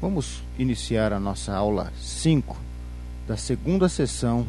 Vamos 0.00 0.42
iniciar 0.58 1.12
a 1.12 1.20
nossa 1.20 1.54
aula 1.54 1.92
5 2.00 2.56
da 3.28 3.36
segunda 3.36 3.86
sessão 3.86 4.46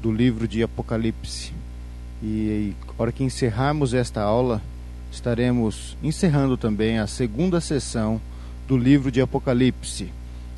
do 0.00 0.10
livro 0.10 0.48
de 0.48 0.62
Apocalipse. 0.62 1.52
E 2.22 2.72
na 2.86 2.94
hora 2.96 3.12
que 3.12 3.22
encerrarmos 3.22 3.92
esta 3.92 4.22
aula, 4.22 4.62
estaremos 5.12 5.94
encerrando 6.02 6.56
também 6.56 6.98
a 6.98 7.06
segunda 7.06 7.60
sessão 7.60 8.18
do 8.66 8.78
livro 8.78 9.12
de 9.12 9.20
Apocalipse. 9.20 10.10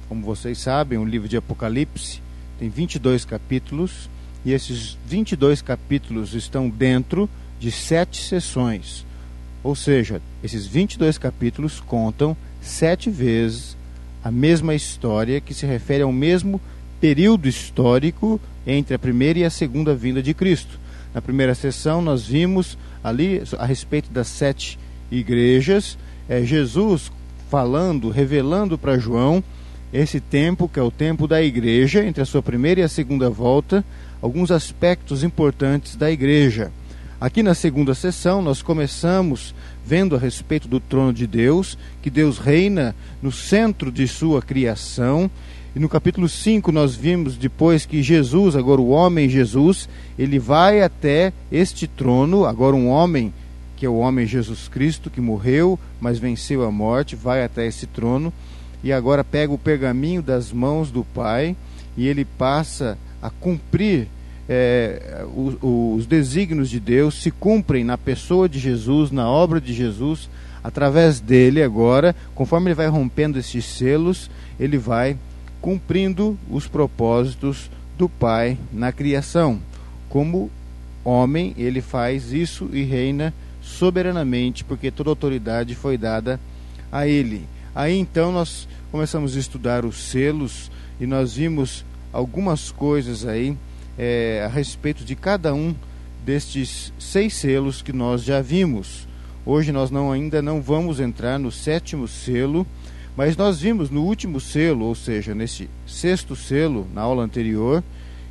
Como 0.08 0.24
vocês 0.24 0.58
sabem, 0.58 0.96
o 0.96 1.04
livro 1.04 1.28
de 1.28 1.36
Apocalipse 1.36 2.22
tem 2.56 2.68
22 2.68 3.24
capítulos 3.24 4.08
e 4.44 4.52
esses 4.52 4.96
22 5.08 5.60
capítulos 5.60 6.34
estão 6.34 6.70
dentro 6.70 7.28
de 7.58 7.72
sete 7.72 8.22
sessões. 8.22 9.04
Ou 9.64 9.74
seja, 9.74 10.22
esses 10.40 10.68
22 10.68 11.18
capítulos 11.18 11.80
contam 11.80 12.36
sete 12.60 13.10
vezes 13.10 13.79
a 14.22 14.30
mesma 14.30 14.74
história 14.74 15.40
que 15.40 15.54
se 15.54 15.66
refere 15.66 16.02
ao 16.02 16.12
mesmo 16.12 16.60
período 17.00 17.48
histórico 17.48 18.40
entre 18.66 18.94
a 18.94 18.98
primeira 18.98 19.38
e 19.38 19.44
a 19.44 19.50
segunda 19.50 19.94
vinda 19.94 20.22
de 20.22 20.34
Cristo. 20.34 20.78
Na 21.14 21.20
primeira 21.20 21.54
sessão, 21.54 22.02
nós 22.02 22.26
vimos 22.26 22.76
ali 23.02 23.42
a 23.58 23.64
respeito 23.64 24.10
das 24.10 24.28
sete 24.28 24.78
igrejas, 25.10 25.98
é, 26.28 26.42
Jesus 26.42 27.10
falando, 27.50 28.10
revelando 28.10 28.78
para 28.78 28.98
João 28.98 29.42
esse 29.92 30.20
tempo, 30.20 30.68
que 30.68 30.78
é 30.78 30.82
o 30.82 30.90
tempo 30.90 31.26
da 31.26 31.42
igreja, 31.42 32.04
entre 32.04 32.22
a 32.22 32.26
sua 32.26 32.42
primeira 32.42 32.80
e 32.80 32.84
a 32.84 32.88
segunda 32.88 33.28
volta, 33.28 33.84
alguns 34.22 34.52
aspectos 34.52 35.24
importantes 35.24 35.96
da 35.96 36.10
igreja. 36.10 36.70
Aqui 37.20 37.42
na 37.42 37.54
segunda 37.54 37.92
sessão, 37.92 38.40
nós 38.40 38.62
começamos 38.62 39.52
vendo 39.84 40.14
a 40.14 40.18
respeito 40.18 40.68
do 40.68 40.80
trono 40.80 41.12
de 41.12 41.26
Deus, 41.26 41.76
que 42.02 42.10
Deus 42.10 42.38
reina 42.38 42.94
no 43.22 43.32
centro 43.32 43.90
de 43.90 44.06
sua 44.06 44.40
criação. 44.42 45.30
E 45.74 45.78
no 45.78 45.88
capítulo 45.88 46.28
5 46.28 46.72
nós 46.72 46.94
vimos 46.94 47.36
depois 47.36 47.86
que 47.86 48.02
Jesus, 48.02 48.56
agora 48.56 48.80
o 48.80 48.90
homem 48.90 49.28
Jesus, 49.28 49.88
ele 50.18 50.38
vai 50.38 50.82
até 50.82 51.32
este 51.50 51.86
trono, 51.86 52.44
agora 52.44 52.74
um 52.76 52.88
homem 52.88 53.32
que 53.76 53.86
é 53.86 53.88
o 53.88 53.96
homem 53.96 54.26
Jesus 54.26 54.68
Cristo 54.68 55.08
que 55.08 55.22
morreu, 55.22 55.78
mas 55.98 56.18
venceu 56.18 56.64
a 56.66 56.70
morte, 56.70 57.16
vai 57.16 57.42
até 57.42 57.66
esse 57.66 57.86
trono 57.86 58.30
e 58.84 58.92
agora 58.92 59.24
pega 59.24 59.52
o 59.52 59.58
pergaminho 59.58 60.22
das 60.22 60.52
mãos 60.52 60.90
do 60.90 61.02
Pai 61.02 61.56
e 61.96 62.06
ele 62.06 62.24
passa 62.24 62.98
a 63.22 63.30
cumprir 63.30 64.08
é, 64.52 65.24
os, 65.32 65.56
os 65.62 66.06
desígnios 66.06 66.68
de 66.68 66.80
Deus 66.80 67.14
se 67.22 67.30
cumprem 67.30 67.84
na 67.84 67.96
pessoa 67.96 68.48
de 68.48 68.58
Jesus, 68.58 69.12
na 69.12 69.30
obra 69.30 69.60
de 69.60 69.72
Jesus, 69.72 70.28
através 70.62 71.20
dele 71.20 71.62
agora, 71.62 72.16
conforme 72.34 72.66
ele 72.66 72.74
vai 72.74 72.88
rompendo 72.88 73.38
esses 73.38 73.64
selos, 73.64 74.28
ele 74.58 74.76
vai 74.76 75.16
cumprindo 75.60 76.36
os 76.50 76.66
propósitos 76.66 77.70
do 77.96 78.08
Pai 78.08 78.58
na 78.72 78.90
criação. 78.90 79.60
Como 80.08 80.50
homem, 81.04 81.54
ele 81.56 81.80
faz 81.80 82.32
isso 82.32 82.68
e 82.72 82.82
reina 82.82 83.32
soberanamente, 83.62 84.64
porque 84.64 84.90
toda 84.90 85.10
autoridade 85.10 85.76
foi 85.76 85.96
dada 85.96 86.40
a 86.90 87.06
ele. 87.06 87.46
Aí 87.72 87.96
então 87.96 88.32
nós 88.32 88.66
começamos 88.90 89.36
a 89.36 89.38
estudar 89.38 89.84
os 89.84 90.10
selos 90.10 90.72
e 91.00 91.06
nós 91.06 91.36
vimos 91.36 91.84
algumas 92.12 92.72
coisas 92.72 93.24
aí 93.24 93.56
é, 94.02 94.42
a 94.46 94.48
respeito 94.48 95.04
de 95.04 95.14
cada 95.14 95.52
um 95.52 95.74
destes 96.24 96.90
seis 96.98 97.34
selos 97.34 97.82
que 97.82 97.92
nós 97.92 98.24
já 98.24 98.40
vimos. 98.40 99.06
Hoje 99.44 99.72
nós 99.72 99.90
não, 99.90 100.10
ainda 100.10 100.40
não 100.40 100.62
vamos 100.62 101.00
entrar 101.00 101.38
no 101.38 101.52
sétimo 101.52 102.08
selo, 102.08 102.66
mas 103.14 103.36
nós 103.36 103.60
vimos 103.60 103.90
no 103.90 104.02
último 104.02 104.40
selo, 104.40 104.86
ou 104.86 104.94
seja, 104.94 105.34
nesse 105.34 105.68
sexto 105.86 106.34
selo, 106.34 106.88
na 106.94 107.02
aula 107.02 107.22
anterior, 107.22 107.84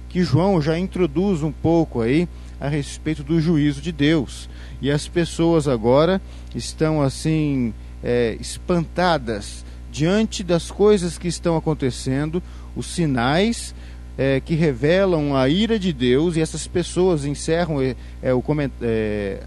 que 0.10 0.24
João 0.24 0.60
já 0.60 0.76
introduz 0.80 1.44
um 1.44 1.52
pouco 1.52 2.02
aí 2.02 2.28
a 2.60 2.68
respeito 2.68 3.24
do 3.24 3.40
juízo 3.40 3.80
de 3.80 3.92
Deus. 3.92 4.50
E 4.82 4.90
as 4.90 5.08
pessoas 5.08 5.68
agora 5.68 6.20
estão 6.56 7.00
assim 7.00 7.76
é, 8.04 8.36
espantadas 8.42 9.64
diante 9.92 10.44
das 10.44 10.72
coisas 10.72 11.20
que 11.20 11.28
estão 11.28 11.56
acontecendo, 11.56 12.42
os 12.76 12.88
sinais 12.88 13.76
é, 14.20 14.42
que 14.42 14.54
revelam 14.54 15.34
a 15.34 15.48
ira 15.48 15.80
de 15.80 15.94
Deus 15.94 16.36
e 16.36 16.42
essas 16.42 16.68
pessoas 16.68 17.24
encerram 17.24 17.82
é, 17.82 17.96
é 18.22 18.34
o 18.34 18.44
é, 18.82 19.42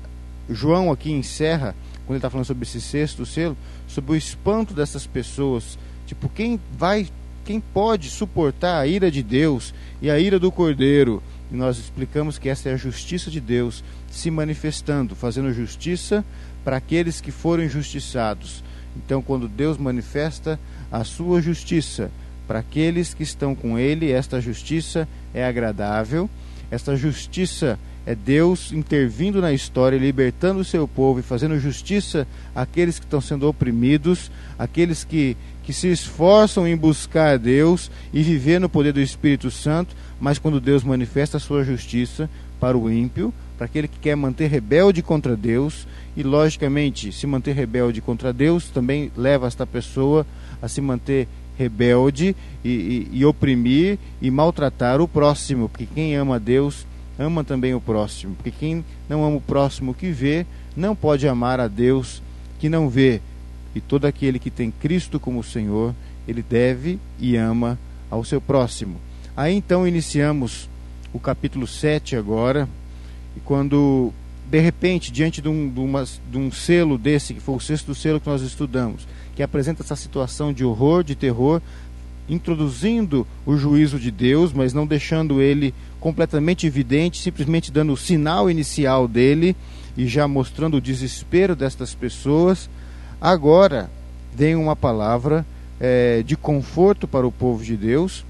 João 0.48 0.90
aqui 0.90 1.12
encerra 1.12 1.74
quando 2.06 2.12
ele 2.12 2.16
está 2.16 2.30
falando 2.30 2.46
sobre 2.46 2.64
esse 2.64 2.80
sexto 2.80 3.26
selo 3.26 3.54
sobre 3.86 4.12
o 4.12 4.16
espanto 4.16 4.72
dessas 4.72 5.06
pessoas. 5.06 5.78
Tipo 6.06 6.26
quem 6.30 6.58
vai 6.78 7.06
quem 7.44 7.60
pode 7.60 8.08
suportar 8.08 8.80
a 8.80 8.86
ira 8.86 9.10
de 9.10 9.22
Deus 9.22 9.74
e 10.00 10.10
a 10.10 10.18
ira 10.18 10.38
do 10.38 10.50
Cordeiro? 10.50 11.22
E 11.50 11.54
nós 11.54 11.76
explicamos 11.76 12.38
que 12.38 12.48
essa 12.48 12.70
é 12.70 12.72
a 12.72 12.78
justiça 12.78 13.30
de 13.30 13.42
Deus 13.42 13.84
se 14.10 14.30
manifestando 14.30 15.14
fazendo 15.14 15.52
justiça 15.52 16.24
para 16.64 16.78
aqueles 16.78 17.20
que 17.20 17.30
foram 17.30 17.62
injustiçados. 17.62 18.64
Então 18.96 19.20
quando 19.20 19.48
Deus 19.48 19.76
manifesta 19.76 20.58
a 20.90 21.04
sua 21.04 21.42
justiça 21.42 22.10
para 22.52 22.58
aqueles 22.58 23.14
que 23.14 23.22
estão 23.22 23.54
com 23.54 23.78
ele, 23.78 24.12
esta 24.12 24.38
justiça 24.38 25.08
é 25.32 25.42
agradável, 25.42 26.28
esta 26.70 26.94
justiça 26.94 27.78
é 28.04 28.14
Deus 28.14 28.72
intervindo 28.72 29.40
na 29.40 29.54
história, 29.54 29.96
libertando 29.96 30.60
o 30.60 30.64
seu 30.64 30.86
povo 30.86 31.20
e 31.20 31.22
fazendo 31.22 31.58
justiça 31.58 32.28
àqueles 32.54 32.98
que 32.98 33.06
estão 33.06 33.22
sendo 33.22 33.48
oprimidos, 33.48 34.30
aqueles 34.58 35.02
que, 35.02 35.34
que 35.62 35.72
se 35.72 35.90
esforçam 35.90 36.68
em 36.68 36.76
buscar 36.76 37.32
a 37.32 37.36
Deus 37.38 37.90
e 38.12 38.22
viver 38.22 38.60
no 38.60 38.68
poder 38.68 38.92
do 38.92 39.00
Espírito 39.00 39.50
Santo, 39.50 39.96
mas 40.20 40.38
quando 40.38 40.60
Deus 40.60 40.84
manifesta 40.84 41.38
a 41.38 41.40
sua 41.40 41.64
justiça 41.64 42.28
para 42.60 42.76
o 42.76 42.92
ímpio, 42.92 43.32
para 43.56 43.64
aquele 43.64 43.88
que 43.88 43.98
quer 43.98 44.14
manter 44.14 44.48
rebelde 44.48 45.00
contra 45.00 45.34
Deus, 45.34 45.86
e 46.14 46.22
logicamente, 46.22 47.12
se 47.12 47.26
manter 47.26 47.54
rebelde 47.54 48.02
contra 48.02 48.30
Deus 48.30 48.68
também 48.68 49.10
leva 49.16 49.46
esta 49.46 49.66
pessoa 49.66 50.26
a 50.60 50.68
se 50.68 50.82
manter 50.82 51.26
rebelde 51.58 52.34
e, 52.64 52.68
e, 52.68 53.08
e 53.18 53.24
oprimir 53.24 53.98
e 54.20 54.30
maltratar 54.30 55.00
o 55.00 55.08
próximo, 55.08 55.68
porque 55.68 55.86
quem 55.86 56.14
ama 56.16 56.40
Deus 56.40 56.86
ama 57.18 57.44
também 57.44 57.74
o 57.74 57.80
próximo, 57.80 58.34
porque 58.34 58.50
quem 58.50 58.84
não 59.08 59.24
ama 59.24 59.36
o 59.36 59.40
próximo 59.40 59.94
que 59.94 60.10
vê, 60.10 60.46
não 60.76 60.96
pode 60.96 61.28
amar 61.28 61.60
a 61.60 61.68
Deus 61.68 62.22
que 62.58 62.68
não 62.68 62.88
vê. 62.88 63.20
E 63.74 63.80
todo 63.80 64.06
aquele 64.06 64.38
que 64.38 64.50
tem 64.50 64.70
Cristo 64.70 65.20
como 65.20 65.42
Senhor, 65.42 65.94
ele 66.26 66.42
deve 66.42 66.98
e 67.18 67.36
ama 67.36 67.78
ao 68.10 68.24
seu 68.24 68.40
próximo. 68.40 68.96
Aí 69.36 69.54
então 69.54 69.86
iniciamos 69.86 70.68
o 71.12 71.18
capítulo 71.18 71.66
7 71.66 72.16
agora, 72.16 72.68
e 73.36 73.40
quando 73.40 74.12
de 74.52 74.60
repente, 74.60 75.10
diante 75.10 75.40
de 75.40 75.48
um, 75.48 75.66
de, 75.66 75.80
uma, 75.80 76.04
de 76.04 76.36
um 76.36 76.52
selo 76.52 76.98
desse, 76.98 77.32
que 77.32 77.40
foi 77.40 77.54
o 77.54 77.60
sexto 77.60 77.94
selo 77.94 78.20
que 78.20 78.28
nós 78.28 78.42
estudamos, 78.42 79.08
que 79.34 79.42
apresenta 79.42 79.82
essa 79.82 79.96
situação 79.96 80.52
de 80.52 80.64
horror, 80.64 81.02
de 81.02 81.14
terror, 81.14 81.60
introduzindo 82.28 83.26
o 83.44 83.56
juízo 83.56 83.98
de 83.98 84.10
Deus, 84.10 84.52
mas 84.52 84.72
não 84.72 84.86
deixando 84.86 85.40
ele 85.40 85.74
completamente 86.00 86.66
evidente, 86.66 87.20
simplesmente 87.20 87.70
dando 87.70 87.92
o 87.92 87.96
sinal 87.96 88.50
inicial 88.50 89.06
dele 89.06 89.56
e 89.96 90.06
já 90.06 90.26
mostrando 90.26 90.76
o 90.76 90.80
desespero 90.80 91.54
destas 91.54 91.94
pessoas. 91.94 92.68
Agora 93.20 93.90
vem 94.34 94.54
uma 94.54 94.74
palavra 94.74 95.44
é, 95.78 96.22
de 96.22 96.36
conforto 96.36 97.06
para 97.06 97.26
o 97.26 97.32
povo 97.32 97.62
de 97.64 97.76
Deus 97.76 98.24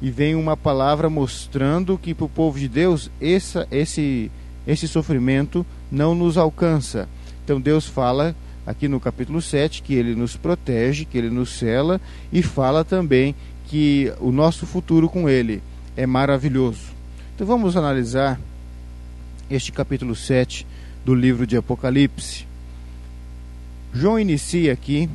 e 0.00 0.10
vem 0.10 0.34
uma 0.34 0.56
palavra 0.56 1.08
mostrando 1.08 1.98
que 1.98 2.12
para 2.12 2.26
o 2.26 2.28
povo 2.28 2.58
de 2.58 2.68
Deus 2.68 3.10
essa, 3.20 3.66
esse, 3.70 4.30
esse 4.66 4.86
sofrimento 4.86 5.64
não 5.90 6.14
nos 6.14 6.36
alcança. 6.36 7.08
Então 7.44 7.60
Deus 7.60 7.86
fala 7.86 8.34
aqui 8.66 8.88
no 8.88 8.98
capítulo 8.98 9.40
7 9.40 9.82
que 9.82 9.94
ele 9.94 10.14
nos 10.14 10.36
protege, 10.36 11.04
que 11.04 11.16
ele 11.16 11.30
nos 11.30 11.50
cela 11.50 12.00
e 12.32 12.42
fala 12.42 12.84
também 12.84 13.34
que 13.66 14.12
o 14.20 14.32
nosso 14.32 14.66
futuro 14.66 15.08
com 15.08 15.28
ele 15.28 15.62
é 15.96 16.06
maravilhoso. 16.06 16.96
Então 17.34 17.46
vamos 17.46 17.76
analisar 17.76 18.40
este 19.50 19.70
capítulo 19.70 20.14
7 20.14 20.66
do 21.04 21.14
livro 21.14 21.46
de 21.46 21.56
Apocalipse. 21.56 22.46
João 23.94 24.18
inicia 24.18 24.72
aqui 24.72 25.08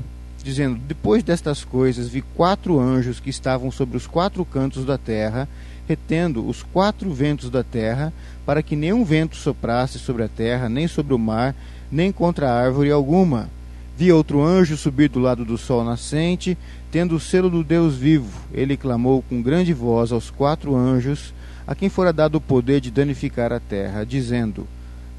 dizendo: 0.43 0.79
Depois 0.87 1.23
destas 1.23 1.63
coisas 1.63 2.07
vi 2.07 2.21
quatro 2.21 2.79
anjos 2.79 3.19
que 3.19 3.29
estavam 3.29 3.69
sobre 3.71 3.97
os 3.97 4.07
quatro 4.07 4.43
cantos 4.45 4.85
da 4.85 4.97
terra, 4.97 5.47
retendo 5.87 6.47
os 6.47 6.63
quatro 6.63 7.11
ventos 7.13 7.49
da 7.49 7.63
terra, 7.63 8.13
para 8.45 8.63
que 8.63 8.75
nenhum 8.75 9.03
vento 9.03 9.35
soprasse 9.35 9.99
sobre 9.99 10.23
a 10.23 10.27
terra, 10.27 10.69
nem 10.69 10.87
sobre 10.87 11.13
o 11.13 11.19
mar, 11.19 11.55
nem 11.91 12.11
contra 12.11 12.51
árvore 12.51 12.91
alguma. 12.91 13.49
Vi 13.97 14.11
outro 14.11 14.41
anjo 14.41 14.77
subir 14.77 15.09
do 15.09 15.19
lado 15.19 15.43
do 15.43 15.57
sol 15.57 15.83
nascente, 15.83 16.57
tendo 16.91 17.15
o 17.15 17.19
selo 17.19 17.49
do 17.49 17.63
Deus 17.63 17.95
vivo. 17.95 18.39
Ele 18.53 18.77
clamou 18.77 19.21
com 19.21 19.41
grande 19.41 19.73
voz 19.73 20.11
aos 20.11 20.29
quatro 20.29 20.75
anjos, 20.75 21.33
a 21.67 21.75
quem 21.75 21.89
fora 21.89 22.11
dado 22.11 22.35
o 22.35 22.41
poder 22.41 22.81
de 22.81 22.89
danificar 22.89 23.51
a 23.51 23.59
terra, 23.59 24.05
dizendo: 24.05 24.65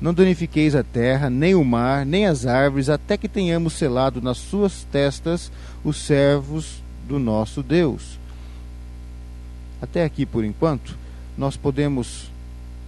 Não 0.01 0.13
danifiqueis 0.13 0.75
a 0.75 0.83
terra, 0.83 1.31
nem 1.31 1.55
o 1.55 1.65
mar, 1.65 2.05
nem 2.05 2.27
as 2.27 2.47
árvores, 2.47 2.89
até 2.89 3.17
que 3.17 3.29
tenhamos 3.29 3.75
selado 3.75 4.21
nas 4.21 4.39
suas 4.39 4.85
testas 4.91 5.53
os 5.85 5.99
servos 5.99 6.83
do 7.07 7.19
nosso 7.19 7.63
Deus. 7.63 8.19
Até 9.81 10.05
aqui 10.05 10.25
por 10.25 10.45
enquanto, 10.45 10.97
nós 11.37 11.57
podemos 11.57 12.31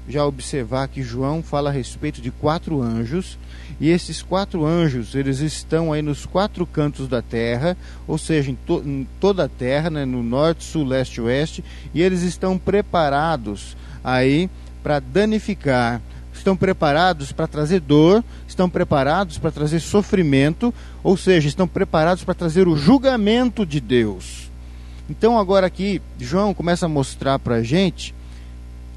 já 0.09 0.25
observar 0.25 0.89
que 0.89 1.03
João 1.03 1.43
fala 1.43 1.71
a 1.71 1.73
respeito 1.73 2.21
de 2.21 2.31
quatro 2.31 2.83
anjos, 2.83 3.39
e 3.81 3.91
esses 3.91 4.23
quatro 4.23 4.65
anjos, 4.65 5.15
eles 5.15 5.41
estão 5.41 5.93
aí 5.93 6.03
nos 6.03 6.25
quatro 6.27 6.67
cantos 6.67 7.09
da 7.09 7.21
terra, 7.21 7.77
ou 8.07 8.17
seja, 8.17 8.51
em, 8.51 8.55
to 8.55 8.83
em 8.85 9.07
toda 9.21 9.45
a 9.45 9.49
terra, 9.49 9.91
né, 9.91 10.05
no 10.05 10.23
norte, 10.23 10.65
sul, 10.65 10.85
leste 10.85 11.21
oeste, 11.21 11.65
e 11.93 12.01
eles 12.01 12.23
estão 12.23 12.57
preparados 12.57 13.77
aí 14.03 14.49
para 14.83 15.01
danificar, 15.01 16.01
estão 16.33 16.57
preparados 16.57 17.33
para 17.33 17.47
trazer 17.47 17.81
dor, 17.81 18.23
estão 18.47 18.69
preparados 18.69 19.39
para 19.39 19.51
trazer 19.51 19.81
sofrimento, 19.81 20.73
ou 21.03 21.17
seja, 21.17 21.49
estão 21.49 21.67
preparados 21.67 22.23
para 22.23 22.35
trazer 22.35 22.69
o 22.69 22.77
julgamento 22.77 23.65
de 23.65 23.81
Deus. 23.81 24.51
Então 25.09 25.39
agora 25.39 25.67
aqui, 25.67 26.01
João 26.19 26.55
começa 26.55 26.87
a 26.87 26.89
mostrar 26.89 27.39
para 27.39 27.57
a 27.57 27.63
gente 27.63 28.15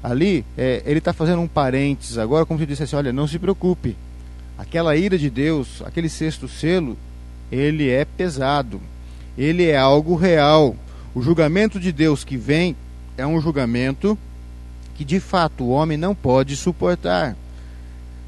ali, 0.02 0.44
é, 0.56 0.82
ele 0.86 0.98
está 0.98 1.12
fazendo 1.12 1.42
um 1.42 1.48
parênteses 1.48 2.18
agora, 2.18 2.46
como 2.46 2.58
se 2.58 2.66
dissesse 2.66 2.94
olha, 2.94 3.12
não 3.12 3.26
se 3.26 3.38
preocupe, 3.38 3.96
aquela 4.58 4.96
ira 4.96 5.16
de 5.16 5.30
Deus, 5.30 5.80
aquele 5.86 6.08
sexto 6.08 6.48
selo, 6.48 6.98
ele 7.50 7.88
é 7.88 8.04
pesado, 8.04 8.80
ele 9.38 9.64
é 9.66 9.76
algo 9.76 10.16
real. 10.16 10.76
O 11.14 11.22
julgamento 11.22 11.78
de 11.78 11.92
Deus 11.92 12.24
que 12.24 12.36
vem 12.36 12.76
é 13.16 13.24
um 13.24 13.40
julgamento 13.40 14.18
que 14.96 15.04
de 15.04 15.20
fato 15.20 15.62
o 15.62 15.70
homem 15.70 15.96
não 15.96 16.14
pode 16.14 16.56
suportar. 16.56 17.36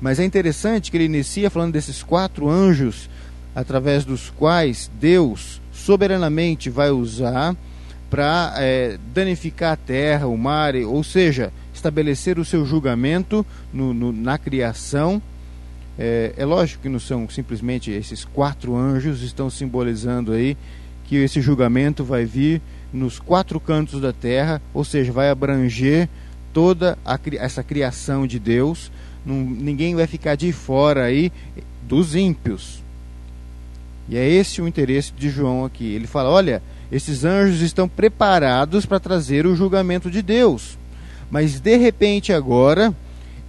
Mas 0.01 0.21
é 0.21 0.25
interessante 0.25 0.91
que 0.91 0.97
ele 0.97 1.05
inicia 1.05 1.51
falando 1.51 1.73
desses 1.73 2.03
quatro 2.03 2.49
anjos 2.49 3.11
através 3.55 4.05
dos 4.05 4.31
quais 4.31 4.91
Deus 4.99 5.61
soberanamente 5.73 6.71
vai 6.71 6.91
usar 6.91 7.57
para 8.09 8.55
é, 8.57 8.99
danificar 9.13 9.73
a 9.73 9.77
terra, 9.77 10.27
o 10.27 10.37
mar, 10.37 10.75
ou 10.77 11.03
seja, 11.03 11.53
estabelecer 11.75 12.39
o 12.39 12.45
seu 12.45 12.65
julgamento 12.65 13.45
no, 13.73 13.93
no, 13.93 14.13
na 14.13 14.39
criação. 14.39 15.21
É, 16.03 16.33
é, 16.35 16.47
lógico 16.47 16.85
que 16.85 16.89
não 16.89 16.99
são 16.99 17.29
simplesmente 17.29 17.91
esses 17.91 18.25
quatro 18.25 18.75
anjos, 18.75 19.21
estão 19.21 19.51
simbolizando 19.51 20.33
aí 20.33 20.57
que 21.05 21.17
esse 21.17 21.43
julgamento 21.43 22.03
vai 22.03 22.25
vir 22.25 22.63
nos 22.91 23.19
quatro 23.19 23.61
cantos 23.61 24.01
da 24.01 24.11
terra, 24.11 24.63
ou 24.73 24.83
seja, 24.83 25.13
vai 25.13 25.29
abranger 25.29 26.09
toda 26.55 26.97
a, 27.05 27.21
essa 27.35 27.63
criação 27.63 28.27
de 28.27 28.39
Deus. 28.39 28.91
Não, 29.27 29.37
ninguém 29.37 29.95
vai 29.95 30.07
ficar 30.07 30.37
de 30.37 30.51
fora 30.53 31.05
aí 31.05 31.31
dos 31.87 32.15
ímpios. 32.15 32.83
E 34.09 34.17
é 34.17 34.27
esse 34.27 34.63
o 34.63 34.67
interesse 34.67 35.13
de 35.13 35.29
João 35.29 35.67
aqui. 35.67 35.85
Ele 35.85 36.07
fala: 36.07 36.31
olha, 36.31 36.63
esses 36.91 37.25
anjos 37.27 37.61
estão 37.61 37.87
preparados 37.87 38.87
para 38.87 38.99
trazer 38.99 39.47
o 39.47 39.55
julgamento 39.55 40.11
de 40.11 40.23
Deus. 40.23 40.79
Mas 41.31 41.61
de 41.61 41.77
repente 41.77 42.33
agora 42.33 42.95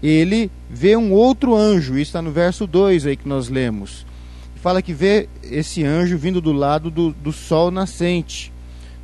ele 0.02 0.50
vê 0.70 0.96
um 0.96 1.12
outro 1.12 1.56
anjo, 1.56 1.94
isso 1.94 2.10
está 2.10 2.22
no 2.22 2.32
verso 2.32 2.66
2 2.66 3.06
aí 3.06 3.16
que 3.16 3.28
nós 3.28 3.50
lemos. 3.50 4.06
Fala 4.56 4.82
que 4.82 4.94
vê 4.94 5.28
esse 5.44 5.84
anjo 5.84 6.18
vindo 6.18 6.40
do 6.40 6.52
lado 6.52 6.90
do, 6.92 7.12
do 7.12 7.32
sol 7.32 7.72
nascente. 7.72 8.52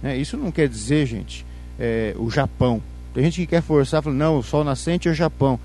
É, 0.04 0.16
isso 0.16 0.38
não 0.38 0.52
quer 0.52 0.68
dizer, 0.68 1.06
gente, 1.06 1.46
é, 1.80 2.16
o 2.18 2.30
Japão. 2.30 2.82
Tem 3.14 3.24
gente 3.24 3.42
que 3.42 3.48
quer 3.48 3.62
forçar, 3.62 4.04
falando, 4.04 4.20
não, 4.20 4.38
o 4.38 4.44
sol 4.44 4.64
nascente 4.64 5.08
é 5.08 5.12
o 5.12 5.16
Japão. 5.16 5.60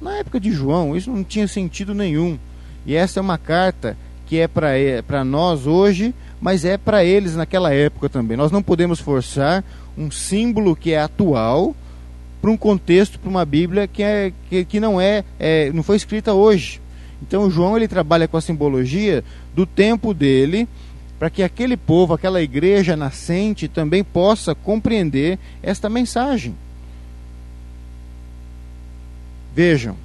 Na 0.00 0.16
época 0.16 0.40
de 0.40 0.50
João, 0.50 0.96
isso 0.96 1.10
não 1.10 1.22
tinha 1.22 1.46
sentido 1.46 1.94
nenhum. 1.94 2.36
E 2.84 2.94
essa 2.94 3.20
é 3.20 3.22
uma 3.22 3.38
carta 3.38 3.96
que 4.26 4.38
é 4.38 4.48
para 4.48 5.24
nós 5.24 5.66
hoje, 5.66 6.12
mas 6.40 6.64
é 6.64 6.76
para 6.76 7.04
eles 7.04 7.36
naquela 7.36 7.72
época 7.72 8.08
também. 8.08 8.36
Nós 8.36 8.50
não 8.50 8.62
podemos 8.62 8.98
forçar 8.98 9.62
um 9.96 10.10
símbolo 10.10 10.74
que 10.74 10.92
é 10.92 11.00
atual 11.00 11.76
para 12.42 12.50
um 12.50 12.56
contexto, 12.56 13.20
para 13.20 13.30
uma 13.30 13.44
Bíblia 13.44 13.86
que, 13.86 14.02
é, 14.02 14.32
que, 14.50 14.64
que 14.64 14.80
não 14.80 15.00
é, 15.00 15.22
é, 15.38 15.70
não 15.72 15.84
foi 15.84 15.94
escrita 15.96 16.34
hoje. 16.34 16.80
Então 17.22 17.48
João 17.48 17.76
ele 17.76 17.86
trabalha 17.86 18.26
com 18.26 18.36
a 18.36 18.40
simbologia 18.40 19.22
do 19.54 19.64
tempo 19.64 20.12
dele, 20.12 20.68
para 21.20 21.30
que 21.30 21.40
aquele 21.40 21.76
povo, 21.76 22.12
aquela 22.12 22.42
igreja 22.42 22.96
nascente 22.96 23.68
também 23.68 24.02
possa 24.02 24.56
compreender 24.56 25.38
esta 25.62 25.88
mensagem. 25.88 26.56
Vejam, 29.54 29.96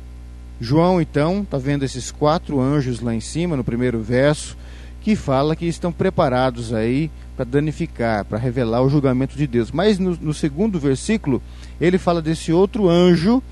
João 0.61 1.01
então 1.01 1.41
está 1.41 1.57
vendo 1.57 1.83
esses 1.83 2.11
quatro 2.11 2.61
anjos 2.61 2.99
lá 2.99 3.15
em 3.15 3.19
cima 3.19 3.57
no 3.57 3.63
primeiro 3.63 3.99
verso 3.99 4.55
que 5.01 5.15
fala 5.15 5.55
que 5.55 5.65
estão 5.65 5.91
preparados 5.91 6.71
aí 6.71 7.09
para 7.37 7.45
danificar, 7.45 8.25
para 8.25 8.39
revelar 8.39 8.81
o 8.81 8.89
julgamento 8.89 9.37
de 9.37 9.45
Deus. 9.45 9.71
Mas 9.71 9.99
no, 9.99 10.17
no, 10.19 10.33
segundo 10.33 10.79
versículo, 10.79 11.41
ele 11.79 11.99
fala 11.99 12.19
desse 12.19 12.51
outro 12.51 12.89
anjo 12.89 13.43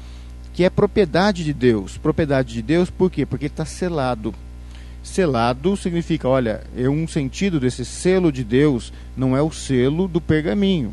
que 0.52 0.64
é 0.64 0.70
propriedade 0.72 1.44
de 1.44 1.54
Deus. 1.54 1.96
Propriedade 1.96 2.52
de 2.52 2.64
Deus 2.64 2.90
por 2.90 3.12
quê? 3.12 3.28
Porque 3.28 3.46
está 3.46 3.64
selado. 3.64 4.34
Selado 5.04 5.78
significa, 5.78 6.28
olha, 6.28 6.64
é 6.76 6.90
um 6.90 7.08
sentido 7.08 7.60
desse 7.60 7.86
selo 7.86 8.32
de 8.32 8.44
Deus, 8.44 8.92
não 9.16 9.38
é 9.38 9.42
o 9.42 9.52
selo 9.52 10.08
do 10.08 10.20
pergaminho. 10.20 10.92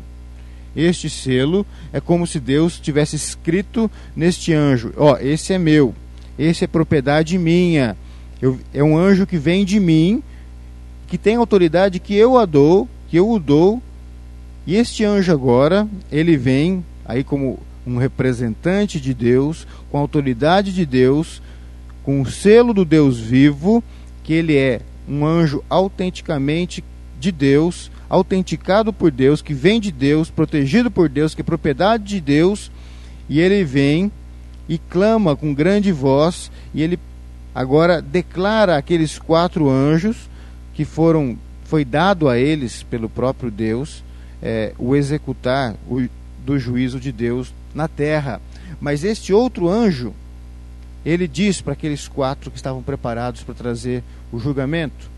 Este 0.75 1.09
selo 1.09 1.65
é 1.91 1.99
como 1.99 2.27
se 2.27 2.39
Deus 2.39 2.79
tivesse 2.79 3.15
escrito 3.15 3.89
neste 4.15 4.53
anjo: 4.53 4.93
ó, 4.97 5.13
oh, 5.13 5.17
esse 5.17 5.51
é 5.51 5.57
meu, 5.57 5.95
esse 6.37 6.63
é 6.63 6.67
propriedade 6.67 7.37
minha. 7.39 7.97
Eu, 8.39 8.59
é 8.71 8.83
um 8.83 8.95
anjo 8.97 9.25
que 9.25 9.37
vem 9.37 9.65
de 9.65 9.79
mim 9.79 10.21
que 11.07 11.17
tem 11.17 11.35
autoridade 11.35 11.99
que 11.99 12.15
eu 12.15 12.37
a 12.37 12.45
dou, 12.45 12.87
que 13.09 13.17
eu 13.17 13.29
o 13.29 13.39
dou. 13.39 13.81
E 14.65 14.75
este 14.75 15.03
anjo 15.03 15.31
agora, 15.31 15.87
ele 16.11 16.37
vem 16.37 16.83
aí 17.05 17.23
como 17.23 17.59
um 17.85 17.97
representante 17.97 18.99
de 18.99 19.13
Deus, 19.13 19.67
com 19.91 19.97
a 19.97 20.01
autoridade 20.01 20.73
de 20.73 20.85
Deus, 20.85 21.41
com 22.03 22.21
o 22.21 22.25
selo 22.25 22.73
do 22.73 22.85
Deus 22.85 23.19
vivo, 23.19 23.83
que 24.23 24.33
ele 24.33 24.57
é 24.57 24.81
um 25.07 25.25
anjo 25.25 25.63
autenticamente 25.69 26.83
de 27.19 27.31
Deus, 27.31 27.91
autenticado 28.09 28.93
por 28.93 29.11
Deus, 29.11 29.41
que 29.41 29.53
vem 29.53 29.79
de 29.79 29.91
Deus, 29.91 30.29
protegido 30.29 30.89
por 30.89 31.09
Deus, 31.09 31.35
que 31.35 31.41
é 31.41 31.43
propriedade 31.43 32.03
de 32.03 32.21
Deus, 32.21 32.71
e 33.29 33.39
ele 33.39 33.63
vem 33.63 34.11
e 34.67 34.77
clama 34.77 35.35
com 35.35 35.53
grande 35.53 35.91
voz, 35.91 36.51
e 36.73 36.81
ele 36.81 36.97
agora 37.53 38.01
declara 38.01 38.77
aqueles 38.77 39.19
quatro 39.19 39.69
anjos 39.69 40.29
que 40.73 40.85
foram 40.85 41.37
foi 41.65 41.85
dado 41.85 42.29
a 42.29 42.37
eles 42.37 42.83
pelo 42.83 43.09
próprio 43.09 43.49
Deus 43.49 44.03
é, 44.41 44.73
o 44.77 44.95
executar 44.95 45.75
o, 45.87 46.07
do 46.45 46.59
juízo 46.59 46.99
de 46.99 47.11
Deus 47.11 47.53
na 47.73 47.87
terra. 47.87 48.41
Mas 48.81 49.03
este 49.03 49.31
outro 49.33 49.69
anjo, 49.69 50.13
ele 51.05 51.27
diz 51.27 51.61
para 51.61 51.73
aqueles 51.73 52.07
quatro 52.07 52.51
que 52.51 52.57
estavam 52.57 52.83
preparados 52.83 53.41
para 53.41 53.53
trazer 53.53 54.03
o 54.31 54.39
julgamento: 54.39 55.09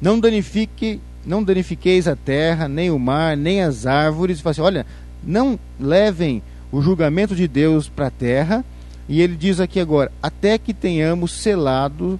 Não 0.00 0.18
danifique, 0.18 1.00
não 1.24 1.44
danifiqueis 1.44 2.08
a 2.08 2.16
terra, 2.16 2.66
nem 2.66 2.90
o 2.90 2.98
mar, 2.98 3.36
nem 3.36 3.62
as 3.62 3.86
árvores. 3.86 4.44
Assim, 4.44 4.62
olha, 4.62 4.86
não 5.22 5.58
levem 5.78 6.42
o 6.72 6.80
julgamento 6.80 7.36
de 7.36 7.46
Deus 7.46 7.88
para 7.88 8.06
a 8.06 8.10
terra. 8.10 8.64
E 9.08 9.20
ele 9.20 9.36
diz 9.36 9.60
aqui 9.60 9.78
agora: 9.78 10.10
até 10.22 10.56
que 10.56 10.72
tenhamos 10.72 11.32
selado 11.32 12.18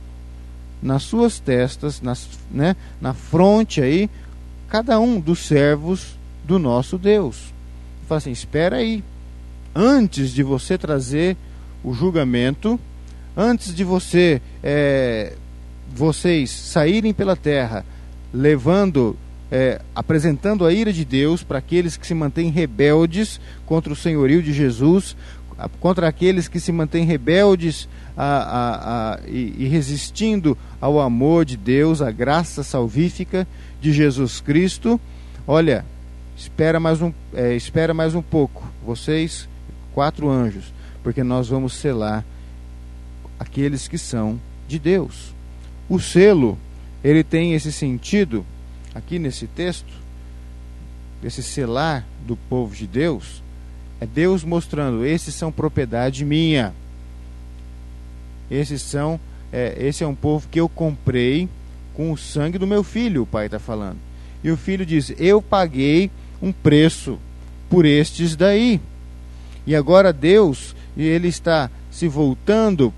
nas 0.83 1.03
suas 1.03 1.39
testas, 1.39 2.01
nas, 2.01 2.29
né, 2.51 2.75
na 3.01 3.13
fronte 3.13 3.83
aí, 3.83 4.09
cada 4.69 4.99
um 5.01 5.21
dos 5.21 5.47
servos 5.47 6.19
do 6.45 6.59
nosso 6.59 6.97
Deus. 6.97 7.53
Fala 8.09 8.19
assim: 8.19 8.33
espera 8.33 8.77
aí, 8.77 9.05
antes 9.75 10.31
de 10.33 10.43
você 10.43 10.79
trazer 10.79 11.37
o 11.83 11.93
julgamento, 11.93 12.79
antes 13.37 13.75
de 13.75 13.85
você 13.85 14.41
é, 14.63 15.35
vocês 15.95 16.51
saírem 16.51 17.13
pela 17.13 17.37
terra, 17.37 17.85
levando, 18.33 19.17
é, 19.51 19.81
apresentando 19.95 20.65
a 20.65 20.73
ira 20.73 20.93
de 20.93 21.05
Deus 21.05 21.43
para 21.43 21.59
aqueles 21.59 21.97
que 21.97 22.07
se 22.07 22.15
mantêm 22.15 22.51
rebeldes 22.51 23.41
contra 23.67 23.93
o 23.93 23.97
senhorio 23.97 24.43
de 24.43 24.53
Jesus, 24.53 25.17
contra 25.69 26.09
aqueles 26.09 26.49
que 26.49 26.61
se 26.61 26.73
mantêm 26.73 27.05
rebeldes 27.05 27.89
a, 28.17 28.25
a, 28.25 29.15
a, 29.15 29.21
e, 29.27 29.55
e 29.59 29.69
resistindo 29.69 30.57
ao 30.81 31.01
amor 31.01 31.45
de 31.45 31.57
Deus, 31.57 32.01
à 32.01 32.11
graça 32.11 32.63
salvífica 32.63 33.47
de 33.81 33.93
Jesus 33.93 34.41
Cristo. 34.41 35.01
Olha, 35.47 35.85
espera 36.37 36.79
mais 36.79 37.03
um, 37.03 37.13
é, 37.35 37.55
espera 37.55 37.93
mais 37.93 38.15
um 38.15 38.23
pouco, 38.23 38.67
vocês, 38.85 39.49
quatro 39.93 40.31
anjos, 40.31 40.73
porque 41.03 41.23
nós 41.23 41.49
vamos 41.49 41.75
selar 41.75 42.25
aqueles 43.39 43.89
que 43.89 43.99
são 43.99 44.39
de 44.69 44.79
Deus. 44.79 45.35
O 45.89 45.99
selo, 45.99 46.57
ele 47.03 47.25
tem 47.25 47.55
esse 47.55 47.73
sentido, 47.73 48.45
aqui 48.95 49.19
nesse 49.19 49.47
texto, 49.47 49.93
esse 51.23 51.43
selar 51.43 52.07
do 52.27 52.37
povo 52.37 52.75
de 52.75 52.87
Deus, 52.87 53.43
é 54.01 54.07
Deus 54.07 54.43
mostrando: 54.43 55.05
esses 55.05 55.35
são 55.35 55.53
propriedade 55.53 56.25
minha. 56.25 56.73
Esses 58.51 58.83
são, 58.83 59.21
é, 59.53 59.77
esse 59.79 60.03
é 60.03 60.07
um 60.07 60.15
povo 60.15 60.49
que 60.51 60.59
eu 60.59 60.69
comprei 60.69 61.49
com 61.95 62.11
o 62.11 62.17
sangue 62.17 62.59
do 62.59 62.67
meu 62.67 62.83
filho, 62.83 63.23
o 63.23 63.27
pai 63.27 63.47
está 63.47 63.59
falando. 63.59 63.99
E 64.43 64.51
o 64.51 64.57
filho 64.57 64.87
diz: 64.87 65.13
Eu 65.19 65.43
paguei 65.43 66.11
um 66.41 66.51
preço 66.51 67.19
por 67.69 67.85
estes 67.85 68.35
daí. 68.35 68.81
E 69.67 69.77
agora 69.77 70.13
Deus, 70.13 70.75
ele 70.97 71.29
está 71.29 71.71
se 71.91 72.09
voltando 72.09 72.93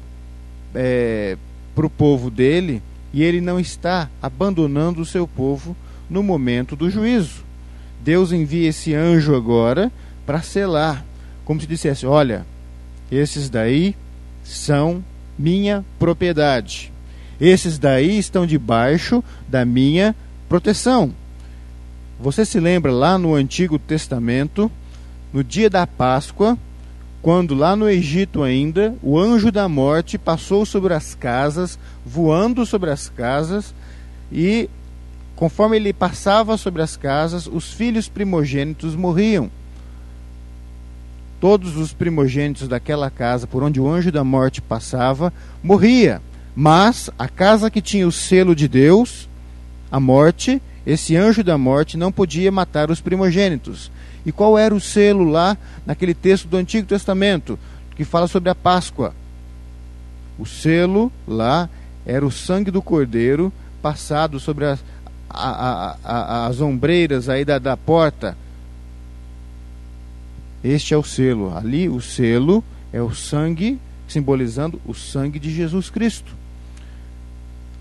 é, 0.75 1.37
para 1.75 1.87
o 1.87 1.90
povo 1.90 2.30
dele 2.30 2.80
e 3.12 3.23
ele 3.23 3.40
não 3.40 3.59
está 3.59 4.09
abandonando 4.23 5.00
o 5.00 5.06
seu 5.06 5.26
povo 5.26 5.76
no 6.09 6.23
momento 6.23 6.76
do 6.76 6.88
juízo. 6.88 7.44
Deus 8.02 8.32
envia 8.32 8.68
esse 8.68 8.94
anjo 8.94 9.35
agora 9.35 9.92
para 10.26 10.43
selar, 10.43 11.05
como 11.45 11.61
se 11.61 11.67
dissesse: 11.67 12.07
Olha, 12.07 12.47
esses 13.11 13.49
daí 13.50 13.95
são 14.45 15.05
minha 15.38 15.85
propriedade. 15.99 16.93
Esses 17.41 17.79
daí 17.79 18.19
estão 18.19 18.47
debaixo 18.47 19.23
da 19.49 19.64
minha 19.64 20.14
proteção. 20.49 21.12
Você 22.21 22.45
se 22.45 22.61
lembra 22.61 22.93
lá 22.93 23.19
no 23.19 23.35
Antigo 23.35 23.79
Testamento, 23.79 24.71
no 25.33 25.43
dia 25.43 25.69
da 25.69 25.87
Páscoa, 25.87 26.57
quando 27.21 27.55
lá 27.55 27.75
no 27.75 27.88
Egito 27.88 28.43
ainda, 28.43 28.95
o 29.02 29.19
anjo 29.19 29.50
da 29.50 29.69
morte 29.69 30.19
passou 30.19 30.67
sobre 30.67 30.95
as 30.95 31.14
casas, 31.14 31.79
voando 32.05 32.64
sobre 32.67 32.91
as 32.91 33.09
casas, 33.09 33.75
e 34.31 34.69
conforme 35.35 35.76
ele 35.76 35.93
passava 35.93 36.57
sobre 36.57 36.83
as 36.83 36.97
casas, 36.97 37.47
os 37.47 37.73
filhos 37.73 38.09
primogênitos 38.09 38.95
morriam. 38.95 39.50
Todos 41.42 41.76
os 41.76 41.92
primogênitos 41.92 42.68
daquela 42.68 43.11
casa 43.11 43.49
por 43.49 43.64
onde 43.64 43.80
o 43.80 43.88
anjo 43.90 44.12
da 44.12 44.22
morte 44.22 44.62
passava, 44.62 45.32
morria. 45.61 46.22
Mas 46.54 47.11
a 47.18 47.26
casa 47.26 47.68
que 47.68 47.82
tinha 47.82 48.06
o 48.06 48.12
selo 48.12 48.54
de 48.54 48.68
Deus, 48.68 49.28
a 49.90 49.99
morte, 49.99 50.62
esse 50.87 51.16
anjo 51.16 51.42
da 51.42 51.58
morte 51.58 51.96
não 51.96 52.12
podia 52.12 52.52
matar 52.52 52.92
os 52.92 53.00
primogênitos. 53.00 53.90
E 54.25 54.30
qual 54.30 54.56
era 54.56 54.72
o 54.72 54.80
selo 54.80 55.25
lá 55.25 55.58
naquele 55.84 56.14
texto 56.14 56.46
do 56.46 56.56
Antigo 56.56 56.87
Testamento 56.87 57.58
que 57.96 58.04
fala 58.04 58.28
sobre 58.28 58.49
a 58.49 58.54
Páscoa? 58.54 59.12
O 60.38 60.46
selo 60.46 61.11
lá 61.26 61.68
era 62.06 62.25
o 62.25 62.30
sangue 62.30 62.70
do 62.70 62.80
cordeiro 62.80 63.52
passado 63.82 64.38
sobre 64.38 64.66
as, 64.66 64.78
a, 65.28 65.50
a, 65.50 65.96
a, 66.04 66.46
as 66.46 66.61
ombreiras 66.61 67.28
aí 67.28 67.44
da, 67.44 67.58
da 67.58 67.76
porta. 67.76 68.37
Este 70.62 70.95
é 70.95 70.97
o 70.97 71.02
selo. 71.02 71.57
Ali 71.57 71.88
o 71.88 72.00
selo 72.00 72.62
é 72.92 73.00
o 73.00 73.14
sangue 73.14 73.78
simbolizando 74.07 74.81
o 74.87 74.92
sangue 74.92 75.38
de 75.38 75.50
Jesus 75.50 75.88
Cristo. 75.88 76.35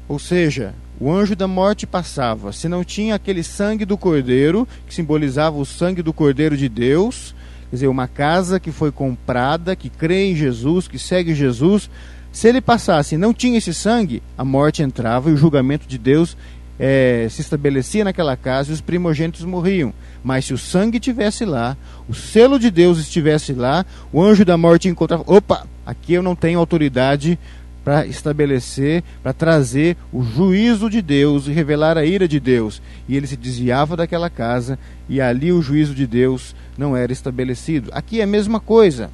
Ou 0.07 0.17
seja, 0.17 0.73
o 0.99 1.11
anjo 1.11 1.35
da 1.35 1.47
morte 1.47 1.85
passava. 1.85 2.51
Se 2.51 2.67
não 2.67 2.83
tinha 2.83 3.15
aquele 3.15 3.43
sangue 3.43 3.85
do 3.85 3.97
cordeiro, 3.97 4.67
que 4.87 4.93
simbolizava 4.93 5.57
o 5.57 5.65
sangue 5.65 6.01
do 6.01 6.13
cordeiro 6.13 6.55
de 6.55 6.69
Deus, 6.69 7.35
quer 7.69 7.75
dizer, 7.75 7.87
uma 7.87 8.07
casa 8.07 8.59
que 8.59 8.71
foi 8.71 8.91
comprada, 8.91 9.75
que 9.75 9.89
crê 9.89 10.25
em 10.25 10.35
Jesus, 10.35 10.87
que 10.87 10.99
segue 10.99 11.33
Jesus, 11.33 11.89
se 12.31 12.47
ele 12.47 12.61
passasse 12.61 13.15
e 13.15 13.17
não 13.17 13.33
tinha 13.33 13.57
esse 13.57 13.73
sangue, 13.73 14.23
a 14.37 14.45
morte 14.45 14.81
entrava 14.81 15.29
e 15.29 15.33
o 15.33 15.37
julgamento 15.37 15.85
de 15.87 15.97
Deus 15.97 16.37
é, 16.79 17.27
se 17.29 17.41
estabelecia 17.41 18.03
naquela 18.03 18.37
casa 18.37 18.71
e 18.71 18.73
os 18.73 18.81
primogênitos 18.81 19.43
morriam. 19.43 19.93
Mas 20.23 20.45
se 20.45 20.53
o 20.53 20.57
sangue 20.57 20.99
tivesse 20.99 21.45
lá, 21.45 21.75
o 22.07 22.13
selo 22.13 22.59
de 22.59 22.69
Deus 22.69 22.99
estivesse 22.99 23.53
lá, 23.53 23.85
o 24.13 24.21
anjo 24.21 24.45
da 24.45 24.57
morte 24.57 24.87
encontrava. 24.87 25.23
Opa, 25.25 25.65
aqui 25.85 26.13
eu 26.13 26.21
não 26.21 26.35
tenho 26.35 26.59
autoridade 26.59 27.39
para 27.83 28.05
estabelecer, 28.05 29.03
para 29.23 29.33
trazer 29.33 29.97
o 30.13 30.23
juízo 30.23 30.89
de 30.89 31.01
Deus 31.01 31.47
e 31.47 31.51
revelar 31.51 31.97
a 31.97 32.05
ira 32.05 32.27
de 32.27 32.39
Deus. 32.39 32.81
E 33.09 33.17
ele 33.17 33.25
se 33.25 33.35
desviava 33.35 33.97
daquela 33.97 34.29
casa 34.29 34.77
e 35.09 35.19
ali 35.19 35.51
o 35.51 35.61
juízo 35.61 35.95
de 35.95 36.05
Deus 36.05 36.55
não 36.77 36.95
era 36.95 37.11
estabelecido. 37.11 37.89
Aqui 37.91 38.19
é 38.19 38.23
a 38.23 38.27
mesma 38.27 38.59
coisa. 38.59 39.09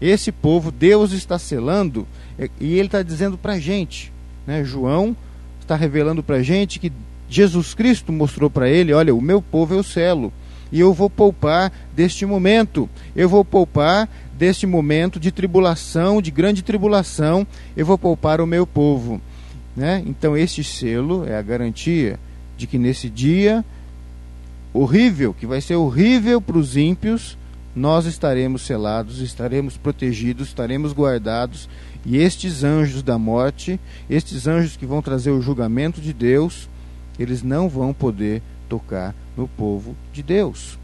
Esse 0.00 0.32
povo, 0.32 0.72
Deus 0.72 1.12
está 1.12 1.38
selando 1.38 2.06
é, 2.36 2.50
e 2.60 2.74
ele 2.74 2.86
está 2.86 3.02
dizendo 3.02 3.38
para 3.38 3.52
a 3.52 3.58
gente. 3.60 4.12
Né? 4.44 4.64
João 4.64 5.16
está 5.60 5.76
revelando 5.76 6.24
para 6.24 6.36
a 6.36 6.42
gente 6.42 6.80
que 6.80 6.92
Jesus 7.32 7.74
Cristo 7.74 8.12
mostrou 8.12 8.50
para 8.50 8.68
ele: 8.68 8.92
olha, 8.92 9.14
o 9.14 9.20
meu 9.20 9.40
povo 9.40 9.74
eu 9.74 9.82
selo. 9.82 10.32
E 10.70 10.80
eu 10.80 10.92
vou 10.92 11.10
poupar 11.10 11.70
deste 11.94 12.24
momento. 12.24 12.88
Eu 13.14 13.28
vou 13.28 13.44
poupar 13.44 14.08
deste 14.42 14.66
momento 14.66 15.20
de 15.20 15.30
tribulação, 15.30 16.20
de 16.20 16.30
grande 16.30 16.62
tribulação, 16.62 17.46
eu 17.76 17.86
vou 17.86 17.96
poupar 17.96 18.40
o 18.40 18.46
meu 18.46 18.66
povo. 18.66 19.20
Né? 19.76 20.02
Então, 20.04 20.36
este 20.36 20.64
selo 20.64 21.24
é 21.24 21.36
a 21.36 21.42
garantia 21.42 22.18
de 22.56 22.66
que 22.66 22.76
nesse 22.76 23.08
dia 23.08 23.64
horrível, 24.72 25.32
que 25.32 25.46
vai 25.46 25.60
ser 25.60 25.76
horrível 25.76 26.40
para 26.40 26.58
os 26.58 26.76
ímpios, 26.76 27.38
nós 27.74 28.04
estaremos 28.04 28.62
selados, 28.62 29.20
estaremos 29.20 29.76
protegidos, 29.76 30.48
estaremos 30.48 30.92
guardados, 30.92 31.68
e 32.04 32.16
estes 32.16 32.64
anjos 32.64 33.02
da 33.02 33.16
morte, 33.16 33.78
estes 34.10 34.46
anjos 34.46 34.76
que 34.76 34.84
vão 34.84 35.00
trazer 35.00 35.30
o 35.30 35.40
julgamento 35.40 36.00
de 36.00 36.12
Deus, 36.12 36.68
eles 37.18 37.42
não 37.42 37.68
vão 37.68 37.92
poder 37.92 38.40
tocar 38.68 39.12
no 39.36 39.48
povo 39.48 39.96
de 40.12 40.22
Deus. 40.22 40.78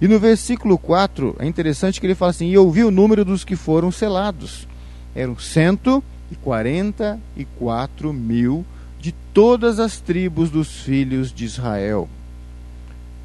E 0.00 0.08
no 0.08 0.18
versículo 0.18 0.76
4 0.76 1.36
é 1.38 1.46
interessante 1.46 2.00
que 2.00 2.06
ele 2.06 2.14
fala 2.14 2.30
assim: 2.30 2.48
E 2.48 2.58
ouvi 2.58 2.82
o 2.82 2.90
número 2.90 3.24
dos 3.24 3.44
que 3.44 3.54
foram 3.54 3.92
selados. 3.92 4.66
Eram 5.14 5.38
144 5.38 8.12
mil 8.12 8.66
de 9.00 9.12
todas 9.32 9.78
as 9.78 10.00
tribos 10.00 10.50
dos 10.50 10.82
filhos 10.82 11.32
de 11.32 11.44
Israel. 11.44 12.08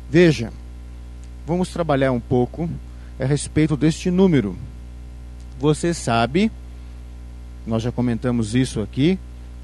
Veja, 0.10 0.54
vamos 1.46 1.70
trabalhar 1.70 2.12
um 2.12 2.20
pouco 2.20 2.70
a 3.20 3.26
respeito 3.26 3.76
deste 3.76 4.12
número. 4.12 4.56
Você 5.60 5.94
sabe, 5.94 6.52
nós 7.66 7.82
já 7.82 7.92
comentamos 7.92 8.54
isso 8.54 8.82
aqui, 8.82 9.18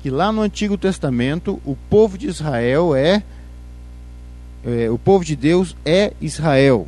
que 0.03 0.09
lá 0.09 0.33
no 0.33 0.41
Antigo 0.41 0.77
Testamento 0.77 1.61
o 1.63 1.77
povo 1.89 2.17
de 2.17 2.27
Israel 2.27 2.93
é, 2.93 3.23
é 4.65 4.89
o 4.89 4.97
povo 4.97 5.23
de 5.23 5.33
Deus 5.33 5.77
é 5.85 6.11
Israel. 6.19 6.85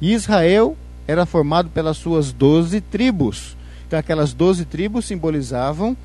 E 0.00 0.12
Israel 0.12 0.76
era 1.04 1.26
formado 1.26 1.70
pelas 1.70 1.96
suas 1.96 2.32
doze 2.32 2.80
tribos. 2.80 3.56
Então, 3.84 3.98
aquelas 3.98 4.32
doze 4.32 4.64
tribos 4.64 5.06
simbolizavam 5.06 5.96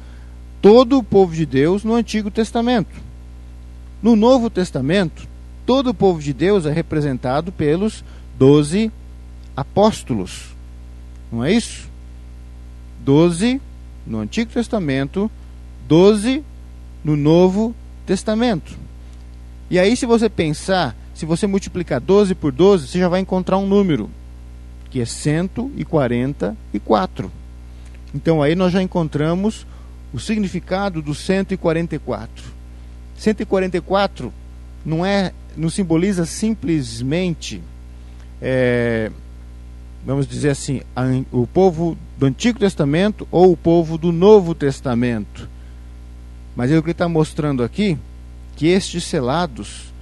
todo 0.60 0.98
o 0.98 1.04
povo 1.04 1.36
de 1.36 1.46
Deus 1.46 1.84
no 1.84 1.94
Antigo 1.94 2.32
Testamento. 2.32 3.00
No 4.02 4.16
Novo 4.16 4.50
Testamento, 4.50 5.28
todo 5.64 5.92
o 5.92 5.94
povo 5.94 6.20
de 6.20 6.34
Deus 6.34 6.66
é 6.66 6.72
representado 6.72 7.52
pelos 7.52 8.04
doze 8.36 8.92
apóstolos. 9.56 10.56
Não 11.32 11.46
é 11.46 11.54
isso? 11.54 11.88
Doze 13.06 13.62
no 14.08 14.18
Antigo 14.18 14.52
Testamento, 14.52 15.30
doze 15.88 16.44
no 17.03 17.15
Novo 17.15 17.75
Testamento. 18.06 18.77
E 19.70 19.77
aí, 19.77 19.96
se 19.96 20.06
você 20.06 20.29
pensar 20.29 20.96
se 21.17 21.25
você 21.25 21.46
multiplicar 21.48 22.00
12 22.00 22.36
por 22.36 22.51
12, 22.51 22.88
você 22.88 23.00
já 23.00 23.10
vai 23.10 23.20
encontrar 23.20 23.58
um 23.58 23.65
número, 23.65 24.08
que 24.91 25.01
é 25.01 25.06
144. 25.06 27.32
Então 28.13 28.44
aí 28.44 28.53
nós 28.53 28.72
já 28.72 28.84
encontramos 28.84 29.65
o 30.13 30.20
significado 30.20 31.01
do 31.01 31.15
144. 31.15 32.46
144 33.17 34.32
não 34.86 35.03
é, 35.03 35.34
não 35.58 35.72
simboliza 35.72 36.24
simplesmente, 36.24 37.63
é, 38.39 39.12
vamos 40.06 40.27
dizer 40.27 40.51
assim, 40.51 40.84
o 41.32 41.48
povo 41.48 41.98
do 42.15 42.27
Antigo 42.27 42.60
Testamento 42.60 43.27
ou 43.32 43.53
o 43.53 43.58
povo 43.58 43.98
do 43.98 44.12
Novo 44.12 44.53
Testamento. 44.53 45.50
Mas 46.58 46.72
ele 46.72 46.82
está 46.90 47.08
mostrando 47.08 47.64
aqui 47.64 47.96
que 48.56 48.66
estes 48.66 49.04
selados 49.04 49.94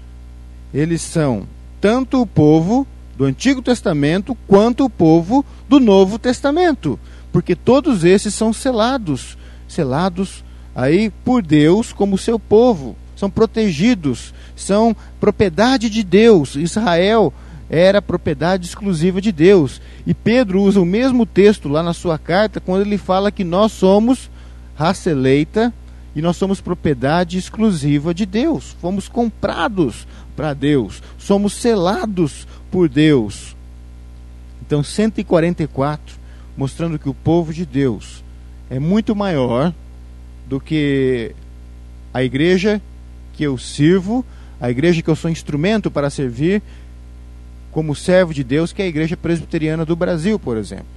eles 0.73 1.01
são 1.01 1.45
tanto 1.81 2.21
o 2.21 2.25
povo 2.25 2.87
do 3.17 3.25
Antigo 3.25 3.61
Testamento 3.61 4.35
quanto 4.47 4.85
o 4.85 4.89
povo 4.89 5.45
do 5.67 5.81
Novo 5.81 6.17
Testamento, 6.17 6.97
porque 7.29 7.55
todos 7.55 8.05
esses 8.05 8.33
são 8.33 8.53
selados, 8.53 9.37
selados 9.67 10.45
aí 10.73 11.09
por 11.25 11.43
Deus 11.43 11.91
como 11.91 12.17
seu 12.17 12.39
povo, 12.39 12.95
são 13.17 13.29
protegidos, 13.29 14.33
são 14.55 14.95
propriedade 15.19 15.89
de 15.89 16.03
Deus. 16.03 16.55
Israel 16.55 17.33
era 17.69 18.01
propriedade 18.01 18.65
exclusiva 18.65 19.19
de 19.19 19.31
Deus. 19.31 19.81
E 20.07 20.13
Pedro 20.13 20.61
usa 20.61 20.79
o 20.79 20.85
mesmo 20.85 21.25
texto 21.25 21.67
lá 21.67 21.83
na 21.83 21.93
sua 21.93 22.17
carta 22.17 22.61
quando 22.61 22.81
ele 22.81 22.97
fala 22.97 23.31
que 23.31 23.43
nós 23.43 23.73
somos 23.73 24.29
raça 24.75 25.09
eleita 25.09 25.73
e 26.15 26.21
nós 26.21 26.37
somos 26.37 26.61
propriedade 26.61 27.37
exclusiva 27.37 28.13
de 28.13 28.25
Deus. 28.25 28.75
Fomos 28.79 29.09
comprados 29.09 30.07
para 30.35 30.53
Deus, 30.53 31.03
somos 31.17 31.53
selados 31.53 32.47
por 32.71 32.87
Deus. 32.87 33.55
Então, 34.65 34.81
144, 34.81 36.15
mostrando 36.57 36.97
que 36.97 37.09
o 37.09 37.13
povo 37.13 37.53
de 37.53 37.65
Deus 37.65 38.23
é 38.69 38.79
muito 38.79 39.15
maior 39.15 39.73
do 40.47 40.59
que 40.59 41.35
a 42.13 42.23
igreja 42.23 42.81
que 43.33 43.43
eu 43.43 43.57
sirvo, 43.57 44.25
a 44.59 44.71
igreja 44.71 45.01
que 45.01 45.09
eu 45.09 45.15
sou 45.15 45.29
instrumento 45.29 45.91
para 45.91 46.09
servir 46.09 46.61
como 47.71 47.93
servo 47.93 48.33
de 48.33 48.43
Deus, 48.43 48.71
que 48.71 48.81
é 48.81 48.85
a 48.85 48.87
igreja 48.87 49.17
presbiteriana 49.17 49.83
do 49.83 49.97
Brasil, 49.97 50.39
por 50.39 50.55
exemplo. 50.55 50.94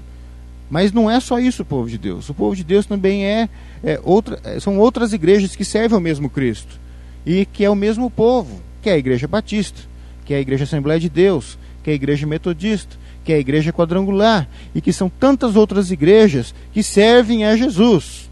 Mas 0.70 0.92
não 0.92 1.10
é 1.10 1.18
só 1.18 1.38
isso 1.38 1.62
o 1.62 1.64
povo 1.64 1.88
de 1.88 1.96
Deus. 1.96 2.28
O 2.28 2.34
povo 2.34 2.54
de 2.54 2.62
Deus 2.62 2.84
também 2.84 3.24
é, 3.24 3.48
é 3.82 4.00
outra, 4.02 4.38
é, 4.44 4.60
são 4.60 4.78
outras 4.78 5.12
igrejas 5.12 5.56
que 5.56 5.64
servem 5.64 5.94
ao 5.94 6.00
mesmo 6.00 6.28
Cristo 6.28 6.78
e 7.24 7.46
que 7.46 7.64
é 7.64 7.70
o 7.70 7.74
mesmo 7.74 8.10
povo, 8.10 8.60
que 8.82 8.90
é 8.90 8.92
a 8.92 8.98
igreja 8.98 9.26
batista, 9.26 9.80
que 10.24 10.34
é 10.34 10.36
a 10.36 10.40
igreja 10.40 10.64
Assembleia 10.64 11.00
de 11.00 11.08
Deus, 11.08 11.58
que 11.82 11.90
é 11.90 11.92
a 11.92 11.96
igreja 11.96 12.26
metodista, 12.26 12.96
que 13.24 13.32
é 13.32 13.36
a 13.36 13.40
igreja 13.40 13.72
quadrangular 13.72 14.48
e 14.74 14.80
que 14.80 14.92
são 14.92 15.08
tantas 15.08 15.56
outras 15.56 15.90
igrejas 15.90 16.54
que 16.72 16.82
servem 16.82 17.44
a 17.44 17.56
Jesus. 17.56 18.28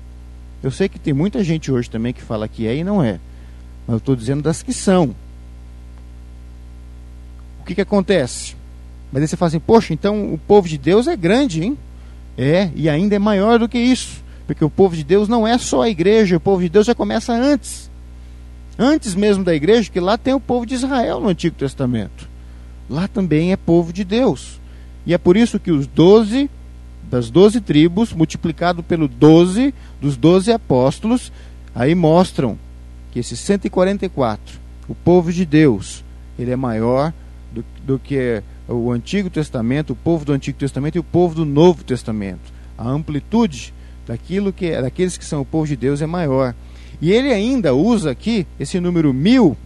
Eu 0.62 0.70
sei 0.70 0.88
que 0.88 0.98
tem 0.98 1.12
muita 1.12 1.44
gente 1.44 1.70
hoje 1.70 1.88
também 1.88 2.12
que 2.12 2.22
fala 2.22 2.48
que 2.48 2.66
é 2.66 2.76
e 2.76 2.84
não 2.84 3.02
é, 3.02 3.20
mas 3.86 3.94
eu 3.94 3.98
estou 3.98 4.16
dizendo 4.16 4.42
das 4.42 4.62
que 4.62 4.72
são. 4.72 5.14
O 7.60 7.64
que, 7.64 7.74
que 7.74 7.80
acontece? 7.80 8.54
Mas 9.12 9.22
aí 9.22 9.28
você 9.28 9.36
fala 9.36 9.48
assim, 9.48 9.60
poxa, 9.60 9.92
então 9.92 10.32
o 10.32 10.38
povo 10.38 10.68
de 10.68 10.78
Deus 10.78 11.06
é 11.06 11.16
grande, 11.16 11.62
hein? 11.62 11.78
É, 12.36 12.70
e 12.74 12.88
ainda 12.88 13.16
é 13.16 13.18
maior 13.18 13.58
do 13.58 13.68
que 13.68 13.78
isso. 13.78 14.24
Porque 14.46 14.64
o 14.64 14.70
povo 14.70 14.94
de 14.94 15.02
Deus 15.02 15.28
não 15.28 15.46
é 15.46 15.58
só 15.58 15.82
a 15.82 15.88
igreja, 15.88 16.36
o 16.36 16.40
povo 16.40 16.62
de 16.62 16.68
Deus 16.68 16.86
já 16.86 16.94
começa 16.94 17.32
antes. 17.32 17.90
Antes 18.78 19.14
mesmo 19.14 19.42
da 19.42 19.54
igreja, 19.54 19.90
que 19.90 19.98
lá 19.98 20.18
tem 20.18 20.34
o 20.34 20.40
povo 20.40 20.66
de 20.66 20.74
Israel 20.74 21.18
no 21.20 21.28
Antigo 21.28 21.56
Testamento. 21.56 22.28
Lá 22.88 23.08
também 23.08 23.52
é 23.52 23.56
povo 23.56 23.92
de 23.92 24.04
Deus. 24.04 24.60
E 25.04 25.14
é 25.14 25.18
por 25.18 25.36
isso 25.36 25.58
que 25.58 25.70
os 25.70 25.86
doze, 25.86 26.50
das 27.10 27.30
doze 27.30 27.60
tribos, 27.60 28.12
multiplicado 28.12 28.82
pelo 28.82 29.08
doze 29.08 29.74
dos 30.00 30.16
doze 30.16 30.52
apóstolos, 30.52 31.32
aí 31.74 31.94
mostram 31.94 32.58
que 33.12 33.18
esses 33.18 33.40
144, 33.40 34.60
o 34.88 34.94
povo 34.94 35.32
de 35.32 35.46
Deus, 35.46 36.04
ele 36.38 36.50
é 36.50 36.56
maior 36.56 37.12
do, 37.52 37.64
do 37.84 37.98
que 37.98 38.42
o 38.68 38.90
Antigo 38.90 39.30
Testamento, 39.30 39.92
o 39.92 39.96
povo 39.96 40.24
do 40.24 40.32
Antigo 40.32 40.58
Testamento 40.58 40.96
e 40.96 40.98
o 40.98 41.04
povo 41.04 41.34
do 41.34 41.44
Novo 41.44 41.84
Testamento. 41.84 42.52
A 42.76 42.88
amplitude 42.88 43.72
daquilo 44.06 44.52
que 44.52 44.66
é, 44.66 44.82
daqueles 44.82 45.16
que 45.16 45.24
são 45.24 45.40
o 45.40 45.44
povo 45.44 45.66
de 45.66 45.76
Deus 45.76 46.02
é 46.02 46.06
maior. 46.06 46.54
E 47.00 47.12
ele 47.12 47.32
ainda 47.32 47.74
usa 47.74 48.10
aqui 48.10 48.46
esse 48.58 48.80
número 48.80 49.12
mil. 49.12 49.56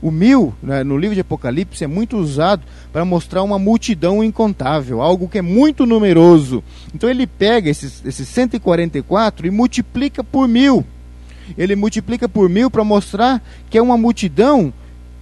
O 0.00 0.10
mil, 0.10 0.54
né, 0.62 0.84
no 0.84 0.96
livro 0.96 1.14
de 1.14 1.22
Apocalipse, 1.22 1.82
é 1.82 1.86
muito 1.86 2.18
usado 2.18 2.62
para 2.92 3.04
mostrar 3.04 3.42
uma 3.42 3.58
multidão 3.58 4.22
incontável, 4.22 5.00
algo 5.00 5.28
que 5.28 5.38
é 5.38 5.42
muito 5.42 5.86
numeroso. 5.86 6.62
Então 6.94 7.08
ele 7.08 7.26
pega 7.26 7.70
esses, 7.70 8.04
esses 8.04 8.28
144 8.28 9.46
e 9.46 9.50
multiplica 9.50 10.22
por 10.22 10.46
mil. 10.46 10.84
Ele 11.56 11.74
multiplica 11.74 12.28
por 12.28 12.48
mil 12.48 12.70
para 12.70 12.84
mostrar 12.84 13.42
que 13.70 13.78
é 13.78 13.82
uma 13.82 13.96
multidão 13.96 14.72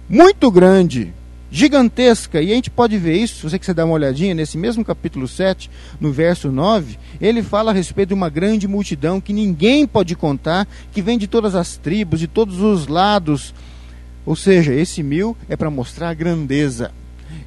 muito 0.09 0.51
grande 0.51 1.13
gigantesca, 1.55 2.41
e 2.41 2.51
a 2.51 2.55
gente 2.55 2.69
pode 2.69 2.97
ver 2.97 3.15
isso, 3.15 3.49
você 3.49 3.57
quiser 3.57 3.73
dar 3.73 3.85
uma 3.85 3.93
olhadinha, 3.93 4.35
nesse 4.35 4.57
mesmo 4.57 4.83
capítulo 4.83 5.25
7, 5.25 5.71
no 6.01 6.11
verso 6.11 6.51
9, 6.51 6.97
ele 7.21 7.41
fala 7.41 7.71
a 7.71 7.73
respeito 7.73 8.09
de 8.09 8.13
uma 8.13 8.27
grande 8.27 8.67
multidão 8.67 9.21
que 9.21 9.31
ninguém 9.31 9.87
pode 9.87 10.17
contar, 10.17 10.67
que 10.91 11.01
vem 11.01 11.17
de 11.17 11.27
todas 11.27 11.55
as 11.55 11.77
tribos, 11.77 12.19
de 12.19 12.27
todos 12.27 12.59
os 12.59 12.87
lados. 12.87 13.53
Ou 14.25 14.35
seja, 14.35 14.73
esse 14.73 15.01
mil 15.01 15.37
é 15.47 15.55
para 15.55 15.69
mostrar 15.69 16.09
a 16.09 16.13
grandeza. 16.13 16.91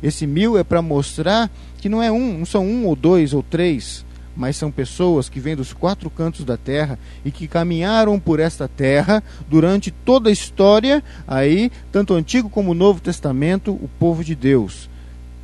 Esse 0.02 0.26
mil 0.26 0.56
é 0.56 0.64
para 0.64 0.80
mostrar 0.80 1.50
que 1.76 1.90
não 1.90 2.02
é 2.02 2.10
um, 2.10 2.38
não 2.38 2.46
são 2.46 2.66
um 2.66 2.86
ou 2.86 2.96
dois 2.96 3.34
ou 3.34 3.42
três, 3.42 4.06
mas 4.38 4.56
são 4.56 4.70
pessoas 4.70 5.28
que 5.28 5.40
vêm 5.40 5.56
dos 5.56 5.72
quatro 5.72 6.08
cantos 6.08 6.44
da 6.44 6.56
terra 6.56 6.96
e 7.24 7.30
que 7.32 7.48
caminharam 7.48 8.20
por 8.20 8.38
esta 8.38 8.68
terra 8.68 9.20
durante 9.50 9.90
toda 9.90 10.30
a 10.30 10.32
história, 10.32 11.02
aí, 11.26 11.72
tanto 11.90 12.14
o 12.14 12.16
Antigo 12.16 12.48
como 12.48 12.70
o 12.70 12.74
Novo 12.74 13.00
Testamento, 13.00 13.72
o 13.72 13.90
povo 13.98 14.22
de 14.22 14.36
Deus. 14.36 14.88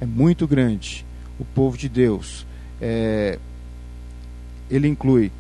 É 0.01 0.07
muito 0.07 0.47
grande. 0.47 1.05
O 1.41 1.45
povo 1.45 1.77
de 1.77 1.89
Deus. 1.89 2.47
É, 2.81 3.41
ele 4.71 4.87
inclui 4.87 5.33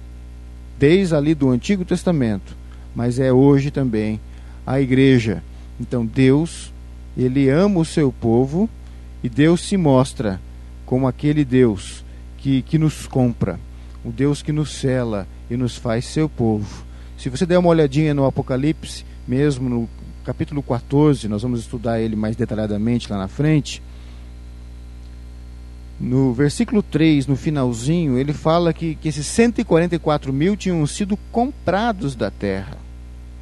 desde 0.76 1.14
ali 1.14 1.32
do 1.32 1.48
Antigo 1.50 1.84
Testamento, 1.84 2.56
mas 2.92 3.20
é 3.20 3.32
hoje 3.32 3.70
também 3.70 4.20
a 4.66 4.80
igreja. 4.80 5.44
Então 5.78 6.04
Deus, 6.04 6.72
ele 7.16 7.48
ama 7.48 7.78
o 7.78 7.84
seu 7.84 8.10
povo 8.10 8.68
e 9.22 9.28
Deus 9.28 9.60
se 9.60 9.76
mostra 9.76 10.40
como 10.84 11.06
aquele 11.06 11.44
Deus 11.44 12.04
que, 12.44 12.60
que 12.60 12.76
nos 12.76 13.06
compra, 13.06 13.58
o 14.04 14.12
Deus 14.12 14.42
que 14.42 14.52
nos 14.52 14.74
cela 14.74 15.26
e 15.50 15.56
nos 15.56 15.78
faz 15.78 16.04
seu 16.04 16.28
povo. 16.28 16.84
Se 17.16 17.30
você 17.30 17.46
der 17.46 17.56
uma 17.56 17.70
olhadinha 17.70 18.12
no 18.12 18.26
Apocalipse, 18.26 19.02
mesmo 19.26 19.66
no 19.66 19.88
capítulo 20.26 20.62
14, 20.62 21.26
nós 21.26 21.40
vamos 21.40 21.60
estudar 21.60 22.02
ele 22.02 22.14
mais 22.14 22.36
detalhadamente 22.36 23.10
lá 23.10 23.16
na 23.16 23.28
frente. 23.28 23.82
No 25.98 26.34
versículo 26.34 26.82
3, 26.82 27.26
no 27.26 27.34
finalzinho, 27.34 28.18
ele 28.18 28.34
fala 28.34 28.74
que, 28.74 28.94
que 28.94 29.08
esses 29.08 29.26
144 29.26 30.30
mil 30.30 30.54
tinham 30.54 30.86
sido 30.86 31.16
comprados 31.32 32.14
da 32.14 32.30
terra. 32.30 32.76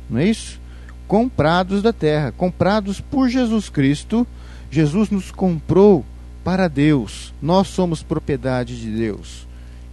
Não 0.09 0.21
é 0.21 0.27
isso? 0.27 0.61
Comprados 1.09 1.83
da 1.83 1.93
terra, 1.93 2.31
comprados 2.31 3.01
por 3.01 3.29
Jesus 3.29 3.69
Cristo. 3.69 4.25
Jesus 4.71 5.11
nos 5.11 5.33
comprou 5.33 6.05
para 6.45 6.69
Deus. 6.69 7.33
Nós 7.41 7.69
somos 7.69 8.03
propriedade 8.03 8.81
de 8.81 8.91
Deus. 8.91 9.47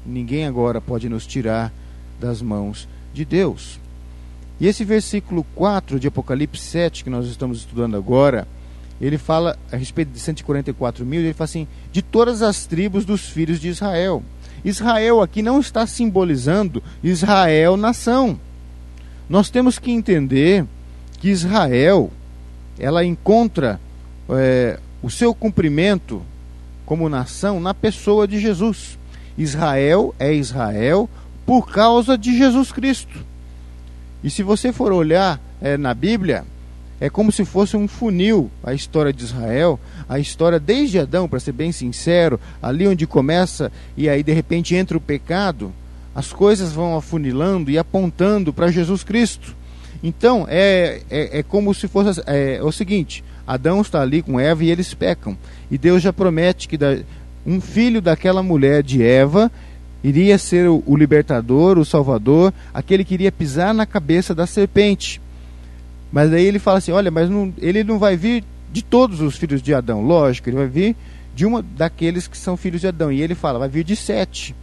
Ninguém 0.06 0.46
agora 0.46 0.82
pode 0.82 1.10
nos 1.10 1.26
tirar 1.26 1.72
das 2.20 2.42
mãos 2.42 2.88
de 3.14 3.26
Deus. 3.26 3.80
E 4.60 4.68
esse 4.68 4.84
versículo 4.84 5.46
4 5.56 6.00
de 6.00 6.08
Apocalipse 6.08 6.62
7, 6.62 7.04
que 7.04 7.10
nós 7.10 7.28
estamos 7.28 7.60
estudando 7.60 7.96
agora, 7.96 8.48
ele 9.00 9.18
fala 9.18 9.58
a 9.72 9.78
respeito 9.78 10.12
de 10.12 10.20
144 10.20 11.06
mil, 11.06 11.22
ele 11.22 11.34
fala 11.34 11.46
assim: 11.46 11.68
de 11.92 12.02
todas 12.02 12.42
as 12.42 12.66
tribos 12.66 13.06
dos 13.06 13.30
filhos 13.30 13.60
de 13.60 13.70
Israel. 13.70 14.22
Israel 14.64 15.22
aqui 15.22 15.42
não 15.42 15.60
está 15.60 15.88
simbolizando 15.88 16.84
Israel 17.02 17.78
nação. 17.78 18.38
Nós 19.30 19.50
temos 19.50 19.80
que 19.80 19.92
entender 19.92 20.66
que 21.20 21.30
Israel 21.30 22.12
ela 22.78 23.06
encontra 23.06 23.80
é, 24.30 24.80
o 25.02 25.10
seu 25.10 25.34
cumprimento 25.34 26.22
como 26.90 27.08
nação 27.08 27.60
na 27.60 27.72
pessoa 27.72 28.28
de 28.28 28.40
Jesus. 28.40 28.98
Israel 29.38 30.16
é 30.18 30.34
Israel 30.34 31.08
por 31.46 31.70
causa 31.70 32.18
de 32.18 32.36
Jesus 32.36 32.72
Cristo. 32.72 33.24
E 34.24 34.30
se 34.32 34.42
você 34.42 34.74
for 34.74 34.92
olhar 34.92 35.40
é, 35.62 35.78
na 35.78 35.94
Bíblia, 35.94 36.46
é 37.00 37.08
como 37.08 37.32
se 37.32 37.46
fosse 37.46 37.78
um 37.78 37.88
funil 37.88 38.50
a 38.64 38.74
história 38.74 39.14
de 39.14 39.24
Israel, 39.24 39.80
a 40.10 40.18
história 40.18 40.60
desde 40.60 40.98
Adão, 40.98 41.30
para 41.30 41.40
ser 41.40 41.52
bem 41.52 41.72
sincero, 41.72 42.40
ali 42.60 42.88
onde 42.88 43.06
começa 43.06 43.72
e 43.96 44.10
aí 44.10 44.24
de 44.24 44.34
repente 44.34 44.74
entra 44.74 44.98
o 44.98 45.02
pecado, 45.02 45.72
as 46.16 46.34
coisas 46.34 46.74
vão 46.74 46.98
afunilando 46.98 47.70
e 47.70 47.78
apontando 47.78 48.52
para 48.52 48.72
Jesus 48.72 49.04
Cristo. 49.04 49.56
Então 50.02 50.48
é, 50.50 51.04
é, 51.08 51.38
é 51.38 51.44
como 51.44 51.72
se 51.72 51.88
fosse 51.88 52.20
é, 52.26 52.60
o 52.64 52.72
seguinte: 52.72 53.24
Adão 53.50 53.82
está 53.82 54.00
ali 54.00 54.22
com 54.22 54.40
Eva 54.40 54.64
e 54.64 54.70
eles 54.70 54.94
pecam. 54.94 55.36
E 55.72 55.78
Deus 55.78 56.04
já 56.04 56.14
promete 56.14 56.68
que 56.68 56.78
um 57.44 57.60
filho 57.60 58.00
daquela 58.00 58.44
mulher 58.44 58.84
de 58.84 59.02
Eva 59.02 59.52
iria 60.04 60.38
ser 60.38 60.70
o, 60.70 60.96
libertador, 60.96 61.80
o 61.80 61.84
salvador, 61.84 62.54
aquele 62.72 63.04
que 63.04 63.16
iria 63.16 63.32
pisar 63.32 63.74
na 63.74 63.88
cabeça 63.88 64.36
da 64.36 64.46
serpente. 64.46 65.20
Mas 66.12 66.32
aí 66.32 66.46
ele 66.46 66.60
fala 66.60 66.78
assim: 66.78 66.92
olha, 66.92 67.10
mas 67.10 67.28
não, 67.28 67.52
ele 67.58 67.84
não 67.84 67.98
vai 67.98 68.16
vir 68.16 68.44
de 68.72 68.84
todos 68.84 69.20
os 69.20 69.36
filhos 69.36 69.64
de 69.64 69.74
Adão, 69.74 70.04
lógico, 70.04 70.48
ele 70.48 70.58
vai 70.58 70.68
vir 70.68 70.96
de 71.34 71.44
uma 71.44 71.64
daqueles 71.64 72.28
que 72.28 72.38
são 72.38 72.56
filhos 72.56 72.82
de 72.82 72.88
Adão. 72.88 73.12
E 73.12 73.20
ele 73.20 73.34
fala: 73.34 73.58
vai 73.58 73.70
vir 73.70 73.84
de 73.84 73.96
sete. 73.96 74.56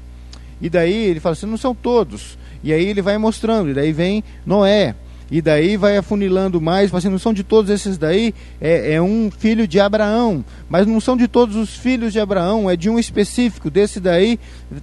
E 0.62 0.70
daí 0.70 0.94
ele 0.94 1.18
fala 1.18 1.32
assim: 1.32 1.46
não 1.46 1.56
são 1.56 1.74
todos. 1.74 2.38
E 2.62 2.72
aí 2.72 2.84
ele 2.84 3.02
vai 3.02 3.18
mostrando, 3.18 3.70
e 3.70 3.74
daí 3.74 3.92
vem 3.92 4.22
Noé 4.46 4.94
e 5.30 5.42
daí 5.42 5.76
vai 5.76 5.96
afunilando 5.96 6.60
mais, 6.60 6.94
assim, 6.94 7.08
não 7.08 7.18
são 7.18 7.32
de 7.32 7.42
todos 7.42 7.70
esses 7.70 7.98
daí, 7.98 8.34
é, 8.60 8.94
é, 8.94 9.02
um 9.02 9.30
filho 9.30 9.66
de 9.66 9.80
Abraão, 9.80 10.44
mas 10.68 10.86
não 10.86 11.00
são 11.00 11.16
de 11.16 11.26
todos 11.26 11.56
os 11.56 11.74
filhos 11.74 12.12
de 12.12 12.20
Abraão, 12.20 12.70
é 12.70 12.76
de 12.76 12.88
um 12.88 12.98
específico, 12.98 13.70
desse 13.70 13.98
daí 13.98 14.38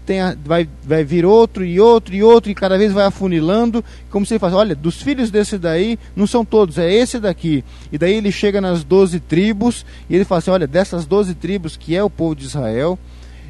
tem 0.06 0.20
a, 0.20 0.36
vai, 0.44 0.68
vai 0.84 1.04
vir 1.04 1.26
outro 1.26 1.64
e 1.64 1.80
outro 1.80 2.14
e 2.14 2.22
outro, 2.22 2.52
e 2.52 2.56
cada 2.56 2.78
vez 2.78 2.92
vai 2.92 3.06
afunilando, 3.06 3.84
como 4.10 4.26
se 4.26 4.34
ele 4.34 4.40
falasse, 4.40 4.58
olha, 4.58 4.76
dos 4.76 5.02
filhos 5.02 5.32
desse 5.32 5.58
daí, 5.58 5.98
não 6.16 6.28
são 6.28 6.44
todos, 6.44 6.78
é 6.78 6.92
esse 6.92 7.20
daqui, 7.20 7.64
e 7.92 7.98
daí 7.98 8.16
ele 8.16 8.32
chega 8.32 8.60
nas 8.60 8.84
doze 8.84 9.20
tribos, 9.20 9.86
e 10.10 10.16
ele 10.16 10.26
fala 10.26 10.40
assim, 10.40 10.52
olha, 10.52 10.68
dessas 10.68 11.06
doze 11.06 11.34
tribos 11.34 11.78
que 11.78 11.96
é 11.96 12.04
o 12.04 12.10
povo 12.10 12.36
de 12.36 12.46
Israel, 12.46 13.00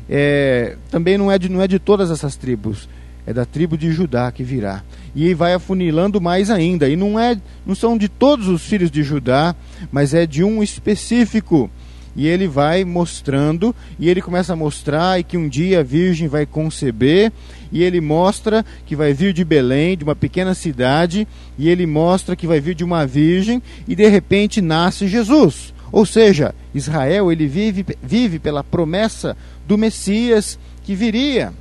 é, 0.07 0.75
também 0.91 1.17
não 1.17 1.31
é, 1.31 1.39
de, 1.39 1.49
não 1.49 1.61
é 1.61 1.67
de 1.67 1.79
todas 1.79 2.11
essas 2.11 2.35
tribos, 2.35 2.87
é 3.25 3.33
da 3.33 3.45
tribo 3.45 3.77
de 3.77 3.91
Judá 3.91 4.31
que 4.31 4.43
virá. 4.43 4.83
E 5.15 5.33
vai 5.33 5.53
afunilando 5.53 6.19
mais 6.19 6.49
ainda. 6.49 6.89
E 6.89 6.95
não 6.95 7.19
é, 7.19 7.39
não 7.65 7.75
são 7.75 7.97
de 7.97 8.09
todos 8.09 8.47
os 8.47 8.63
filhos 8.63 8.91
de 8.91 9.03
Judá, 9.03 9.55
mas 9.91 10.13
é 10.13 10.25
de 10.25 10.43
um 10.43 10.61
específico. 10.61 11.69
e 12.15 12.27
ele 12.27 12.47
vai 12.47 12.85
mostrando, 12.85 13.75
e 13.99 14.09
ele 14.09 14.21
começa 14.21 14.53
a 14.53 14.55
mostrar 14.55 15.19
e 15.19 15.23
que 15.23 15.37
um 15.37 15.47
dia 15.47 15.79
a 15.79 15.83
virgem 15.83 16.27
vai 16.27 16.45
conceber, 16.45 17.31
e 17.71 17.81
ele 17.81 17.99
mostra 17.99 18.63
que 18.85 18.95
vai 18.95 19.13
vir 19.13 19.33
de 19.33 19.43
Belém, 19.43 19.97
de 19.97 20.03
uma 20.03 20.15
pequena 20.15 20.53
cidade, 20.53 21.27
e 21.57 21.69
ele 21.69 21.85
mostra 21.85 22.35
que 22.35 22.45
vai 22.45 22.59
vir 22.59 22.75
de 22.75 22.83
uma 22.83 23.05
virgem, 23.05 23.61
e 23.87 23.95
de 23.95 24.07
repente 24.07 24.61
nasce 24.61 25.07
Jesus. 25.07 25.73
Ou 25.91 26.05
seja, 26.05 26.53
Israel 26.73 27.31
ele 27.31 27.47
vive, 27.47 27.85
vive 28.01 28.39
pela 28.39 28.63
promessa 28.63 29.35
do 29.67 29.77
Messias 29.77 30.59
que 30.83 30.95
viria. 30.95 31.53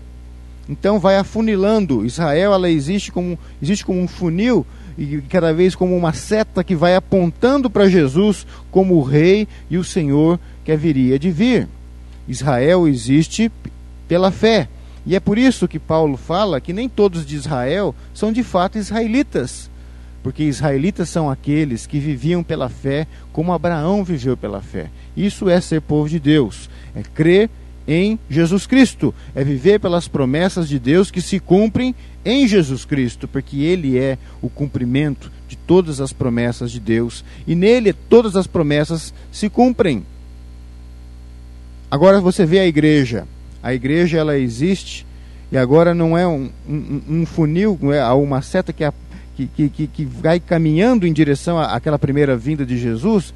Então 0.69 0.99
vai 0.99 1.17
afunilando. 1.17 2.05
Israel 2.05 2.53
ela 2.53 2.71
existe 2.71 3.11
como, 3.11 3.39
existe 3.61 3.85
como 3.85 4.01
um 4.01 4.09
funil 4.09 4.67
e 4.97 5.23
cada 5.23 5.53
vez 5.53 5.75
como 5.75 5.97
uma 5.97 6.13
seta 6.13 6.63
que 6.63 6.77
vai 6.77 6.95
apontando 6.95 7.71
para 7.71 7.89
Jesus 7.89 8.47
como 8.71 8.95
o 8.95 9.03
rei 9.03 9.49
e 9.71 9.79
o 9.79 9.85
Senhor 9.85 10.39
que 10.65 10.77
viria 10.77 11.19
de 11.19 11.31
vir. 11.31 11.69
Israel 12.29 12.87
existe 12.87 13.51
pela 14.07 14.31
fé. 14.31 14.69
E 15.05 15.17
é 15.17 15.21
por 15.21 15.37
isso 15.37 15.67
que 15.67 15.79
Paulo 15.79 16.17
fala 16.17 16.61
que 16.61 16.73
nem 16.73 16.89
todos 16.89 17.27
de 17.27 17.35
Israel 17.35 17.95
são 18.15 18.33
de 18.33 18.43
fato 18.43 18.79
israelitas. 18.79 19.71
Porque 20.23 20.45
israelitas 20.45 21.09
são 21.09 21.29
aqueles 21.29 21.85
que 21.85 21.99
viviam 21.99 22.45
pela 22.45 22.69
fé 22.69 23.09
como 23.33 23.53
Abraão 23.53 24.05
viveu 24.05 24.37
pela 24.37 24.63
fé. 24.63 24.89
Isso 25.17 25.49
é 25.49 25.61
ser 25.61 25.81
povo 25.81 26.09
de 26.09 26.21
Deus, 26.21 26.71
é 26.95 27.03
crer 27.03 27.51
em 27.87 28.19
Jesus 28.29 28.67
Cristo, 28.67 29.15
é 29.35 29.43
viver 29.43 29.81
pelas 29.81 30.09
promessas 30.09 30.69
de 30.69 30.79
Deus 30.79 31.11
que 31.11 31.21
se 31.21 31.39
cumprem 31.41 31.95
em 32.25 32.47
Jesus 32.47 32.85
Cristo, 32.85 33.27
porque 33.27 33.63
Ele 33.63 33.99
é 33.99 34.17
o 34.41 34.49
cumprimento 34.49 35.31
de 35.49 35.57
todas 35.57 36.01
as 36.01 36.13
promessas 36.13 36.71
de 36.71 36.81
Deus. 36.81 37.25
E 37.47 37.55
nele 37.55 37.93
todas 37.93 38.37
as 38.37 38.47
promessas 38.47 39.13
se 39.31 39.49
cumprem. 39.49 40.05
Agora 41.91 42.21
você 42.21 42.47
vê 42.47 42.59
a 42.59 42.67
igreja, 42.67 43.27
a 43.63 43.75
igreja 43.75 44.19
ela 44.19 44.39
existe 44.39 45.05
e 45.53 45.59
agora 45.59 45.93
não 45.93 46.17
é 46.17 46.27
um, 46.27 46.49
um, 46.67 47.03
um 47.07 47.27
funil, 47.27 47.79
é 47.93 48.03
uma 48.13 48.41
seta 48.41 48.73
que, 48.73 48.83
a, 48.83 48.95
que, 49.37 49.69
que, 49.69 49.87
que 49.87 50.05
vai 50.07 50.41
caminhando 50.41 51.07
em 51.07 51.13
direção 51.13 51.59
àquela 51.59 51.99
primeira 51.99 52.35
vinda 52.35 52.65
de 52.65 52.79
Jesus, 52.79 53.35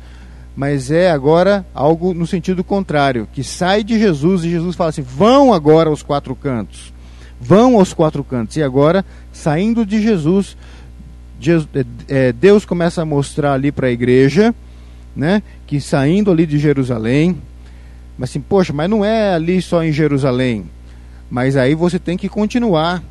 mas 0.57 0.91
é 0.91 1.11
agora 1.11 1.67
algo 1.75 2.15
no 2.15 2.27
sentido 2.27 2.65
contrário, 2.65 3.29
que 3.31 3.45
sai 3.45 3.85
de 3.85 3.99
Jesus 3.99 4.43
e 4.43 4.51
Jesus 4.51 4.75
fala 4.75 4.89
assim: 4.89 5.03
vão 5.03 5.53
agora 5.53 5.91
aos 5.91 6.03
quatro 6.03 6.35
cantos, 6.35 6.95
vão 7.39 7.77
aos 7.77 7.93
quatro 7.93 8.25
cantos. 8.25 8.57
E 8.57 8.63
agora, 8.63 9.05
saindo 9.31 9.85
de 9.85 10.03
Jesus, 10.03 10.57
é, 12.09 12.33
Deus 12.33 12.65
começa 12.65 13.03
a 13.03 13.05
mostrar 13.05 13.53
ali 13.53 13.71
para 13.71 13.89
a 13.89 13.91
igreja, 13.91 14.55
né, 15.15 15.43
que 15.67 15.79
saindo 15.79 16.31
ali 16.31 16.47
de 16.47 16.59
Jerusalém, 16.59 17.37
mas 18.17 18.31
assim, 18.31 18.41
poxa, 18.41 18.73
mas 18.73 18.89
não 18.89 19.05
é 19.05 19.35
ali 19.35 19.61
só 19.61 19.85
em 19.85 19.93
Jerusalém, 19.93 20.65
mas 21.31 21.55
aí 21.55 21.75
você 21.75 21.99
tem 21.99 22.17
que 22.17 22.31
continuar. 22.31 23.03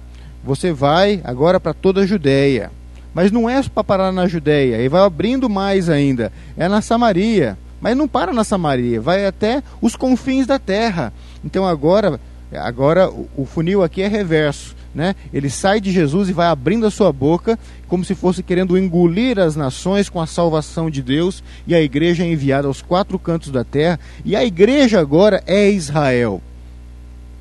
Você 0.43 0.71
vai 0.71 1.21
agora 1.23 1.60
para 1.60 1.73
toda 1.73 2.01
a 2.01 2.05
Judéia 2.05 2.71
mas 3.15 3.32
não 3.32 3.49
é 3.49 3.63
para 3.63 3.84
parar 3.84 4.12
na 4.12 4.28
Judéia, 4.28 4.82
e 4.82 4.89
vai 4.89 5.01
abrindo 5.01 5.49
mais 5.49 5.89
ainda. 5.89 6.34
É 6.58 6.67
na 6.67 6.82
Samaria, 6.82 7.58
mas 7.80 7.95
não 7.95 8.10
para 8.10 8.34
na 8.34 8.43
Samaria, 8.43 8.99
vai 8.99 9.25
até 9.25 9.63
os 9.82 9.95
confins 9.95 10.45
da 10.45 10.60
terra. 10.60 11.13
Então 11.43 11.65
agora, 11.65 12.19
agora 12.54 13.10
o 13.38 13.45
funil 13.45 13.82
aqui 13.82 14.01
é 14.01 14.08
reverso. 14.10 14.75
Né? 14.93 15.15
Ele 15.34 15.49
sai 15.49 15.80
de 15.80 15.91
Jesus 15.91 16.30
e 16.30 16.34
vai 16.34 16.47
abrindo 16.47 16.86
a 16.86 16.91
sua 16.91 17.12
boca, 17.12 17.58
como 17.88 18.04
se 18.04 18.15
fosse 18.15 18.43
querendo 18.43 18.78
engolir 18.78 19.39
as 19.39 19.56
nações 19.56 20.10
com 20.10 20.21
a 20.21 20.28
salvação 20.28 20.89
de 20.89 21.01
Deus, 21.01 21.41
e 21.65 21.73
a 21.73 21.82
igreja 21.82 22.23
é 22.23 22.28
enviada 22.28 22.67
aos 22.67 22.82
quatro 22.82 23.17
cantos 23.17 23.49
da 23.49 23.63
terra, 23.63 23.99
e 24.25 24.36
a 24.36 24.43
igreja 24.43 24.99
agora 24.99 25.41
é 25.47 25.69
Israel 25.69 26.41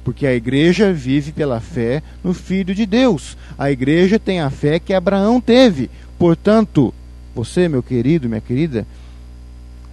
porque 0.05 0.27
a 0.27 0.35
igreja 0.35 0.93
vive 0.93 1.33
pela 1.33 1.61
fé 1.61 2.03
no 2.23 2.35
Filho 2.35 2.75
de 2.75 2.85
Deus. 2.85 3.37
A 3.59 3.71
igreja 3.71 4.19
tem 4.19 4.41
a 4.41 4.51
fé 4.51 4.79
que 4.79 4.93
Abraão 4.93 5.41
teve. 5.41 5.91
Portanto, 6.19 6.93
você, 7.35 7.69
meu 7.69 7.83
querido, 7.83 8.29
minha 8.29 8.41
querida, 8.41 8.87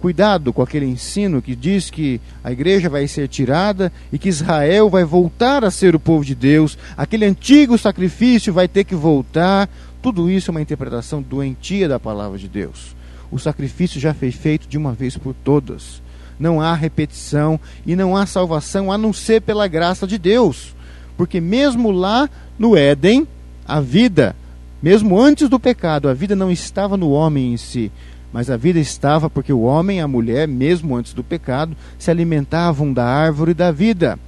cuidado 0.00 0.52
com 0.52 0.60
aquele 0.60 0.84
ensino 0.84 1.40
que 1.40 1.56
diz 1.56 1.88
que 1.88 2.20
a 2.44 2.52
igreja 2.52 2.90
vai 2.90 3.08
ser 3.08 3.26
tirada 3.26 3.90
e 4.12 4.18
que 4.18 4.28
Israel 4.28 4.90
vai 4.90 5.04
voltar 5.04 5.64
a 5.64 5.70
ser 5.70 5.94
o 5.94 6.00
povo 6.00 6.24
de 6.24 6.34
Deus, 6.34 6.76
aquele 6.96 7.24
antigo 7.24 7.78
sacrifício 7.78 8.52
vai 8.52 8.68
ter 8.68 8.84
que 8.84 8.94
voltar. 8.94 9.68
Tudo 10.02 10.28
isso 10.28 10.50
é 10.50 10.52
uma 10.52 10.60
interpretação 10.60 11.22
doentia 11.22 11.88
da 11.88 11.98
palavra 11.98 12.36
de 12.36 12.48
Deus. 12.48 12.94
O 13.30 13.38
sacrifício 13.38 13.98
já 13.98 14.12
foi 14.12 14.30
feito 14.30 14.68
de 14.68 14.76
uma 14.76 14.92
vez 14.92 15.16
por 15.16 15.32
todas 15.32 16.01
não 16.42 16.60
há 16.60 16.74
repetição 16.74 17.58
e 17.86 17.94
não 17.94 18.16
há 18.16 18.26
salvação 18.26 18.90
a 18.90 18.98
não 18.98 19.12
ser 19.12 19.40
pela 19.42 19.68
graça 19.68 20.08
de 20.08 20.18
Deus. 20.18 20.74
Porque 21.16 21.40
mesmo 21.40 21.92
lá 21.92 22.28
no 22.58 22.76
Éden, 22.76 23.28
a 23.64 23.80
vida, 23.80 24.34
mesmo 24.82 25.18
antes 25.18 25.48
do 25.48 25.60
pecado, 25.60 26.08
a 26.08 26.14
vida 26.14 26.34
não 26.34 26.50
estava 26.50 26.96
no 26.96 27.12
homem 27.12 27.52
em 27.52 27.56
si, 27.56 27.92
mas 28.32 28.50
a 28.50 28.56
vida 28.56 28.80
estava 28.80 29.30
porque 29.30 29.52
o 29.52 29.62
homem 29.62 29.98
e 29.98 30.00
a 30.00 30.08
mulher, 30.08 30.48
mesmo 30.48 30.96
antes 30.96 31.14
do 31.14 31.22
pecado, 31.22 31.76
se 31.96 32.10
alimentavam 32.10 32.92
da 32.92 33.04
árvore 33.04 33.54
da 33.54 33.70
vida. 33.70 34.18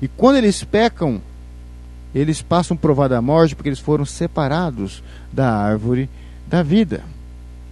E 0.00 0.08
quando 0.08 0.36
eles 0.36 0.64
pecam, 0.64 1.20
eles 2.14 2.40
passam 2.40 2.78
por 2.78 2.82
provar 2.82 3.08
da 3.08 3.20
morte 3.20 3.54
porque 3.54 3.68
eles 3.68 3.78
foram 3.78 4.06
separados 4.06 5.02
da 5.30 5.52
árvore 5.52 6.08
da 6.46 6.62
vida. 6.62 7.02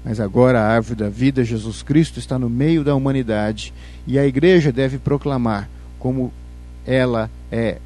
Mas 0.07 0.21
agora 0.21 0.61
a 0.61 0.69
árvore 0.69 1.01
da 1.01 1.09
vida, 1.09 1.45
Jesus 1.45 1.83
Cristo, 1.83 2.21
está 2.21 2.39
no 2.39 2.49
meio 2.49 2.85
da 2.85 2.95
humanidade 2.95 3.75
e 4.07 4.17
a 4.21 4.25
igreja 4.25 4.71
deve 4.71 4.99
proclamar 4.99 5.69
como 5.99 6.33
ela 6.87 7.29
é 7.51 7.79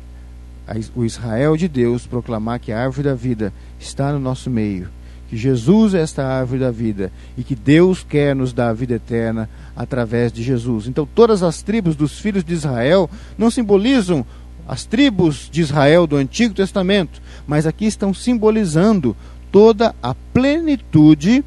o 0.95 1.03
Israel 1.03 1.57
de 1.57 1.67
Deus, 1.67 2.07
proclamar 2.07 2.61
que 2.61 2.73
a 2.73 2.79
árvore 2.79 3.09
da 3.09 3.15
vida 3.15 3.55
está 3.79 4.13
no 4.13 4.19
nosso 4.19 4.51
meio, 4.51 4.91
que 5.31 5.37
Jesus 5.37 5.95
é 5.95 6.03
esta 6.03 6.23
árvore 6.23 6.61
da 6.61 6.71
vida 6.71 7.11
e 7.39 7.43
que 7.43 7.55
Deus 7.57 8.05
quer 8.07 8.37
nos 8.37 8.53
dar 8.53 8.69
a 8.69 8.75
vida 8.75 8.97
eterna 8.97 9.49
através 9.75 10.31
de 10.31 10.43
Jesus. 10.43 10.87
Então, 10.87 11.09
todas 11.15 11.43
as 11.43 11.63
tribos 11.63 11.97
dos 11.97 12.19
filhos 12.19 12.45
de 12.45 12.53
Israel 12.53 13.09
não 13.39 13.51
simbolizam 13.51 14.27
as 14.69 14.85
tribos 14.85 15.49
de 15.51 15.63
Israel 15.63 16.07
do 16.07 16.17
Antigo 16.17 16.53
Testamento, 16.53 17.23
mas 17.47 17.67
aqui 17.67 17.87
estão 17.87 18.13
simbolizando 18.13 19.17
toda 19.51 19.95
a 20.03 20.15
plenitude 20.15 21.43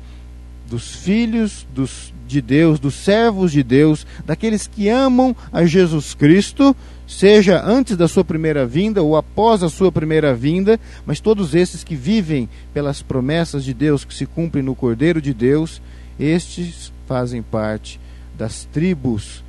dos 0.74 0.96
filhos 0.96 1.68
dos, 1.72 2.12
de 2.28 2.42
Deus, 2.42 2.80
dos 2.80 2.96
servos 2.96 3.52
de 3.52 3.62
Deus, 3.62 4.08
daqueles 4.26 4.66
que 4.66 4.90
amam 4.90 5.36
a 5.52 5.66
Jesus 5.66 6.16
Cristo, 6.16 6.76
seja 7.08 7.64
antes 7.64 7.96
da 7.96 8.08
sua 8.08 8.26
primeira 8.26 8.66
vinda 8.66 9.04
ou 9.04 9.16
após 9.16 9.62
a 9.62 9.70
sua 9.70 9.92
primeira 9.92 10.34
vinda, 10.34 10.80
mas 11.06 11.20
todos 11.20 11.54
esses 11.54 11.84
que 11.84 11.96
vivem 11.96 12.50
pelas 12.74 13.04
promessas 13.04 13.64
de 13.64 13.72
Deus 13.72 14.04
que 14.04 14.16
se 14.16 14.26
cumprem 14.26 14.64
no 14.64 14.74
Cordeiro 14.74 15.22
de 15.22 15.32
Deus, 15.32 15.80
estes 16.20 16.92
fazem 17.06 17.44
parte 17.44 18.00
das 18.36 18.66
tribos 18.74 19.44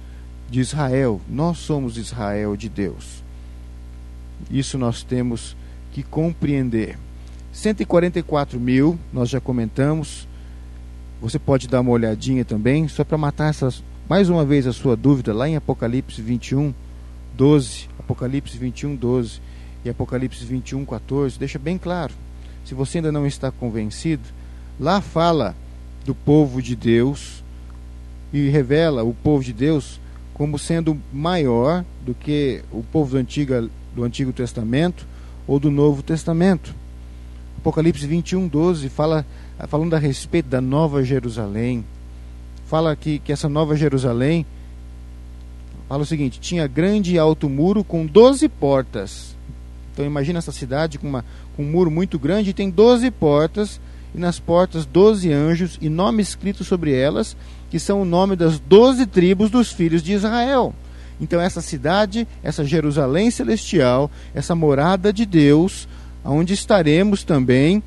de 0.50 0.60
Israel. 0.60 1.22
Nós 1.26 1.56
somos 1.56 1.96
Israel 1.96 2.54
de 2.54 2.68
Deus. 2.68 3.24
Isso 4.50 4.76
nós 4.76 5.02
temos 5.02 5.56
que 5.90 6.02
compreender. 6.02 6.98
144 7.50 8.60
mil, 8.60 8.98
nós 9.10 9.30
já 9.30 9.40
comentamos, 9.40 10.28
você 11.24 11.38
pode 11.38 11.68
dar 11.68 11.80
uma 11.80 11.90
olhadinha 11.90 12.44
também, 12.44 12.86
só 12.86 13.02
para 13.02 13.16
matar 13.16 13.48
essas, 13.48 13.82
mais 14.06 14.28
uma 14.28 14.44
vez 14.44 14.66
a 14.66 14.74
sua 14.74 14.94
dúvida, 14.94 15.32
lá 15.32 15.48
em 15.48 15.56
Apocalipse 15.56 16.20
21, 16.20 16.74
12. 17.34 17.88
Apocalipse 17.98 18.58
21, 18.58 18.94
12 18.94 19.40
e 19.86 19.88
Apocalipse 19.88 20.44
21, 20.44 20.84
14, 20.84 21.38
deixa 21.38 21.58
bem 21.58 21.78
claro. 21.78 22.12
Se 22.62 22.74
você 22.74 22.98
ainda 22.98 23.10
não 23.10 23.26
está 23.26 23.50
convencido, 23.50 24.22
lá 24.78 25.00
fala 25.00 25.56
do 26.04 26.14
povo 26.14 26.60
de 26.60 26.76
Deus 26.76 27.42
e 28.30 28.50
revela 28.50 29.02
o 29.02 29.14
povo 29.14 29.42
de 29.42 29.54
Deus 29.54 29.98
como 30.34 30.58
sendo 30.58 31.00
maior 31.10 31.86
do 32.04 32.12
que 32.12 32.62
o 32.70 32.82
povo 32.82 33.12
do 33.12 33.16
Antigo, 33.16 33.70
do 33.96 34.04
Antigo 34.04 34.30
Testamento 34.30 35.06
ou 35.46 35.58
do 35.58 35.70
Novo 35.70 36.02
Testamento. 36.02 36.74
Apocalipse 37.56 38.06
21, 38.06 38.46
12 38.46 38.90
fala 38.90 39.24
falando 39.68 39.94
a 39.94 39.98
respeito 39.98 40.48
da 40.48 40.60
Nova 40.60 41.02
Jerusalém, 41.02 41.84
fala 42.66 42.96
que, 42.96 43.18
que 43.18 43.32
essa 43.32 43.48
Nova 43.48 43.76
Jerusalém, 43.76 44.44
fala 45.88 46.02
o 46.02 46.06
seguinte, 46.06 46.40
tinha 46.40 46.66
grande 46.66 47.14
e 47.14 47.18
alto 47.18 47.48
muro 47.48 47.84
com 47.84 48.04
12 48.04 48.48
portas. 48.48 49.36
Então 49.92 50.04
imagina 50.04 50.38
essa 50.38 50.52
cidade 50.52 50.98
com, 50.98 51.08
uma, 51.08 51.24
com 51.56 51.62
um 51.62 51.70
muro 51.70 51.90
muito 51.90 52.18
grande 52.18 52.50
e 52.50 52.54
tem 52.54 52.68
12 52.68 53.10
portas, 53.12 53.80
e 54.14 54.18
nas 54.18 54.38
portas 54.38 54.86
12 54.86 55.32
anjos 55.32 55.78
e 55.80 55.88
nome 55.88 56.22
escrito 56.22 56.64
sobre 56.64 56.92
elas, 56.92 57.36
que 57.70 57.78
são 57.78 58.02
o 58.02 58.04
nome 58.04 58.36
das 58.36 58.58
12 58.58 59.06
tribos 59.06 59.50
dos 59.50 59.72
filhos 59.72 60.02
de 60.02 60.12
Israel. 60.12 60.74
Então 61.20 61.40
essa 61.40 61.60
cidade, 61.60 62.26
essa 62.42 62.64
Jerusalém 62.64 63.30
celestial, 63.30 64.10
essa 64.34 64.54
morada 64.54 65.12
de 65.12 65.24
Deus, 65.24 65.88
onde 66.24 66.54
estaremos 66.54 67.22
também 67.22 67.82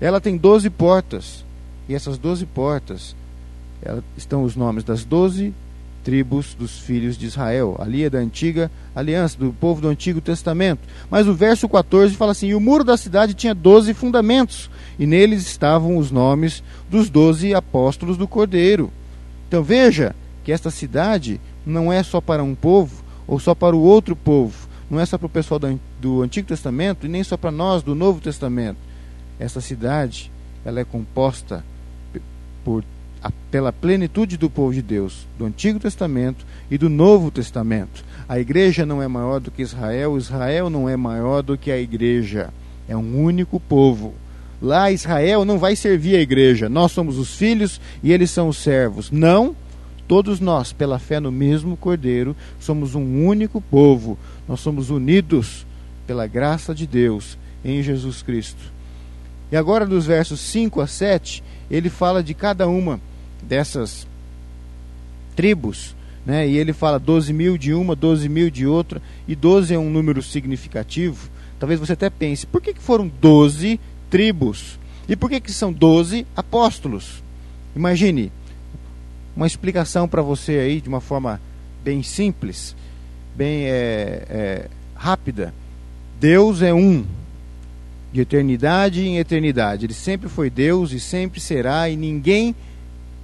ela 0.00 0.20
tem 0.20 0.36
12 0.36 0.70
portas. 0.70 1.44
E 1.88 1.94
essas 1.94 2.18
12 2.18 2.46
portas 2.46 3.16
ela, 3.82 4.02
estão 4.16 4.44
os 4.44 4.56
nomes 4.56 4.84
das 4.84 5.04
12 5.04 5.52
tribos 6.02 6.54
dos 6.54 6.78
filhos 6.78 7.16
de 7.16 7.26
Israel. 7.26 7.76
Ali 7.78 8.04
é 8.04 8.10
da 8.10 8.18
antiga 8.18 8.70
aliança, 8.94 9.38
do 9.38 9.52
povo 9.52 9.80
do 9.80 9.88
Antigo 9.88 10.20
Testamento. 10.20 10.80
Mas 11.10 11.28
o 11.28 11.34
verso 11.34 11.68
14 11.68 12.14
fala 12.16 12.32
assim: 12.32 12.48
e 12.48 12.54
o 12.54 12.60
muro 12.60 12.84
da 12.84 12.96
cidade 12.96 13.34
tinha 13.34 13.54
doze 13.54 13.92
fundamentos, 13.94 14.70
e 14.98 15.06
neles 15.06 15.46
estavam 15.46 15.96
os 15.96 16.10
nomes 16.10 16.62
dos 16.88 17.10
doze 17.10 17.54
apóstolos 17.54 18.16
do 18.16 18.28
Cordeiro. 18.28 18.90
Então 19.48 19.62
veja 19.62 20.14
que 20.44 20.52
esta 20.52 20.70
cidade 20.70 21.40
não 21.66 21.92
é 21.92 22.02
só 22.02 22.20
para 22.20 22.42
um 22.42 22.54
povo 22.54 23.04
ou 23.26 23.38
só 23.38 23.54
para 23.54 23.76
o 23.76 23.80
outro 23.80 24.16
povo, 24.16 24.68
não 24.90 24.98
é 24.98 25.06
só 25.06 25.16
para 25.18 25.26
o 25.26 25.30
pessoal 25.30 25.60
do 26.00 26.22
Antigo 26.22 26.48
Testamento 26.48 27.06
e 27.06 27.08
nem 27.08 27.22
só 27.22 27.36
para 27.36 27.50
nós 27.50 27.82
do 27.82 27.94
Novo 27.94 28.20
Testamento. 28.20 28.78
Esta 29.40 29.60
cidade 29.60 30.30
ela 30.64 30.78
é 30.78 30.84
composta 30.84 31.64
por 32.62 32.84
a, 33.22 33.30
pela 33.50 33.72
plenitude 33.72 34.36
do 34.36 34.48
povo 34.48 34.72
de 34.72 34.82
Deus, 34.82 35.26
do 35.38 35.44
Antigo 35.44 35.78
Testamento 35.78 36.44
e 36.70 36.78
do 36.78 36.88
Novo 36.88 37.30
Testamento. 37.30 38.04
A 38.28 38.38
igreja 38.38 38.86
não 38.86 39.02
é 39.02 39.08
maior 39.08 39.40
do 39.40 39.50
que 39.50 39.62
Israel, 39.62 40.16
Israel 40.16 40.70
não 40.70 40.88
é 40.88 40.96
maior 40.96 41.42
do 41.42 41.58
que 41.58 41.70
a 41.70 41.78
igreja. 41.78 42.50
É 42.88 42.96
um 42.96 43.22
único 43.22 43.58
povo. 43.58 44.14
Lá 44.60 44.90
Israel 44.90 45.44
não 45.44 45.58
vai 45.58 45.74
servir 45.74 46.16
a 46.16 46.20
igreja. 46.20 46.68
Nós 46.68 46.92
somos 46.92 47.18
os 47.18 47.34
filhos 47.34 47.80
e 48.02 48.12
eles 48.12 48.30
são 48.30 48.48
os 48.48 48.58
servos. 48.58 49.10
Não, 49.10 49.56
todos 50.06 50.40
nós, 50.40 50.72
pela 50.72 50.98
fé 50.98 51.18
no 51.18 51.32
mesmo 51.32 51.76
Cordeiro, 51.76 52.36
somos 52.58 52.94
um 52.94 53.26
único 53.26 53.60
povo. 53.60 54.18
Nós 54.46 54.60
somos 54.60 54.90
unidos 54.90 55.66
pela 56.06 56.26
graça 56.26 56.74
de 56.74 56.86
Deus 56.86 57.38
em 57.64 57.82
Jesus 57.82 58.22
Cristo. 58.22 58.79
E 59.50 59.56
agora, 59.56 59.86
dos 59.86 60.06
versos 60.06 60.40
5 60.40 60.80
a 60.80 60.86
7, 60.86 61.42
ele 61.70 61.88
fala 61.88 62.22
de 62.22 62.34
cada 62.34 62.68
uma 62.68 63.00
dessas 63.42 64.06
tribos, 65.34 65.94
né? 66.24 66.46
e 66.46 66.56
ele 66.56 66.72
fala 66.72 66.98
12 66.98 67.32
mil 67.32 67.56
de 67.56 67.72
uma, 67.72 67.96
12 67.96 68.28
mil 68.28 68.50
de 68.50 68.66
outra, 68.66 69.00
e 69.26 69.34
12 69.34 69.74
é 69.74 69.78
um 69.78 69.90
número 69.90 70.22
significativo. 70.22 71.28
Talvez 71.58 71.80
você 71.80 71.92
até 71.92 72.08
pense, 72.08 72.46
por 72.46 72.60
que, 72.60 72.74
que 72.74 72.80
foram 72.80 73.10
12 73.20 73.80
tribos? 74.08 74.78
E 75.08 75.16
por 75.16 75.28
que, 75.28 75.40
que 75.40 75.52
são 75.52 75.72
12 75.72 76.26
apóstolos? 76.36 77.22
Imagine 77.74 78.30
uma 79.36 79.46
explicação 79.46 80.08
para 80.08 80.22
você 80.22 80.52
aí 80.52 80.80
de 80.80 80.88
uma 80.88 81.00
forma 81.00 81.40
bem 81.82 82.02
simples, 82.02 82.76
bem 83.34 83.66
é, 83.66 84.26
é, 84.28 84.66
rápida. 84.94 85.54
Deus 86.20 86.62
é 86.62 86.74
um, 86.74 87.04
de 88.12 88.20
eternidade 88.20 89.06
em 89.06 89.18
eternidade. 89.18 89.86
Ele 89.86 89.94
sempre 89.94 90.28
foi 90.28 90.50
Deus 90.50 90.92
e 90.92 91.00
sempre 91.00 91.40
será, 91.40 91.88
e 91.88 91.96
ninguém 91.96 92.54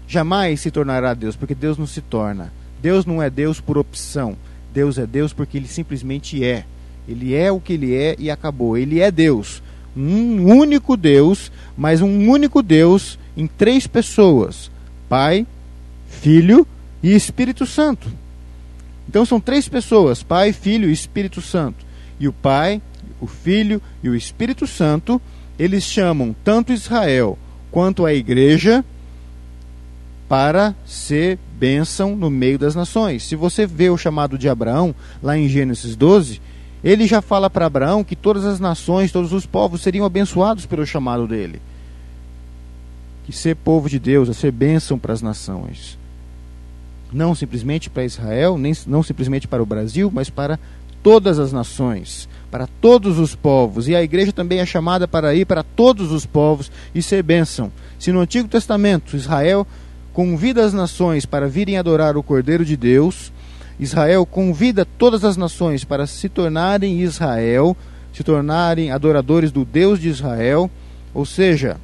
jamais 0.06 0.60
se 0.60 0.70
tornará 0.70 1.14
Deus, 1.14 1.36
porque 1.36 1.54
Deus 1.54 1.76
não 1.76 1.86
se 1.86 2.00
torna. 2.00 2.52
Deus 2.80 3.04
não 3.04 3.22
é 3.22 3.28
Deus 3.28 3.60
por 3.60 3.78
opção. 3.78 4.36
Deus 4.72 4.98
é 4.98 5.06
Deus 5.06 5.32
porque 5.32 5.56
ele 5.56 5.68
simplesmente 5.68 6.44
é. 6.44 6.64
Ele 7.08 7.34
é 7.34 7.50
o 7.50 7.60
que 7.60 7.72
ele 7.72 7.94
é 7.94 8.14
e 8.18 8.30
acabou. 8.30 8.76
Ele 8.76 9.00
é 9.00 9.10
Deus. 9.10 9.62
Um 9.96 10.44
único 10.44 10.96
Deus, 10.96 11.50
mas 11.76 12.02
um 12.02 12.28
único 12.28 12.62
Deus 12.62 13.18
em 13.36 13.46
três 13.46 13.86
pessoas: 13.86 14.70
Pai, 15.08 15.46
Filho 16.08 16.66
e 17.02 17.14
Espírito 17.14 17.64
Santo. 17.64 18.08
Então 19.08 19.24
são 19.24 19.40
três 19.40 19.68
pessoas: 19.68 20.22
Pai, 20.22 20.52
Filho 20.52 20.88
e 20.88 20.92
Espírito 20.92 21.40
Santo. 21.40 21.84
E 22.20 22.28
o 22.28 22.32
Pai, 22.32 22.82
o 23.20 23.26
Filho 23.26 23.80
e 24.02 24.08
o 24.08 24.14
Espírito 24.14 24.66
Santo, 24.66 25.20
eles 25.58 25.84
chamam 25.84 26.34
tanto 26.44 26.72
Israel 26.72 27.38
quanto 27.70 28.04
a 28.04 28.12
igreja 28.12 28.84
para 30.28 30.74
ser 30.84 31.38
bênção 31.58 32.16
no 32.16 32.28
meio 32.28 32.58
das 32.58 32.74
nações. 32.74 33.22
Se 33.22 33.36
você 33.36 33.66
vê 33.66 33.88
o 33.90 33.96
chamado 33.96 34.36
de 34.36 34.48
Abraão, 34.48 34.94
lá 35.22 35.36
em 35.36 35.48
Gênesis 35.48 35.94
12, 35.94 36.40
ele 36.82 37.06
já 37.06 37.22
fala 37.22 37.48
para 37.48 37.66
Abraão 37.66 38.04
que 38.04 38.16
todas 38.16 38.44
as 38.44 38.60
nações, 38.60 39.12
todos 39.12 39.32
os 39.32 39.46
povos 39.46 39.80
seriam 39.80 40.04
abençoados 40.04 40.66
pelo 40.66 40.86
chamado 40.86 41.26
dele. 41.26 41.60
Que 43.24 43.32
ser 43.32 43.56
povo 43.56 43.88
de 43.88 43.98
Deus 43.98 44.28
é 44.28 44.32
ser 44.32 44.52
bênção 44.52 44.98
para 44.98 45.12
as 45.12 45.22
nações. 45.22 45.98
Não 47.12 47.34
simplesmente 47.34 47.88
para 47.88 48.04
Israel, 48.04 48.58
nem, 48.58 48.72
não 48.86 49.02
simplesmente 49.02 49.48
para 49.48 49.62
o 49.62 49.66
Brasil, 49.66 50.10
mas 50.12 50.28
para 50.28 50.58
todas 51.02 51.38
as 51.38 51.52
nações, 51.52 52.28
para 52.50 52.66
todos 52.80 53.18
os 53.18 53.34
povos. 53.34 53.88
E 53.88 53.94
a 53.94 54.02
igreja 54.02 54.32
também 54.32 54.60
é 54.60 54.66
chamada 54.66 55.06
para 55.06 55.34
ir 55.34 55.44
para 55.44 55.62
todos 55.62 56.12
os 56.12 56.24
povos 56.24 56.70
e 56.94 57.02
ser 57.02 57.22
bênção. 57.22 57.70
Se 57.98 58.12
no 58.12 58.20
Antigo 58.20 58.48
Testamento 58.48 59.16
Israel 59.16 59.66
convida 60.16 60.64
as 60.64 60.72
nações 60.72 61.26
para 61.26 61.46
virem 61.46 61.76
adorar 61.76 62.16
o 62.16 62.22
Cordeiro 62.22 62.64
de 62.64 62.74
Deus. 62.74 63.30
Israel 63.78 64.24
convida 64.24 64.86
todas 64.96 65.24
as 65.24 65.36
nações 65.36 65.84
para 65.84 66.06
se 66.06 66.26
tornarem 66.30 67.02
Israel, 67.02 67.76
se 68.14 68.24
tornarem 68.24 68.90
adoradores 68.90 69.52
do 69.52 69.62
Deus 69.62 70.00
de 70.00 70.08
Israel. 70.08 70.70
Ou 71.12 71.26
seja, 71.26 71.76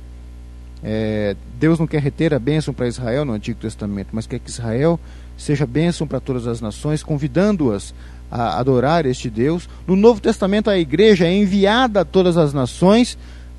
é, 0.82 1.36
Deus 1.60 1.78
não 1.78 1.86
quer 1.86 2.00
reter 2.00 2.32
a 2.32 2.38
bênção 2.38 2.72
para 2.72 2.88
Israel 2.88 3.26
no 3.26 3.34
Antigo 3.34 3.60
Testamento, 3.60 4.08
mas 4.12 4.26
quer 4.26 4.38
que 4.38 4.48
Israel 4.48 4.98
seja 5.36 5.66
bênção 5.66 6.06
para 6.06 6.18
todas 6.18 6.46
as 6.46 6.62
nações, 6.62 7.02
convidando-as 7.02 7.94
a 8.32 8.58
adorar 8.58 9.04
este 9.04 9.28
Deus. 9.28 9.68
No 9.86 9.94
Novo 9.94 10.18
Testamento, 10.18 10.70
a 10.70 10.78
igreja 10.78 11.26
é 11.26 11.36
enviada 11.36 12.00
a 12.00 12.04
todas 12.04 12.38
as 12.38 12.54
nações 12.54 13.18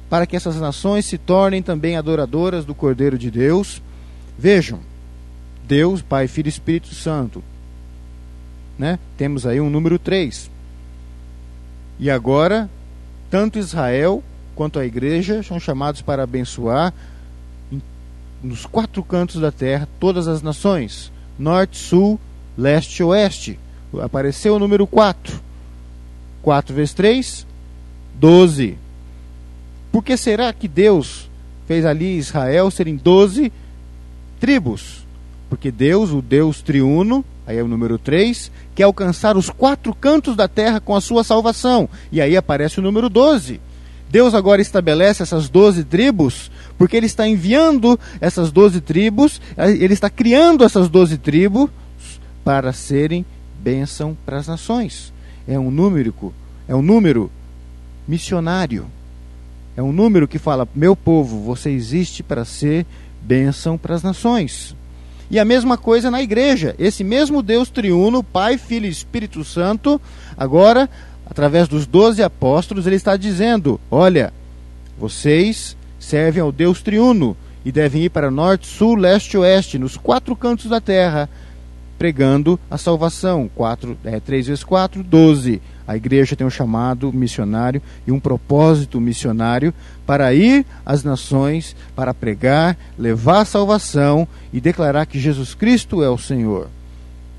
para 0.09 0.25
que 0.25 0.36
essas 0.36 0.59
nações 0.59 1.05
se 1.05 1.17
tornem 1.17 1.62
também 1.62 1.95
adoradoras 1.95 2.65
do 2.65 2.73
Cordeiro 2.73 3.15
de 3.15 3.29
Deus. 3.29 3.83
Vejam, 4.38 4.79
Deus, 5.67 6.01
Pai, 6.01 6.27
Filho 6.27 6.47
e 6.47 6.49
Espírito 6.49 6.95
Santo. 6.95 7.43
Né? 8.77 8.97
Temos 9.15 9.45
aí 9.45 9.62
um 9.62 9.69
número 9.69 9.99
3. 9.99 10.49
E 11.99 12.09
agora, 12.09 12.67
tanto 13.29 13.59
Israel 13.59 14.23
quanto 14.55 14.79
a 14.79 14.86
igreja 14.86 15.43
são 15.43 15.59
chamados 15.59 16.01
para 16.01 16.23
abençoar 16.23 16.91
nos 18.41 18.65
quatro 18.65 19.03
cantos 19.03 19.39
da 19.39 19.51
terra 19.51 19.88
todas 19.99 20.27
as 20.27 20.41
nações: 20.41 21.12
norte, 21.38 21.77
sul, 21.77 22.19
leste 22.57 22.99
e 22.99 23.03
oeste. 23.03 23.59
Apareceu 24.01 24.56
o 24.56 24.60
número 24.60 24.88
4. 24.88 25.41
4 26.41 26.75
vezes 26.75 26.93
3, 26.93 27.47
12. 28.15 28.77
Por 29.91 30.03
que 30.03 30.17
será 30.17 30.51
que 30.51 30.67
Deus 30.67 31.29
fez 31.65 31.86
ali 31.86 32.17
Israel 32.17 32.69
serem 32.69 32.95
12 32.95 33.51
tribos. 34.39 35.06
Porque 35.49 35.71
Deus, 35.71 36.12
o 36.12 36.21
Deus 36.21 36.62
triuno, 36.62 37.23
aí 37.45 37.58
é 37.58 37.63
o 37.63 37.67
número 37.67 37.97
3, 37.97 38.51
quer 38.75 38.84
alcançar 38.84 39.38
os 39.38 39.49
quatro 39.49 39.93
cantos 39.93 40.36
da 40.36 40.47
terra 40.47 40.79
com 40.79 40.95
a 40.95 41.01
sua 41.01 41.23
salvação. 41.23 41.88
E 42.12 42.19
aí 42.19 42.36
aparece 42.36 42.79
o 42.79 42.84
número 42.84 43.10
12. 43.10 43.62
Deus 44.10 44.34
agora 44.34 44.62
estabelece 44.62 45.23
essas 45.23 45.49
12 45.49 45.86
tribos, 45.86 46.51
porque 46.77 46.95
Ele 46.95 47.06
está 47.06 47.27
enviando 47.27 47.99
essas 48.21 48.51
12 48.51 48.82
tribos, 48.82 49.41
Ele 49.58 49.93
está 49.93 50.10
criando 50.10 50.63
essas 50.63 50.89
12 50.89 51.17
tribos 51.17 51.69
para 52.43 52.73
serem 52.73 53.25
bênção 53.63 54.17
para 54.26 54.38
as 54.38 54.47
nações. 54.47 55.13
É 55.47 55.58
um 55.58 55.71
número, 55.71 56.34
é 56.67 56.76
um 56.76 56.82
número 56.82 57.32
missionário. 58.08 58.86
É 59.76 59.82
um 59.82 59.91
número 59.91 60.28
que 60.28 60.38
fala: 60.38 60.67
meu 60.76 60.95
povo, 60.95 61.39
você 61.39 61.69
existe 61.69 62.21
para 62.21 62.43
ser 62.43 62.86
bênção 63.21 63.78
para 63.78 63.95
as 63.95 64.04
nações. 64.04 64.76
E 65.32 65.39
a 65.39 65.45
mesma 65.45 65.78
coisa 65.78 66.12
na 66.12 66.21
igreja. 66.21 66.76
Esse 66.78 67.04
mesmo 67.04 67.41
Deus 67.41 67.69
triuno, 67.69 68.21
Pai, 68.21 68.58
Filho 68.58 68.86
e 68.86 68.89
Espírito 68.89 69.43
Santo, 69.43 69.99
agora, 70.38 70.89
através 71.26 71.67
dos 71.67 71.88
doze 71.88 72.21
apóstolos, 72.21 72.86
ele 72.86 72.97
está 72.97 73.15
dizendo: 73.15 73.80
olha, 73.89 74.34
vocês 74.99 75.76
servem 75.99 76.41
ao 76.41 76.52
Deus 76.52 76.82
triuno 76.82 77.36
e 77.65 77.71
devem 77.71 78.04
ir 78.04 78.10
para 78.10 78.30
norte, 78.30 78.67
sul, 78.67 78.95
leste 78.95 79.34
e 79.34 79.38
oeste, 79.38 79.80
nos 79.80 79.95
quatro 79.95 80.36
cantos 80.36 80.69
da 80.69 80.82
terra, 80.82 81.30
pregando 82.03 82.59
a 82.69 82.77
salvação. 82.77 83.49
4, 83.55 83.97
é, 84.03 84.19
3 84.19 84.47
vezes 84.47 84.61
4, 84.61 85.01
12. 85.01 85.61
A 85.87 85.95
igreja 85.95 86.35
tem 86.35 86.45
um 86.45 86.49
chamado 86.49 87.13
missionário 87.13 87.81
e 88.05 88.11
um 88.11 88.19
propósito 88.19 88.99
missionário 88.99 89.73
para 90.05 90.33
ir 90.33 90.65
às 90.85 91.01
nações, 91.01 91.77
para 91.95 92.13
pregar, 92.13 92.77
levar 92.99 93.39
a 93.39 93.45
salvação 93.45 94.27
e 94.51 94.59
declarar 94.59 95.05
que 95.05 95.17
Jesus 95.17 95.55
Cristo 95.55 96.03
é 96.03 96.09
o 96.09 96.17
Senhor. 96.17 96.67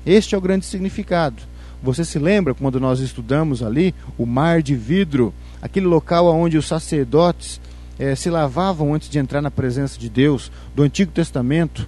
Este 0.03 0.33
é 0.33 0.37
o 0.37 0.41
grande 0.41 0.65
significado. 0.65 1.43
Você 1.83 2.03
se 2.03 2.17
lembra 2.17 2.55
quando 2.55 2.79
nós 2.79 3.01
estudamos 3.01 3.61
ali 3.61 3.93
o 4.17 4.25
mar 4.25 4.63
de 4.63 4.75
vidro, 4.75 5.31
aquele 5.61 5.85
local 5.85 6.25
onde 6.25 6.57
os 6.57 6.67
sacerdotes 6.67 7.61
eh, 7.99 8.15
se 8.15 8.31
lavavam 8.31 8.95
antes 8.95 9.09
de 9.09 9.19
entrar 9.19 9.43
na 9.43 9.51
presença 9.51 9.99
de 9.99 10.09
Deus, 10.09 10.51
do 10.75 10.81
Antigo 10.81 11.11
Testamento? 11.11 11.87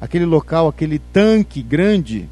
Aquele 0.00 0.24
local, 0.24 0.68
aquele 0.68 0.98
tanque 0.98 1.62
grande 1.62 2.28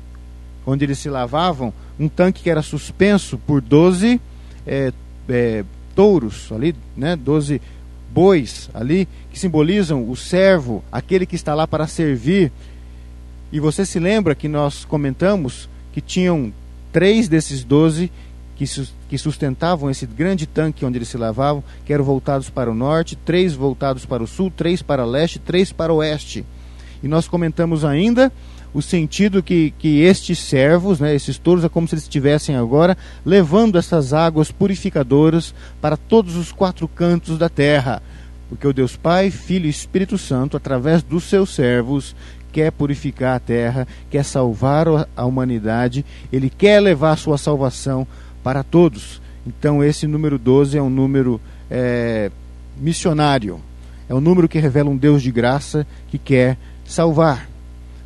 onde 0.65 0.85
eles 0.85 0.99
se 0.99 1.09
lavavam, 1.09 1.73
um 1.99 2.09
tanque 2.09 2.43
que 2.43 2.51
era 2.51 2.63
suspenso 2.63 3.39
por 3.39 3.61
12 3.61 4.21
é, 4.67 4.93
é, 5.29 5.65
touros 5.95 6.53
ali, 6.53 6.75
né, 6.97 7.17
12 7.17 7.61
bois 8.11 8.71
ali, 8.75 9.09
que 9.31 9.39
simbolizam 9.39 10.09
o 10.09 10.17
servo, 10.17 10.83
aquele 10.93 11.27
que 11.27 11.37
está 11.37 11.55
lá 11.55 11.67
para 11.67 11.87
servir. 11.87 12.53
E 13.51 13.59
você 13.59 13.85
se 13.85 13.99
lembra 13.99 14.35
que 14.35 14.49
nós 14.49 14.85
comentamos 14.85 15.69
que 15.93 16.01
tinham 16.01 16.53
três 16.93 17.29
desses 17.29 17.65
doze 17.65 18.11
que 19.09 19.17
sustentavam 19.17 19.89
esse 19.89 20.05
grande 20.05 20.45
tanque 20.45 20.85
onde 20.85 20.99
eles 20.99 21.09
se 21.09 21.17
lavavam, 21.17 21.63
que 21.87 21.93
eram 21.93 22.05
voltados 22.05 22.51
para 22.51 22.69
o 22.69 22.75
norte, 22.75 23.15
três 23.15 23.55
voltados 23.55 24.05
para 24.05 24.23
o 24.23 24.27
sul, 24.27 24.51
três 24.51 24.83
para 24.83 25.07
o 25.07 25.09
leste, 25.09 25.39
três 25.39 25.71
para 25.71 25.93
o 25.93 25.97
oeste. 25.97 26.45
E 27.03 27.09
nós 27.09 27.29
comentamos 27.29 27.85
ainda 27.85 28.33
o 28.73 28.83
sentido 28.83 29.43
que, 29.43 29.73
que 29.79 30.01
estes 30.03 30.39
servos, 30.39 31.01
né, 31.01 31.15
esses 31.15 31.39
touros, 31.39 31.65
é 31.65 31.69
como 31.69 31.89
se 31.89 31.95
eles 31.95 32.05
estivessem 32.05 32.55
agora 32.57 32.97
levando 33.25 33.79
essas 33.79 34.13
águas 34.13 34.51
purificadoras 34.51 35.55
para 35.81 35.97
todos 35.97 36.37
os 36.37 36.53
quatro 36.53 36.87
cantos 36.87 37.39
da 37.39 37.49
terra. 37.49 38.03
Porque 38.49 38.67
o 38.67 38.73
Deus 38.73 38.97
Pai, 38.97 39.31
Filho 39.31 39.67
e 39.67 39.71
Espírito 39.71 40.17
Santo, 40.17 40.57
através 40.57 41.03
dos 41.03 41.25
seus 41.25 41.55
servos, 41.55 42.15
quer 42.53 42.73
purificar 42.73 43.37
a 43.37 43.41
terra, 43.41 43.87
quer 44.11 44.25
salvar 44.25 44.87
a 45.17 45.25
humanidade, 45.25 46.05
ele 46.33 46.51
quer 46.51 46.81
levar 46.81 47.13
a 47.13 47.17
sua 47.17 47.39
salvação 47.39 48.07
para 48.43 48.63
todos. 48.63 49.21
Então, 49.47 49.83
esse 49.83 50.07
número 50.07 50.39
12 50.39 50.77
é 50.77 50.83
um 50.83 50.91
número 50.91 51.41
é, 51.71 52.31
missionário, 52.77 53.61
é 54.09 54.15
um 54.15 54.21
número 54.21 54.49
que 54.49 54.59
revela 54.59 54.91
um 54.91 54.97
Deus 54.97 55.23
de 55.23 55.31
graça 55.31 55.87
que 56.09 56.19
quer 56.19 56.57
salvar. 56.89 57.49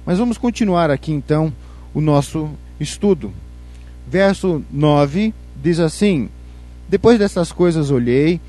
Mas 0.04 0.18
vamos 0.18 0.36
continuar 0.36 0.90
aqui 0.90 1.12
então 1.12 1.52
o 1.94 2.00
nosso 2.00 2.50
estudo. 2.78 3.32
Verso 4.06 4.62
9 4.70 5.32
diz 5.62 5.78
assim: 5.78 6.28
Depois 6.88 7.18
dessas 7.18 7.52
coisas 7.52 7.90
olhei 7.90 8.40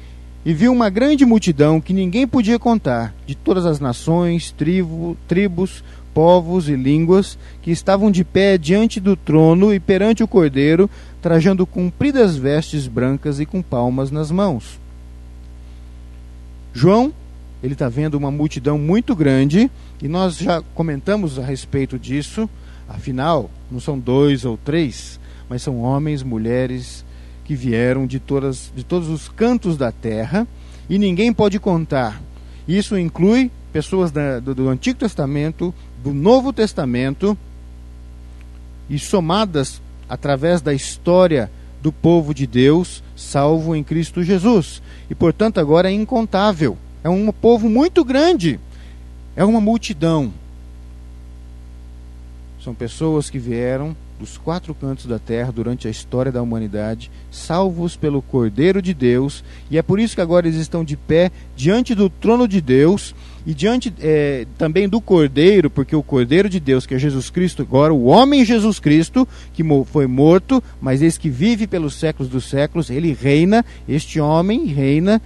e 0.43 0.53
vi 0.53 0.67
uma 0.67 0.89
grande 0.89 1.25
multidão 1.25 1.79
que 1.79 1.93
ninguém 1.93 2.27
podia 2.27 2.59
contar, 2.59 3.13
de 3.25 3.35
todas 3.35 3.65
as 3.65 3.79
nações, 3.79 4.51
tribo, 4.51 5.15
tribos, 5.27 5.83
povos 6.13 6.67
e 6.67 6.75
línguas, 6.75 7.37
que 7.61 7.71
estavam 7.71 8.11
de 8.11 8.23
pé 8.23 8.57
diante 8.57 8.99
do 8.99 9.15
trono 9.15 9.73
e 9.73 9.79
perante 9.79 10.23
o 10.23 10.27
cordeiro, 10.27 10.89
trajando 11.21 11.65
compridas 11.65 12.35
vestes 12.35 12.87
brancas 12.87 13.39
e 13.39 13.45
com 13.45 13.61
palmas 13.61 14.11
nas 14.11 14.29
mãos. 14.29 14.79
João, 16.73 17.13
ele 17.63 17.73
está 17.73 17.87
vendo 17.87 18.15
uma 18.15 18.29
multidão 18.29 18.77
muito 18.77 19.15
grande, 19.15 19.71
e 20.01 20.07
nós 20.09 20.37
já 20.37 20.61
comentamos 20.75 21.39
a 21.39 21.43
respeito 21.45 21.97
disso, 21.97 22.49
afinal, 22.89 23.49
não 23.71 23.79
são 23.79 23.97
dois 23.97 24.43
ou 24.43 24.57
três, 24.57 25.17
mas 25.47 25.61
são 25.61 25.79
homens, 25.79 26.21
mulheres 26.21 27.05
que 27.45 27.55
vieram 27.55 28.05
de, 28.05 28.19
todas, 28.19 28.69
de 28.75 28.83
todos 28.83 29.07
os 29.07 29.29
cantos 29.29 29.77
da 29.77 29.93
terra, 29.93 30.45
e 30.89 30.99
ninguém 30.99 31.31
pode 31.31 31.57
contar. 31.57 32.21
Isso 32.67 32.97
inclui 32.97 33.49
pessoas 33.71 34.11
da, 34.11 34.41
do, 34.41 34.53
do 34.53 34.67
Antigo 34.67 34.99
Testamento, 34.99 35.73
do 36.03 36.13
Novo 36.13 36.51
Testamento, 36.51 37.37
e 38.89 38.99
somadas 38.99 39.81
através 40.09 40.61
da 40.61 40.73
história 40.73 41.49
do 41.81 41.93
povo 41.93 42.33
de 42.33 42.45
Deus, 42.45 43.01
salvo 43.15 43.73
em 43.73 43.83
Cristo 43.83 44.21
Jesus. 44.21 44.81
E 45.09 45.15
portanto 45.15 45.59
agora 45.59 45.89
é 45.89 45.93
incontável. 45.93 46.77
É 47.03 47.09
um 47.09 47.31
povo 47.31 47.69
muito 47.69 48.03
grande. 48.03 48.59
É 49.35 49.43
uma 49.43 49.59
multidão. 49.59 50.31
São 52.63 52.73
pessoas 52.73 53.29
que 53.29 53.37
vieram 53.37 53.95
dos 54.19 54.37
quatro 54.37 54.73
cantos 54.73 55.05
da 55.05 55.19
terra 55.19 55.51
durante 55.51 55.85
a 55.85 55.91
história 55.91 56.31
da 56.31 56.41
humanidade, 56.41 57.11
salvos 57.29 57.97
pelo 57.97 58.21
Cordeiro 58.21 58.81
de 58.81 58.93
Deus, 58.93 59.43
e 59.69 59.77
é 59.77 59.81
por 59.81 59.99
isso 59.99 60.15
que 60.15 60.21
agora 60.21 60.47
eles 60.47 60.59
estão 60.59 60.81
de 60.81 60.95
pé 60.95 61.29
diante 61.57 61.93
do 61.93 62.09
trono 62.09 62.47
de 62.47 62.61
Deus 62.61 63.13
e 63.45 63.53
diante 63.53 63.93
é, 63.99 64.47
também 64.57 64.87
do 64.87 65.01
Cordeiro, 65.01 65.69
porque 65.69 65.93
o 65.93 66.01
Cordeiro 66.01 66.47
de 66.47 66.59
Deus, 66.59 66.85
que 66.85 66.95
é 66.95 66.99
Jesus 66.99 67.29
Cristo, 67.29 67.63
agora 67.63 67.93
o 67.93 68.05
homem 68.05 68.45
Jesus 68.45 68.79
Cristo, 68.79 69.27
que 69.53 69.63
foi 69.85 70.07
morto, 70.07 70.63
mas 70.79 71.01
esse 71.01 71.19
que 71.19 71.29
vive 71.29 71.67
pelos 71.67 71.95
séculos 71.95 72.31
dos 72.31 72.45
séculos, 72.45 72.89
ele 72.89 73.11
reina, 73.11 73.65
este 73.89 74.21
homem 74.21 74.65
reina 74.67 75.21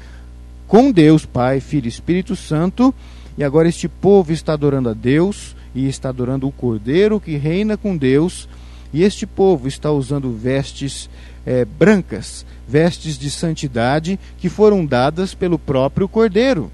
com 0.68 0.92
Deus, 0.92 1.26
Pai, 1.26 1.60
Filho 1.60 1.86
e 1.86 1.90
Espírito 1.90 2.36
Santo, 2.36 2.94
e 3.38 3.44
agora 3.44 3.70
este 3.70 3.88
povo 3.88 4.32
está 4.32 4.54
adorando 4.54 4.90
a 4.90 4.94
Deus 4.94 5.56
e 5.74 5.88
está 5.88 6.10
adorando 6.10 6.48
o 6.48 6.52
Cordeiro 6.52 7.20
que 7.20 7.38
reina 7.38 7.78
com 7.78 7.96
Deus, 7.96 8.50
e 8.94 9.04
este 9.04 9.26
povo 9.26 9.68
está 9.68 9.92
usando 9.92 10.32
vestes 10.32 11.10
é, 11.46 11.64
brancas, 11.64 12.46
vestes 12.68 13.18
de 13.18 13.30
santidade 13.30 14.20
que 14.38 14.50
foram 14.50 14.86
dadas 14.86 15.34
pelo 15.34 15.58
próprio 15.58 16.08
Cordeiro. 16.08 16.72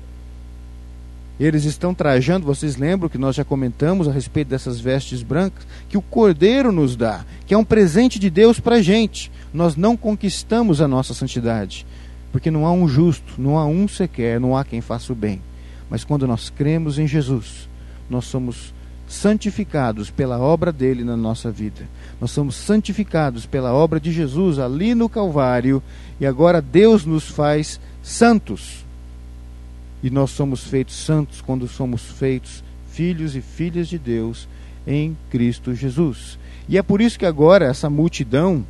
Eles 1.40 1.66
estão 1.66 1.94
trajando, 1.94 2.46
vocês 2.46 2.78
lembram 2.78 3.10
que 3.10 3.18
nós 3.18 3.36
já 3.36 3.44
comentamos 3.44 4.08
a 4.08 4.12
respeito 4.12 4.48
dessas 4.50 4.80
vestes 4.80 5.24
brancas, 5.24 5.66
que 5.90 5.98
o 5.98 6.02
Cordeiro 6.02 6.72
nos 6.72 6.96
dá, 6.96 7.26
que 7.46 7.54
é 7.54 7.58
um 7.58 7.66
presente 7.66 8.20
de 8.20 8.30
Deus 8.30 8.60
para 8.60 8.76
a 8.76 8.82
gente. 8.82 9.32
Nós 9.54 9.76
não 9.76 9.98
conquistamos 9.98 10.80
a 10.80 10.88
nossa 10.88 11.14
santidade, 11.14 11.86
porque 12.34 12.52
não 12.52 12.66
há 12.66 12.74
um 12.74 12.88
justo, 12.88 13.36
não 13.38 13.58
há 13.58 13.66
um 13.66 13.88
sequer, 13.88 14.40
não 14.40 14.58
há 14.58 14.66
quem 14.66 14.82
faça 14.82 15.14
o 15.14 15.16
bem. 15.16 15.42
Mas 15.90 16.04
quando 16.04 16.28
nós 16.28 16.50
cremos 16.50 17.00
em 17.00 17.08
Jesus, 17.08 17.70
nós 18.10 18.26
somos 18.26 18.74
santificados 19.08 20.10
pela 20.10 20.40
obra 20.40 20.72
dele 20.72 21.04
na 21.04 21.16
nossa 21.16 21.52
vida. 21.52 21.88
Nós 22.20 22.32
somos 22.32 22.56
santificados 22.56 23.46
pela 23.46 23.72
obra 23.72 24.00
de 24.00 24.12
Jesus 24.12 24.58
ali 24.58 24.96
no 24.96 25.08
Calvário 25.08 25.82
e 26.20 26.26
agora 26.26 26.62
Deus 26.62 27.06
nos 27.06 27.30
faz 27.30 27.80
santos 28.02 28.84
e 30.04 30.10
nós 30.10 30.32
somos 30.32 30.66
feitos 30.66 30.96
santos 30.96 31.40
quando 31.40 31.68
somos 31.68 32.04
feitos 32.04 32.62
filhos 32.92 33.36
e 33.36 33.42
filhas 33.42 33.88
de 33.88 33.98
Deus 33.98 34.50
em 34.86 35.16
Cristo 35.30 35.74
Jesus. 35.74 36.38
E 36.68 36.78
é 36.78 36.84
por 36.84 37.00
isso 37.00 37.18
que 37.18 37.26
agora 37.26 37.66
essa 37.66 37.90
multidão, 37.90 38.66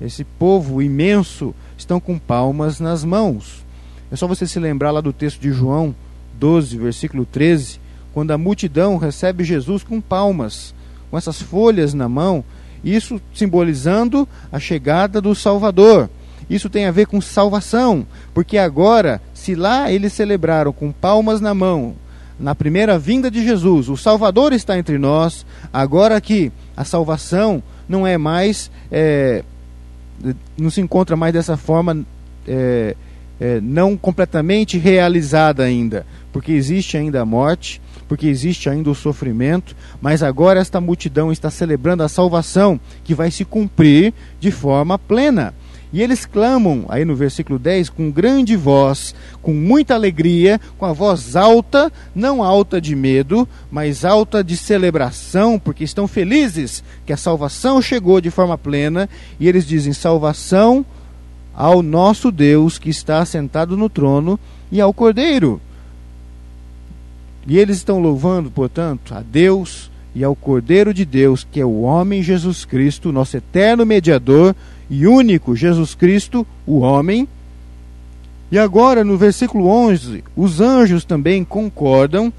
esse 0.00 0.24
povo 0.24 0.82
imenso, 0.82 1.54
estão 1.76 2.00
com 2.00 2.18
palmas 2.18 2.80
nas 2.80 3.04
mãos. 3.04 3.64
É 4.10 4.16
só 4.16 4.26
você 4.26 4.46
se 4.46 4.58
lembrar 4.58 4.90
lá 4.90 5.00
do 5.00 5.12
texto 5.12 5.40
de 5.40 5.50
João 5.50 5.94
12, 6.38 6.76
versículo 6.78 7.24
13, 7.24 7.80
quando 8.12 8.30
a 8.30 8.38
multidão 8.38 8.96
recebe 8.96 9.44
Jesus 9.44 9.82
com 9.82 10.00
palmas, 10.00 10.74
com 11.10 11.18
essas 11.18 11.40
folhas 11.40 11.94
na 11.94 12.08
mão, 12.08 12.44
isso 12.84 13.20
simbolizando 13.34 14.28
a 14.50 14.58
chegada 14.58 15.20
do 15.20 15.34
Salvador. 15.34 16.08
Isso 16.48 16.70
tem 16.70 16.86
a 16.86 16.92
ver 16.92 17.06
com 17.06 17.20
salvação, 17.20 18.06
porque 18.32 18.56
agora, 18.56 19.20
se 19.34 19.54
lá 19.54 19.90
eles 19.90 20.12
celebraram 20.12 20.72
com 20.72 20.92
palmas 20.92 21.40
na 21.40 21.52
mão, 21.52 21.96
na 22.38 22.54
primeira 22.54 22.98
vinda 22.98 23.30
de 23.30 23.42
Jesus, 23.42 23.88
o 23.88 23.96
Salvador 23.96 24.52
está 24.52 24.78
entre 24.78 24.98
nós, 24.98 25.44
agora 25.72 26.20
que 26.20 26.52
a 26.76 26.84
salvação 26.84 27.62
não 27.88 28.06
é 28.06 28.16
mais, 28.16 28.70
é, 28.90 29.42
não 30.56 30.70
se 30.70 30.80
encontra 30.80 31.16
mais 31.16 31.32
dessa 31.32 31.56
forma 31.56 32.04
é, 32.46 32.96
é, 33.40 33.60
não 33.60 33.96
completamente 33.96 34.78
realizada 34.78 35.62
ainda, 35.62 36.06
porque 36.32 36.52
existe 36.52 36.96
ainda 36.96 37.20
a 37.20 37.26
morte, 37.26 37.80
porque 38.08 38.26
existe 38.26 38.68
ainda 38.68 38.90
o 38.90 38.94
sofrimento, 38.94 39.76
mas 40.00 40.22
agora 40.22 40.60
esta 40.60 40.80
multidão 40.80 41.32
está 41.32 41.50
celebrando 41.50 42.02
a 42.02 42.08
salvação 42.08 42.80
que 43.04 43.14
vai 43.14 43.30
se 43.30 43.44
cumprir 43.44 44.14
de 44.38 44.50
forma 44.50 44.98
plena. 44.98 45.52
E 45.92 46.02
eles 46.02 46.26
clamam, 46.26 46.84
aí 46.88 47.04
no 47.04 47.14
versículo 47.14 47.58
10, 47.58 47.90
com 47.90 48.10
grande 48.10 48.56
voz, 48.56 49.14
com 49.40 49.54
muita 49.54 49.94
alegria, 49.94 50.60
com 50.76 50.84
a 50.84 50.92
voz 50.92 51.36
alta, 51.36 51.92
não 52.14 52.42
alta 52.42 52.80
de 52.80 52.96
medo, 52.96 53.48
mas 53.70 54.04
alta 54.04 54.42
de 54.42 54.56
celebração, 54.56 55.58
porque 55.58 55.84
estão 55.84 56.08
felizes 56.08 56.82
que 57.04 57.12
a 57.12 57.16
salvação 57.16 57.80
chegou 57.80 58.20
de 58.20 58.30
forma 58.30 58.58
plena, 58.58 59.08
e 59.38 59.48
eles 59.48 59.66
dizem: 59.66 59.92
salvação 59.92 60.84
ao 61.54 61.82
nosso 61.82 62.30
Deus 62.30 62.78
que 62.78 62.90
está 62.90 63.24
sentado 63.24 63.76
no 63.76 63.88
trono 63.88 64.38
e 64.70 64.80
ao 64.80 64.92
Cordeiro. 64.92 65.60
E 67.46 67.58
eles 67.58 67.76
estão 67.76 68.00
louvando, 68.00 68.50
portanto, 68.50 69.14
a 69.14 69.22
Deus 69.22 69.90
e 70.14 70.24
ao 70.24 70.34
Cordeiro 70.34 70.92
de 70.92 71.04
Deus, 71.04 71.46
que 71.50 71.60
é 71.60 71.64
o 71.64 71.82
homem 71.82 72.22
Jesus 72.22 72.64
Cristo, 72.64 73.12
nosso 73.12 73.36
eterno 73.36 73.86
mediador 73.86 74.54
e 74.88 75.06
único 75.06 75.56
Jesus 75.56 75.94
Cristo, 75.94 76.46
o 76.66 76.78
homem. 76.78 77.28
E 78.50 78.58
agora, 78.58 79.02
no 79.02 79.16
versículo 79.16 79.66
11, 79.66 80.22
os 80.36 80.60
anjos 80.60 81.04
também 81.04 81.44
concordam 81.44 82.32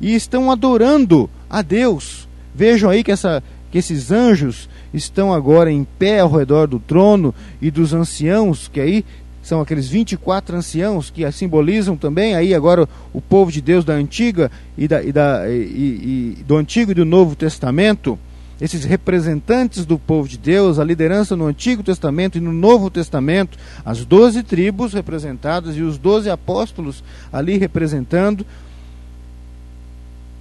e 0.00 0.14
estão 0.14 0.50
adorando 0.50 1.30
a 1.48 1.62
Deus. 1.62 2.28
Vejam 2.54 2.90
aí 2.90 3.04
que, 3.04 3.12
essa, 3.12 3.42
que 3.70 3.78
esses 3.78 4.10
anjos 4.10 4.68
estão 4.92 5.32
agora 5.32 5.70
em 5.70 5.84
pé 5.84 6.20
ao 6.20 6.30
redor 6.30 6.66
do 6.66 6.80
trono 6.80 7.34
e 7.60 7.70
dos 7.70 7.94
anciãos, 7.94 8.68
que 8.68 8.80
aí 8.80 9.04
são 9.42 9.60
aqueles 9.60 9.88
24 9.88 10.56
anciãos 10.56 11.10
que 11.10 11.30
simbolizam 11.32 11.96
também 11.96 12.34
aí 12.34 12.54
agora 12.54 12.88
o 13.12 13.20
povo 13.20 13.50
de 13.50 13.60
Deus 13.60 13.84
da 13.84 13.92
antiga 13.92 14.50
e, 14.78 14.86
da, 14.86 15.02
e, 15.02 15.12
da, 15.12 15.48
e, 15.48 16.36
e 16.38 16.44
do 16.46 16.56
antigo 16.56 16.92
e 16.92 16.94
do 16.94 17.04
novo 17.04 17.34
testamento 17.34 18.18
esses 18.62 18.84
representantes 18.84 19.84
do 19.84 19.98
povo 19.98 20.28
de 20.28 20.38
Deus, 20.38 20.78
a 20.78 20.84
liderança 20.84 21.34
no 21.34 21.46
Antigo 21.46 21.82
Testamento 21.82 22.38
e 22.38 22.40
no 22.40 22.52
Novo 22.52 22.88
Testamento, 22.88 23.58
as 23.84 24.04
doze 24.04 24.44
tribos 24.44 24.92
representadas 24.92 25.76
e 25.76 25.82
os 25.82 25.98
doze 25.98 26.30
apóstolos 26.30 27.02
ali 27.32 27.58
representando, 27.58 28.46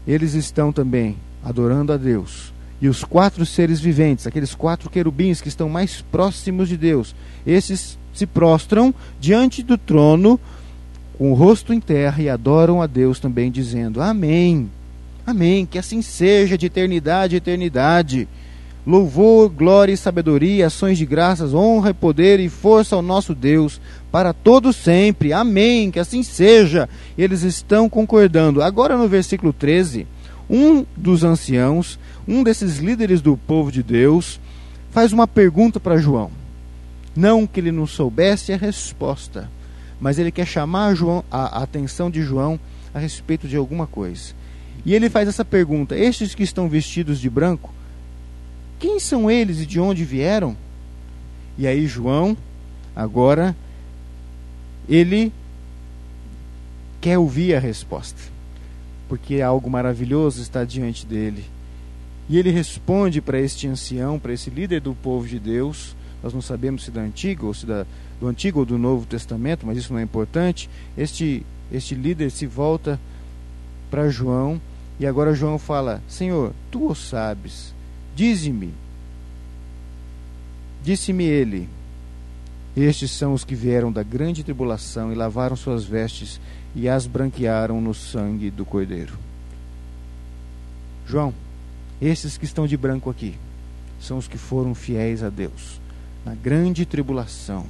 eles 0.06 0.36
estão 0.36 0.72
também 0.72 1.18
adorando 1.44 1.92
a 1.92 1.98
Deus. 1.98 2.54
E 2.80 2.88
os 2.88 3.04
quatro 3.04 3.44
seres 3.44 3.80
viventes, 3.80 4.28
aqueles 4.28 4.54
quatro 4.54 4.88
querubins 4.88 5.42
que 5.42 5.48
estão 5.48 5.68
mais 5.68 6.04
próximos 6.04 6.70
de 6.70 6.78
Deus, 6.78 7.16
esses 7.44 7.98
se 8.14 8.28
prostram 8.28 8.94
diante 9.20 9.64
do 9.64 9.80
trono 9.80 10.40
com 11.18 11.32
o 11.32 11.34
rosto 11.34 11.74
em 11.74 11.80
terra 11.80 12.22
e 12.22 12.30
adoram 12.30 12.84
a 12.84 12.86
Deus 12.86 13.20
também, 13.20 13.50
dizendo: 13.50 14.00
Amém. 14.00 14.70
Amém. 15.32 15.66
Que 15.66 15.80
assim 15.80 16.02
seja 16.02 16.58
de 16.58 16.68
eternidade 16.68 17.36
a 17.36 17.38
eternidade. 17.38 18.28
Louvor, 18.86 19.50
glória 19.50 19.94
e 19.94 19.98
sabedoria, 19.98 20.68
ações 20.68 20.98
de 20.98 21.06
graças, 21.06 21.54
honra, 21.54 21.94
poder 21.94 22.40
e 22.40 22.50
força 22.50 22.96
ao 22.96 23.02
nosso 23.02 23.36
Deus, 23.36 23.80
para 24.12 24.34
todo 24.34 24.74
sempre. 24.74 25.34
Amém. 25.34 25.92
Que 25.92 26.00
assim 26.00 26.24
seja. 26.24 26.90
Eles 27.18 27.44
estão 27.44 27.90
concordando. 27.90 28.62
Agora 28.62 28.98
no 28.98 29.08
versículo 29.08 29.54
13, 29.54 30.08
um 30.50 30.86
dos 30.98 31.24
anciãos, 31.24 31.98
um 32.28 32.44
desses 32.44 32.78
líderes 32.78 33.22
do 33.22 33.38
povo 33.38 33.72
de 33.72 33.82
Deus, 33.82 34.40
faz 34.90 35.14
uma 35.14 35.28
pergunta 35.28 35.80
para 35.80 35.98
João. 35.98 36.30
Não 37.16 37.48
que 37.48 37.60
ele 37.60 37.72
não 37.72 37.88
soubesse 37.88 38.52
a 38.52 38.58
resposta, 38.58 39.50
mas 40.00 40.20
ele 40.20 40.32
quer 40.32 40.46
chamar 40.46 40.94
a, 41.30 41.60
a 41.60 41.64
atenção 41.64 42.10
de 42.10 42.22
João 42.22 42.60
a 42.94 43.00
respeito 43.00 43.48
de 43.48 43.56
alguma 43.56 43.88
coisa. 43.88 44.41
E 44.86 44.94
ele 44.94 45.10
faz 45.10 45.28
essa 45.28 45.46
pergunta: 45.46 45.98
Estes 45.98 46.34
que 46.34 46.44
estão 46.44 46.68
vestidos 46.68 47.20
de 47.20 47.30
branco, 47.30 47.74
quem 48.80 49.00
são 49.00 49.30
eles 49.30 49.60
e 49.60 49.66
de 49.66 49.80
onde 49.80 50.04
vieram? 50.04 50.56
E 51.58 51.68
aí 51.68 51.86
João, 51.86 52.36
agora, 52.96 53.56
ele 54.90 55.32
quer 57.00 57.18
ouvir 57.18 57.56
a 57.56 57.60
resposta, 57.60 58.20
porque 59.08 59.42
algo 59.42 59.70
maravilhoso 59.70 60.42
está 60.42 60.64
diante 60.64 61.06
dele. 61.06 61.46
E 62.30 62.38
ele 62.38 62.50
responde 62.50 63.22
para 63.22 63.40
este 63.40 63.68
ancião, 63.68 64.18
para 64.18 64.34
esse 64.34 64.50
líder 64.50 64.80
do 64.80 64.96
povo 64.96 65.28
de 65.28 65.38
Deus, 65.38 65.96
nós 66.24 66.34
não 66.34 66.42
sabemos 66.42 66.84
se 66.86 66.92
da 66.92 67.02
antiga 67.02 67.46
ou 67.46 67.54
se 67.54 67.66
da, 67.66 67.86
do 68.20 68.28
Antigo 68.28 68.60
ou 68.60 68.66
do 68.66 68.78
Novo 68.78 69.06
Testamento, 69.06 69.66
mas 69.66 69.78
isso 69.78 69.92
não 69.92 70.00
é 70.00 70.04
importante. 70.04 70.70
Este, 70.96 71.44
este 71.72 71.96
líder 71.96 72.30
se 72.30 72.46
volta 72.46 73.00
para 73.90 74.10
João 74.10 74.62
e 75.02 75.08
agora 75.08 75.34
João 75.34 75.58
fala: 75.58 76.00
Senhor, 76.08 76.54
tu 76.70 76.92
o 76.92 76.96
sabes, 76.96 77.74
Dize-me. 78.16 78.72
Disse-me 80.84 81.24
ele: 81.24 81.68
Estes 82.78 83.10
são 83.10 83.34
os 83.34 83.44
que 83.44 83.56
vieram 83.56 83.92
da 83.92 84.04
grande 84.04 84.44
tribulação 84.44 85.12
e 85.12 85.16
lavaram 85.16 85.56
suas 85.56 85.84
vestes 85.84 86.40
e 86.76 86.88
as 86.88 87.08
branquearam 87.08 87.82
no 87.82 87.96
sangue 87.96 88.52
do 88.52 88.64
Cordeiro. 88.64 89.18
João, 91.08 91.34
esses 92.00 92.38
que 92.38 92.46
estão 92.46 92.68
de 92.68 92.78
branco 92.78 93.10
aqui 93.10 93.36
são 94.00 94.20
os 94.20 94.28
que 94.28 94.38
foram 94.38 94.76
fiéis 94.76 95.24
a 95.24 95.30
Deus 95.30 95.82
na 96.24 96.36
grande 96.36 96.86
tribulação. 96.86 97.66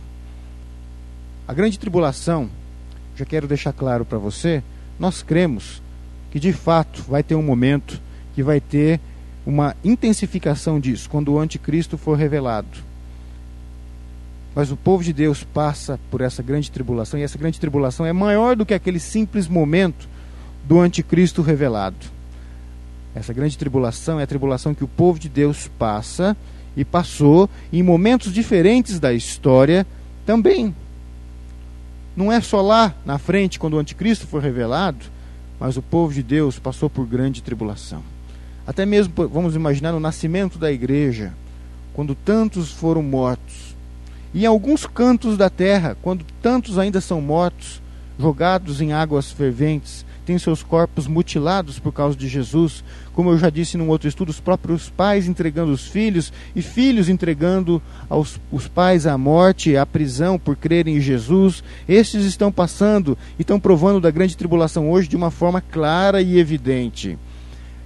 A 1.47 1.53
grande 1.53 1.79
tribulação, 1.79 2.49
já 3.15 3.23
quero 3.23 3.47
deixar 3.47 3.71
claro 3.71 4.03
para 4.03 4.17
você, 4.17 4.61
nós 4.99 5.23
cremos 5.23 5.82
que 6.32 6.39
de 6.39 6.53
fato 6.53 7.03
vai 7.07 7.21
ter 7.21 7.36
um 7.36 7.43
momento 7.43 8.01
que 8.34 8.41
vai 8.41 8.59
ter 8.59 8.99
uma 9.45 9.75
intensificação 9.84 10.79
disso 10.79 11.09
quando 11.09 11.34
o 11.34 11.39
anticristo 11.39 11.97
for 11.97 12.17
revelado. 12.17 12.91
Mas 14.55 14.71
o 14.71 14.77
povo 14.77 15.03
de 15.03 15.13
Deus 15.13 15.43
passa 15.43 15.99
por 16.09 16.21
essa 16.21 16.41
grande 16.41 16.71
tribulação 16.71 17.19
e 17.19 17.23
essa 17.23 17.38
grande 17.38 17.59
tribulação 17.59 18.05
é 18.05 18.13
maior 18.13 18.55
do 18.55 18.65
que 18.65 18.73
aquele 18.73 18.99
simples 18.99 19.47
momento 19.47 20.07
do 20.65 20.79
anticristo 20.79 21.41
revelado. 21.41 21.97
Essa 23.15 23.34
grande 23.34 23.57
tribulação 23.57 24.19
é 24.19 24.23
a 24.23 24.27
tribulação 24.27 24.73
que 24.73 24.84
o 24.84 24.88
povo 24.88 25.19
de 25.19 25.27
Deus 25.27 25.69
passa 25.79 26.36
e 26.75 26.86
passou 26.86 27.49
em 27.71 27.84
momentos 27.84 28.34
diferentes 28.34 28.99
da 28.99 29.13
história 29.13 29.86
também. 30.25 30.73
Não 32.15 32.32
é 32.32 32.39
só 32.41 32.61
lá 32.61 32.93
na 33.05 33.17
frente, 33.17 33.59
quando 33.59 33.75
o 33.75 33.79
anticristo 33.79 34.27
foi 34.27 34.41
revelado, 34.41 35.05
mas 35.62 35.78
o 35.78 35.82
povo 35.84 36.12
de 36.12 36.24
Deus 36.24 36.57
passou 36.57 36.89
por 36.89 37.05
grande 37.05 37.43
tribulação. 37.43 38.01
Até 38.66 38.84
mesmo, 38.84 39.14
vamos 39.28 39.55
imaginar, 39.55 39.93
o 39.93 39.99
nascimento 39.99 40.57
da 40.57 40.72
igreja, 40.72 41.34
quando 41.93 42.16
tantos 42.16 42.72
foram 42.72 43.03
mortos. 43.03 43.76
E 44.34 44.41
em 44.41 44.47
alguns 44.47 44.88
cantos 44.88 45.38
da 45.38 45.51
terra, 45.51 45.95
quando 46.01 46.26
tantos 46.41 46.80
ainda 46.80 46.99
são 46.99 47.22
mortos, 47.22 47.80
jogados 48.18 48.82
em 48.82 48.91
águas 48.91 49.32
ferventes, 49.32 50.03
têm 50.32 50.39
seus 50.39 50.63
corpos 50.63 51.07
mutilados 51.07 51.77
por 51.77 51.91
causa 51.91 52.15
de 52.15 52.25
Jesus, 52.25 52.86
como 53.13 53.32
eu 53.32 53.38
já 53.38 53.49
disse 53.49 53.75
num 53.75 53.89
outro 53.89 54.07
estudo, 54.07 54.29
os 54.29 54.39
próprios 54.39 54.89
pais 54.89 55.27
entregando 55.27 55.73
os 55.73 55.86
filhos 55.86 56.32
e 56.55 56.61
filhos 56.61 57.09
entregando 57.09 57.82
aos, 58.09 58.39
os 58.49 58.65
pais 58.65 59.05
à 59.05 59.17
morte, 59.17 59.75
à 59.75 59.86
prisão 59.86 60.39
por 60.39 60.55
crerem 60.55 60.95
em 60.95 61.01
Jesus. 61.01 61.61
Estes 61.88 62.23
estão 62.23 62.49
passando 62.49 63.17
e 63.38 63.41
estão 63.41 63.59
provando 63.59 63.99
da 63.99 64.09
grande 64.09 64.38
tribulação 64.38 64.89
hoje 64.89 65.09
de 65.09 65.17
uma 65.17 65.29
forma 65.29 65.59
clara 65.59 66.21
e 66.21 66.39
evidente. 66.39 67.19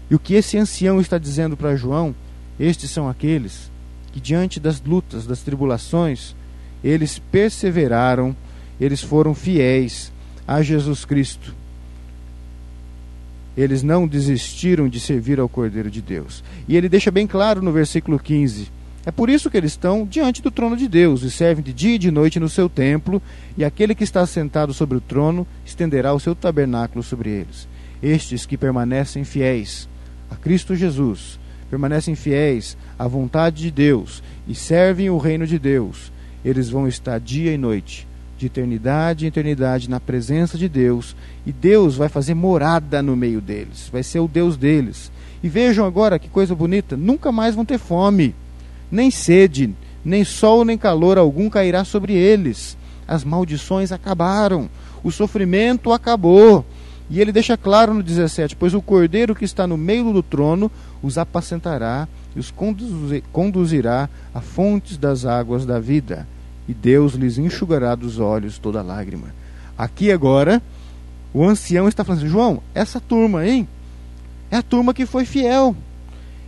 E 0.07 0.13
o 0.13 0.19
que 0.19 0.35
esse 0.35 0.55
ancião 0.55 1.01
está 1.01 1.17
dizendo 1.17 1.57
para 1.57 1.75
João, 1.75 2.13
estes 2.59 2.91
são 2.91 3.09
aqueles 3.09 3.71
que, 4.13 4.21
diante 4.21 4.59
das 4.59 4.79
lutas, 4.79 5.25
das 5.25 5.41
tribulações, 5.41 6.35
eles 6.83 7.17
perseveraram, 7.17 8.35
eles 8.79 9.01
foram 9.01 9.33
fiéis 9.33 10.13
a 10.47 10.61
Jesus 10.61 11.05
Cristo. 11.05 11.64
Eles 13.57 13.83
não 13.83 14.07
desistiram 14.07 14.89
de 14.89 14.99
servir 14.99 15.39
ao 15.39 15.49
Cordeiro 15.49 15.89
de 15.89 16.01
Deus. 16.01 16.43
E 16.67 16.75
ele 16.75 16.89
deixa 16.89 17.11
bem 17.11 17.25
claro 17.25 17.61
no 17.61 17.71
versículo 17.71 18.19
15: 18.19 18.69
é 19.05 19.11
por 19.11 19.29
isso 19.29 19.51
que 19.51 19.57
eles 19.57 19.71
estão 19.71 20.05
diante 20.05 20.41
do 20.41 20.49
trono 20.49 20.75
de 20.75 20.87
Deus 20.87 21.21
e 21.21 21.29
servem 21.29 21.63
de 21.63 21.71
dia 21.71 21.95
e 21.95 21.99
de 21.99 22.09
noite 22.09 22.39
no 22.39 22.49
seu 22.49 22.67
templo, 22.67 23.21
e 23.55 23.63
aquele 23.63 23.93
que 23.93 24.03
está 24.03 24.25
sentado 24.25 24.73
sobre 24.73 24.97
o 24.97 25.01
trono 25.01 25.45
estenderá 25.63 26.11
o 26.13 26.19
seu 26.19 26.33
tabernáculo 26.33 27.03
sobre 27.03 27.29
eles. 27.29 27.67
Estes 28.01 28.45
que 28.45 28.57
permanecem 28.57 29.23
fiéis 29.23 29.87
a 30.29 30.35
Cristo 30.35 30.75
Jesus, 30.75 31.39
permanecem 31.69 32.15
fiéis 32.15 32.75
à 32.97 33.07
vontade 33.07 33.61
de 33.61 33.71
Deus 33.71 34.23
e 34.47 34.55
servem 34.55 35.09
o 35.09 35.17
reino 35.17 35.45
de 35.45 35.59
Deus, 35.59 36.11
eles 36.43 36.69
vão 36.69 36.87
estar 36.87 37.19
dia 37.19 37.53
e 37.53 37.57
noite, 37.57 38.07
de 38.37 38.47
eternidade 38.47 39.25
em 39.25 39.27
eternidade, 39.29 39.89
na 39.89 39.99
presença 39.99 40.57
de 40.57 40.67
Deus, 40.67 41.15
e 41.45 41.51
Deus 41.51 41.95
vai 41.95 42.09
fazer 42.09 42.33
morada 42.33 43.01
no 43.01 43.15
meio 43.15 43.39
deles, 43.39 43.89
vai 43.91 44.03
ser 44.03 44.19
o 44.19 44.27
Deus 44.27 44.57
deles. 44.57 45.11
E 45.41 45.49
vejam 45.49 45.85
agora 45.85 46.19
que 46.19 46.29
coisa 46.29 46.55
bonita: 46.55 46.97
nunca 46.97 47.31
mais 47.31 47.55
vão 47.55 47.65
ter 47.65 47.77
fome, 47.77 48.35
nem 48.91 49.09
sede, 49.09 49.73
nem 50.03 50.23
sol, 50.23 50.65
nem 50.65 50.77
calor 50.77 51.17
algum 51.17 51.49
cairá 51.49 51.83
sobre 51.83 52.13
eles. 52.13 52.77
As 53.07 53.23
maldições 53.23 53.91
acabaram, 53.91 54.69
o 55.03 55.11
sofrimento 55.11 55.91
acabou, 55.91 56.65
e 57.09 57.21
ele 57.21 57.31
deixa 57.31 57.55
claro 57.55 57.93
no 57.93 58.03
17: 58.03 58.55
Pois 58.55 58.73
o 58.73 58.81
cordeiro 58.81 59.35
que 59.35 59.45
está 59.45 59.67
no 59.67 59.77
meio 59.77 60.11
do 60.11 60.23
trono 60.23 60.71
os 61.01 61.17
apacentará 61.17 62.07
e 62.35 62.39
os 62.39 62.53
conduzirá 63.31 64.09
a 64.33 64.41
fontes 64.41 64.97
das 64.97 65.25
águas 65.25 65.65
da 65.65 65.79
vida, 65.79 66.27
e 66.67 66.73
Deus 66.73 67.13
lhes 67.13 67.37
enxugará 67.37 67.95
dos 67.95 68.19
olhos 68.19 68.57
toda 68.57 68.81
lágrima. 68.81 69.27
Aqui 69.77 70.11
agora, 70.11 70.61
o 71.33 71.43
ancião 71.43 71.87
está 71.87 72.03
falando 72.03 72.21
assim: 72.21 72.29
João, 72.29 72.61
essa 72.73 72.99
turma, 72.99 73.45
hein? 73.45 73.67
É 74.49 74.57
a 74.57 74.63
turma 74.63 74.93
que 74.93 75.05
foi 75.05 75.25
fiel. 75.25 75.75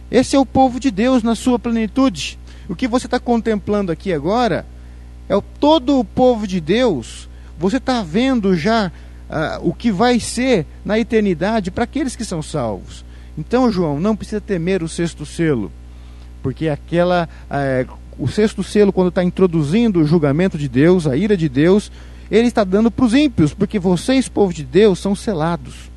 Esse 0.09 0.35
é 0.35 0.39
o 0.39 0.45
povo 0.45 0.79
de 0.79 0.89
Deus 0.89 1.23
na 1.23 1.35
sua 1.35 1.59
plenitude. 1.59 2.39
O 2.69 2.75
que 2.75 2.87
você 2.87 3.07
está 3.07 3.19
contemplando 3.19 3.91
aqui 3.91 4.13
agora 4.13 4.65
é 5.27 5.35
o, 5.35 5.41
todo 5.41 5.99
o 5.99 6.05
povo 6.05 6.47
de 6.47 6.61
Deus. 6.61 7.27
Você 7.59 7.77
está 7.77 8.01
vendo 8.01 8.55
já 8.55 8.91
uh, 9.29 9.67
o 9.67 9.73
que 9.73 9.91
vai 9.91 10.19
ser 10.19 10.65
na 10.85 10.97
eternidade 10.99 11.71
para 11.71 11.83
aqueles 11.83 12.15
que 12.15 12.23
são 12.23 12.41
salvos. 12.41 13.05
Então, 13.37 13.71
João, 13.71 13.99
não 13.99 14.15
precisa 14.15 14.41
temer 14.41 14.81
o 14.81 14.89
sexto 14.89 15.25
selo, 15.25 15.71
porque 16.41 16.69
aquela 16.69 17.27
uh, 17.49 17.97
o 18.19 18.27
sexto 18.27 18.63
selo, 18.63 18.91
quando 18.91 19.09
está 19.09 19.23
introduzindo 19.23 19.99
o 19.99 20.05
julgamento 20.05 20.57
de 20.57 20.67
Deus, 20.67 21.05
a 21.05 21.15
ira 21.15 21.37
de 21.37 21.47
Deus, 21.47 21.91
ele 22.29 22.47
está 22.47 22.63
dando 22.63 22.89
para 22.89 23.05
os 23.05 23.13
ímpios, 23.13 23.53
porque 23.53 23.79
vocês, 23.79 24.27
povo 24.27 24.53
de 24.53 24.63
Deus, 24.63 24.99
são 24.99 25.15
selados. 25.15 25.91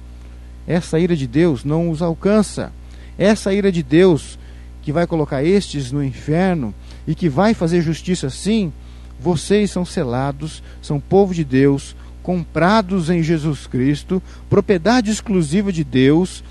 Essa 0.67 0.99
ira 0.99 1.17
de 1.17 1.27
Deus 1.27 1.65
não 1.65 1.91
os 1.91 2.03
alcança. 2.03 2.73
Essa 3.19 3.53
ira 3.53 3.73
de 3.73 3.83
Deus 3.83 4.39
que 4.83 4.93
vai 4.93 5.07
colocar 5.07 5.43
estes 5.43 5.91
no 5.91 6.03
inferno 6.03 6.75
e 7.07 7.15
que 7.15 7.29
vai 7.29 7.55
fazer 7.55 7.83
justiça 7.83 8.31
sim, 8.31 8.73
vocês 9.19 9.71
são 9.71 9.85
selados, 9.85 10.63
são 10.81 10.99
povo 10.99 11.35
de 11.35 11.45
Deus, 11.45 11.95
comprados 12.23 13.11
em 13.11 13.23
Jesus 13.23 13.67
Cristo, 13.67 14.23
propriedade 14.49 15.11
exclusiva 15.11 15.73
de 15.73 15.85
Deus, 15.85 16.43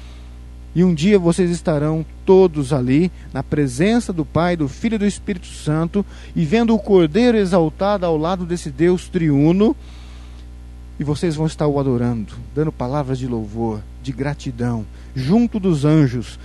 e 0.75 0.83
um 0.83 0.93
dia 0.93 1.17
vocês 1.17 1.49
estarão 1.49 2.05
todos 2.29 2.71
ali, 2.73 3.11
na 3.33 3.41
presença 3.41 4.13
do 4.13 4.23
Pai, 4.23 4.55
do 4.55 4.67
Filho 4.67 4.93
e 4.93 4.97
do 4.99 5.05
Espírito 5.07 5.47
Santo, 5.47 6.05
e 6.35 6.45
vendo 6.45 6.75
o 6.75 6.77
Cordeiro 6.77 7.35
exaltado 7.35 8.05
ao 8.05 8.15
lado 8.15 8.45
desse 8.45 8.69
Deus 8.69 9.07
triuno, 9.07 9.75
E 10.99 11.03
vocês 11.03 11.33
vão 11.33 11.47
estar 11.47 11.65
o 11.65 11.79
adorando, 11.79 12.33
dando 12.53 12.73
palavras 12.73 13.17
de 13.17 13.25
louvor, 13.25 13.79
de 14.03 14.11
gratidão, 14.11 14.85
junto 15.15 15.57
dos 15.57 15.85
anjos, 15.85 16.37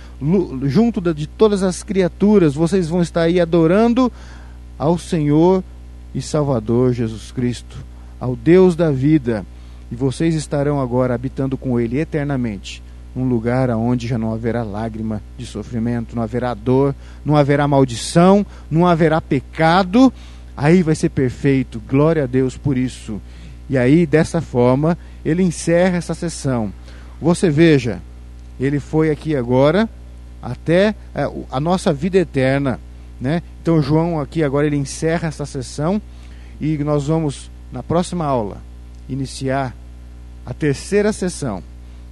junto 0.63 1.01
de 1.13 1.27
todas 1.27 1.61
as 1.61 1.83
criaturas, 1.83 2.55
vocês 2.55 2.87
vão 2.87 3.01
estar 3.01 3.23
aí 3.23 3.41
adorando 3.41 4.09
ao 4.79 4.97
Senhor 4.97 5.61
e 6.13 6.21
Salvador 6.21 6.93
Jesus 6.93 7.33
Cristo, 7.33 7.77
ao 8.17 8.33
Deus 8.33 8.77
da 8.77 8.89
vida. 8.91 9.45
E 9.91 9.95
vocês 9.95 10.33
estarão 10.33 10.79
agora 10.79 11.13
habitando 11.13 11.57
com 11.57 11.77
Ele 11.77 11.99
eternamente, 11.99 12.81
num 13.15 13.27
lugar 13.27 13.69
onde 13.69 14.07
já 14.07 14.17
não 14.17 14.33
haverá 14.33 14.61
lágrima 14.63 15.21
de 15.37 15.45
sofrimento, 15.45 16.15
não 16.15 16.21
haverá 16.21 16.53
dor, 16.53 16.93
não 17.23 17.37
haverá 17.37 17.67
maldição, 17.67 18.45
não 18.69 18.85
haverá 18.85 19.21
pecado. 19.21 20.11
Aí 20.57 20.83
vai 20.83 20.95
ser 20.95 21.09
perfeito. 21.09 21.81
Glória 21.87 22.23
a 22.23 22.27
Deus 22.27 22.57
por 22.57 22.77
isso. 22.77 23.21
E 23.69 23.77
aí, 23.77 24.05
dessa 24.05 24.41
forma, 24.41 24.97
ele 25.23 25.41
encerra 25.41 25.97
essa 25.97 26.13
sessão. 26.13 26.71
Você 27.21 27.49
veja, 27.49 28.01
ele 28.59 28.79
foi 28.79 29.09
aqui 29.09 29.35
agora 29.35 29.89
até 30.41 30.93
é, 31.13 31.29
a 31.51 31.59
nossa 31.59 31.91
vida 31.91 32.17
eterna. 32.17 32.79
Né? 33.19 33.41
Então, 33.61 33.81
João 33.81 34.19
aqui 34.19 34.43
agora 34.43 34.67
ele 34.67 34.75
encerra 34.75 35.29
essa 35.29 35.45
sessão 35.45 36.01
e 36.59 36.77
nós 36.79 37.07
vamos, 37.07 37.49
na 37.71 37.81
próxima 37.81 38.25
aula, 38.25 38.57
iniciar 39.09 39.75
a 40.45 40.53
terceira 40.53 41.11
sessão. 41.11 41.63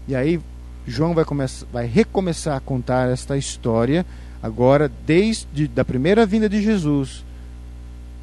E 0.07 0.15
aí, 0.15 0.39
João 0.85 1.13
vai, 1.13 1.23
começar, 1.23 1.65
vai 1.71 1.85
recomeçar 1.85 2.57
a 2.57 2.59
contar 2.59 3.09
esta 3.09 3.37
história, 3.37 4.05
agora, 4.41 4.91
desde 5.05 5.69
a 5.77 5.85
primeira 5.85 6.25
vinda 6.25 6.49
de 6.49 6.61
Jesus 6.61 7.23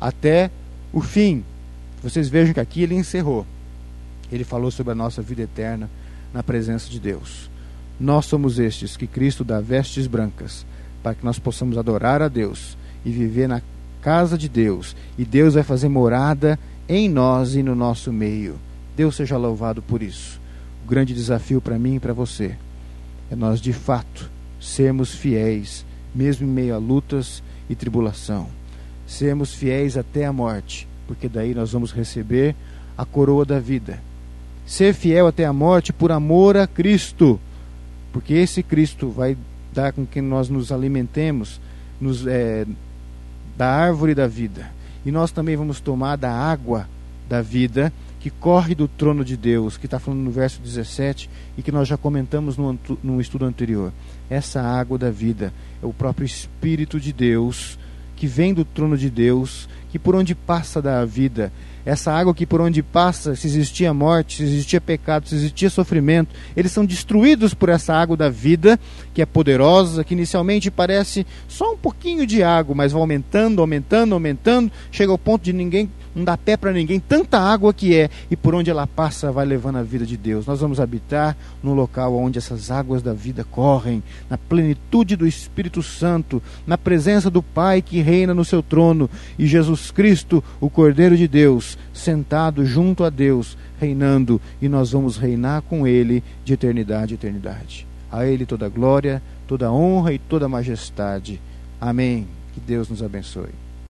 até 0.00 0.50
o 0.92 1.00
fim, 1.00 1.44
vocês 2.02 2.28
vejam 2.28 2.54
que 2.54 2.60
aqui 2.60 2.82
ele 2.82 2.94
encerrou. 2.94 3.46
Ele 4.32 4.44
falou 4.44 4.70
sobre 4.70 4.92
a 4.92 4.96
nossa 4.96 5.20
vida 5.20 5.42
eterna 5.42 5.90
na 6.32 6.42
presença 6.42 6.88
de 6.88 6.98
Deus. 6.98 7.50
Nós 7.98 8.26
somos 8.26 8.58
estes 8.58 8.96
que 8.96 9.06
Cristo 9.06 9.44
dá 9.44 9.60
vestes 9.60 10.06
brancas, 10.06 10.64
para 11.02 11.14
que 11.14 11.24
nós 11.24 11.38
possamos 11.38 11.76
adorar 11.76 12.22
a 12.22 12.28
Deus 12.28 12.76
e 13.04 13.10
viver 13.10 13.48
na 13.48 13.60
casa 14.00 14.38
de 14.38 14.48
Deus. 14.48 14.96
E 15.18 15.24
Deus 15.24 15.54
vai 15.54 15.62
fazer 15.62 15.88
morada 15.88 16.58
em 16.88 17.08
nós 17.08 17.54
e 17.54 17.62
no 17.62 17.74
nosso 17.74 18.12
meio. 18.12 18.58
Deus 18.96 19.16
seja 19.16 19.36
louvado 19.36 19.82
por 19.82 20.02
isso. 20.02 20.39
Grande 20.90 21.14
desafio 21.14 21.60
para 21.60 21.78
mim 21.78 21.94
e 21.94 22.00
para 22.00 22.12
você 22.12 22.56
é 23.30 23.36
nós, 23.36 23.60
de 23.60 23.72
fato, 23.72 24.28
sermos 24.60 25.14
fiéis, 25.14 25.86
mesmo 26.12 26.44
em 26.44 26.50
meio 26.50 26.74
a 26.74 26.78
lutas 26.78 27.44
e 27.68 27.76
tribulação. 27.76 28.48
Sermos 29.06 29.54
fiéis 29.54 29.96
até 29.96 30.26
a 30.26 30.32
morte 30.32 30.88
porque 31.06 31.28
daí 31.28 31.54
nós 31.54 31.70
vamos 31.70 31.92
receber 31.92 32.56
a 32.98 33.04
coroa 33.04 33.44
da 33.44 33.60
vida. 33.60 34.02
Ser 34.66 34.92
fiel 34.92 35.28
até 35.28 35.44
a 35.44 35.52
morte 35.52 35.92
por 35.92 36.10
amor 36.10 36.56
a 36.56 36.66
Cristo, 36.66 37.38
porque 38.12 38.34
esse 38.34 38.60
Cristo 38.60 39.10
vai 39.10 39.36
dar 39.72 39.92
com 39.92 40.04
que 40.04 40.20
nós 40.20 40.48
nos 40.48 40.72
alimentemos 40.72 41.60
nos, 42.00 42.26
é, 42.26 42.66
da 43.56 43.68
árvore 43.68 44.12
da 44.12 44.26
vida. 44.26 44.72
E 45.06 45.12
nós 45.12 45.30
também 45.30 45.54
vamos 45.54 45.78
tomar 45.80 46.16
da 46.16 46.32
água 46.32 46.88
da 47.28 47.40
vida 47.40 47.92
que 48.20 48.28
corre 48.30 48.74
do 48.74 48.86
trono 48.86 49.24
de 49.24 49.36
Deus, 49.36 49.78
que 49.78 49.86
está 49.86 49.98
falando 49.98 50.20
no 50.20 50.30
verso 50.30 50.60
17 50.60 51.28
e 51.56 51.62
que 51.62 51.72
nós 51.72 51.88
já 51.88 51.96
comentamos 51.96 52.56
no, 52.56 52.78
no 53.02 53.20
estudo 53.20 53.46
anterior. 53.46 53.92
Essa 54.28 54.60
água 54.60 54.98
da 54.98 55.10
vida 55.10 55.52
é 55.82 55.86
o 55.86 55.92
próprio 55.92 56.26
Espírito 56.26 57.00
de 57.00 57.12
Deus 57.12 57.78
que 58.14 58.26
vem 58.26 58.52
do 58.52 58.66
trono 58.66 58.98
de 58.98 59.08
Deus 59.08 59.66
que 59.90 59.98
por 59.98 60.14
onde 60.14 60.34
passa 60.34 60.80
da 60.80 61.04
vida, 61.04 61.50
essa 61.84 62.12
água 62.12 62.34
que 62.34 62.46
por 62.46 62.60
onde 62.60 62.82
passa, 62.82 63.34
se 63.34 63.46
existia 63.46 63.92
morte, 63.92 64.36
se 64.36 64.42
existia 64.44 64.80
pecado, 64.80 65.28
se 65.28 65.34
existia 65.34 65.70
sofrimento, 65.70 66.34
eles 66.56 66.70
são 66.70 66.84
destruídos 66.84 67.54
por 67.54 67.68
essa 67.68 67.94
água 67.94 68.16
da 68.16 68.28
vida, 68.28 68.78
que 69.14 69.22
é 69.22 69.26
poderosa, 69.26 70.04
que 70.04 70.14
inicialmente 70.14 70.70
parece 70.70 71.26
só 71.48 71.72
um 71.72 71.76
pouquinho 71.76 72.26
de 72.26 72.42
água, 72.42 72.74
mas 72.74 72.92
vai 72.92 73.00
aumentando, 73.00 73.60
aumentando, 73.60 74.14
aumentando, 74.14 74.70
chega 74.92 75.10
ao 75.10 75.18
ponto 75.18 75.42
de 75.42 75.52
ninguém 75.52 75.90
não 76.14 76.24
dá 76.24 76.36
pé 76.36 76.56
para 76.56 76.72
ninguém, 76.72 76.98
tanta 76.98 77.38
água 77.38 77.72
que 77.72 77.94
é, 77.96 78.10
e 78.30 78.36
por 78.36 78.54
onde 78.54 78.70
ela 78.70 78.86
passa 78.86 79.30
vai 79.30 79.46
levando 79.46 79.76
a 79.76 79.82
vida 79.82 80.04
de 80.04 80.16
Deus. 80.16 80.46
Nós 80.46 80.60
vamos 80.60 80.80
habitar 80.80 81.36
no 81.62 81.74
local 81.74 82.16
onde 82.16 82.38
essas 82.38 82.70
águas 82.70 83.02
da 83.02 83.12
vida 83.12 83.44
correm, 83.44 84.02
na 84.28 84.36
plenitude 84.36 85.16
do 85.16 85.26
Espírito 85.26 85.82
Santo, 85.82 86.42
na 86.66 86.76
presença 86.76 87.30
do 87.30 87.42
Pai 87.42 87.80
que 87.80 88.00
reina 88.00 88.34
no 88.34 88.44
seu 88.44 88.62
trono, 88.62 89.08
e 89.38 89.46
Jesus 89.46 89.90
Cristo, 89.90 90.42
o 90.60 90.68
Cordeiro 90.68 91.16
de 91.16 91.28
Deus, 91.28 91.78
sentado 91.92 92.64
junto 92.64 93.04
a 93.04 93.10
Deus, 93.10 93.56
reinando, 93.78 94.40
e 94.60 94.68
nós 94.68 94.92
vamos 94.92 95.16
reinar 95.16 95.62
com 95.62 95.86
Ele 95.86 96.22
de 96.44 96.54
eternidade 96.54 97.14
a 97.14 97.16
eternidade. 97.16 97.86
A 98.10 98.26
Ele 98.26 98.44
toda 98.44 98.68
glória, 98.68 99.22
toda 99.46 99.72
honra 99.72 100.12
e 100.12 100.18
toda 100.18 100.48
majestade. 100.48 101.40
Amém. 101.80 102.26
Que 102.52 102.60
Deus 102.60 102.88
nos 102.88 103.02
abençoe. 103.02 103.69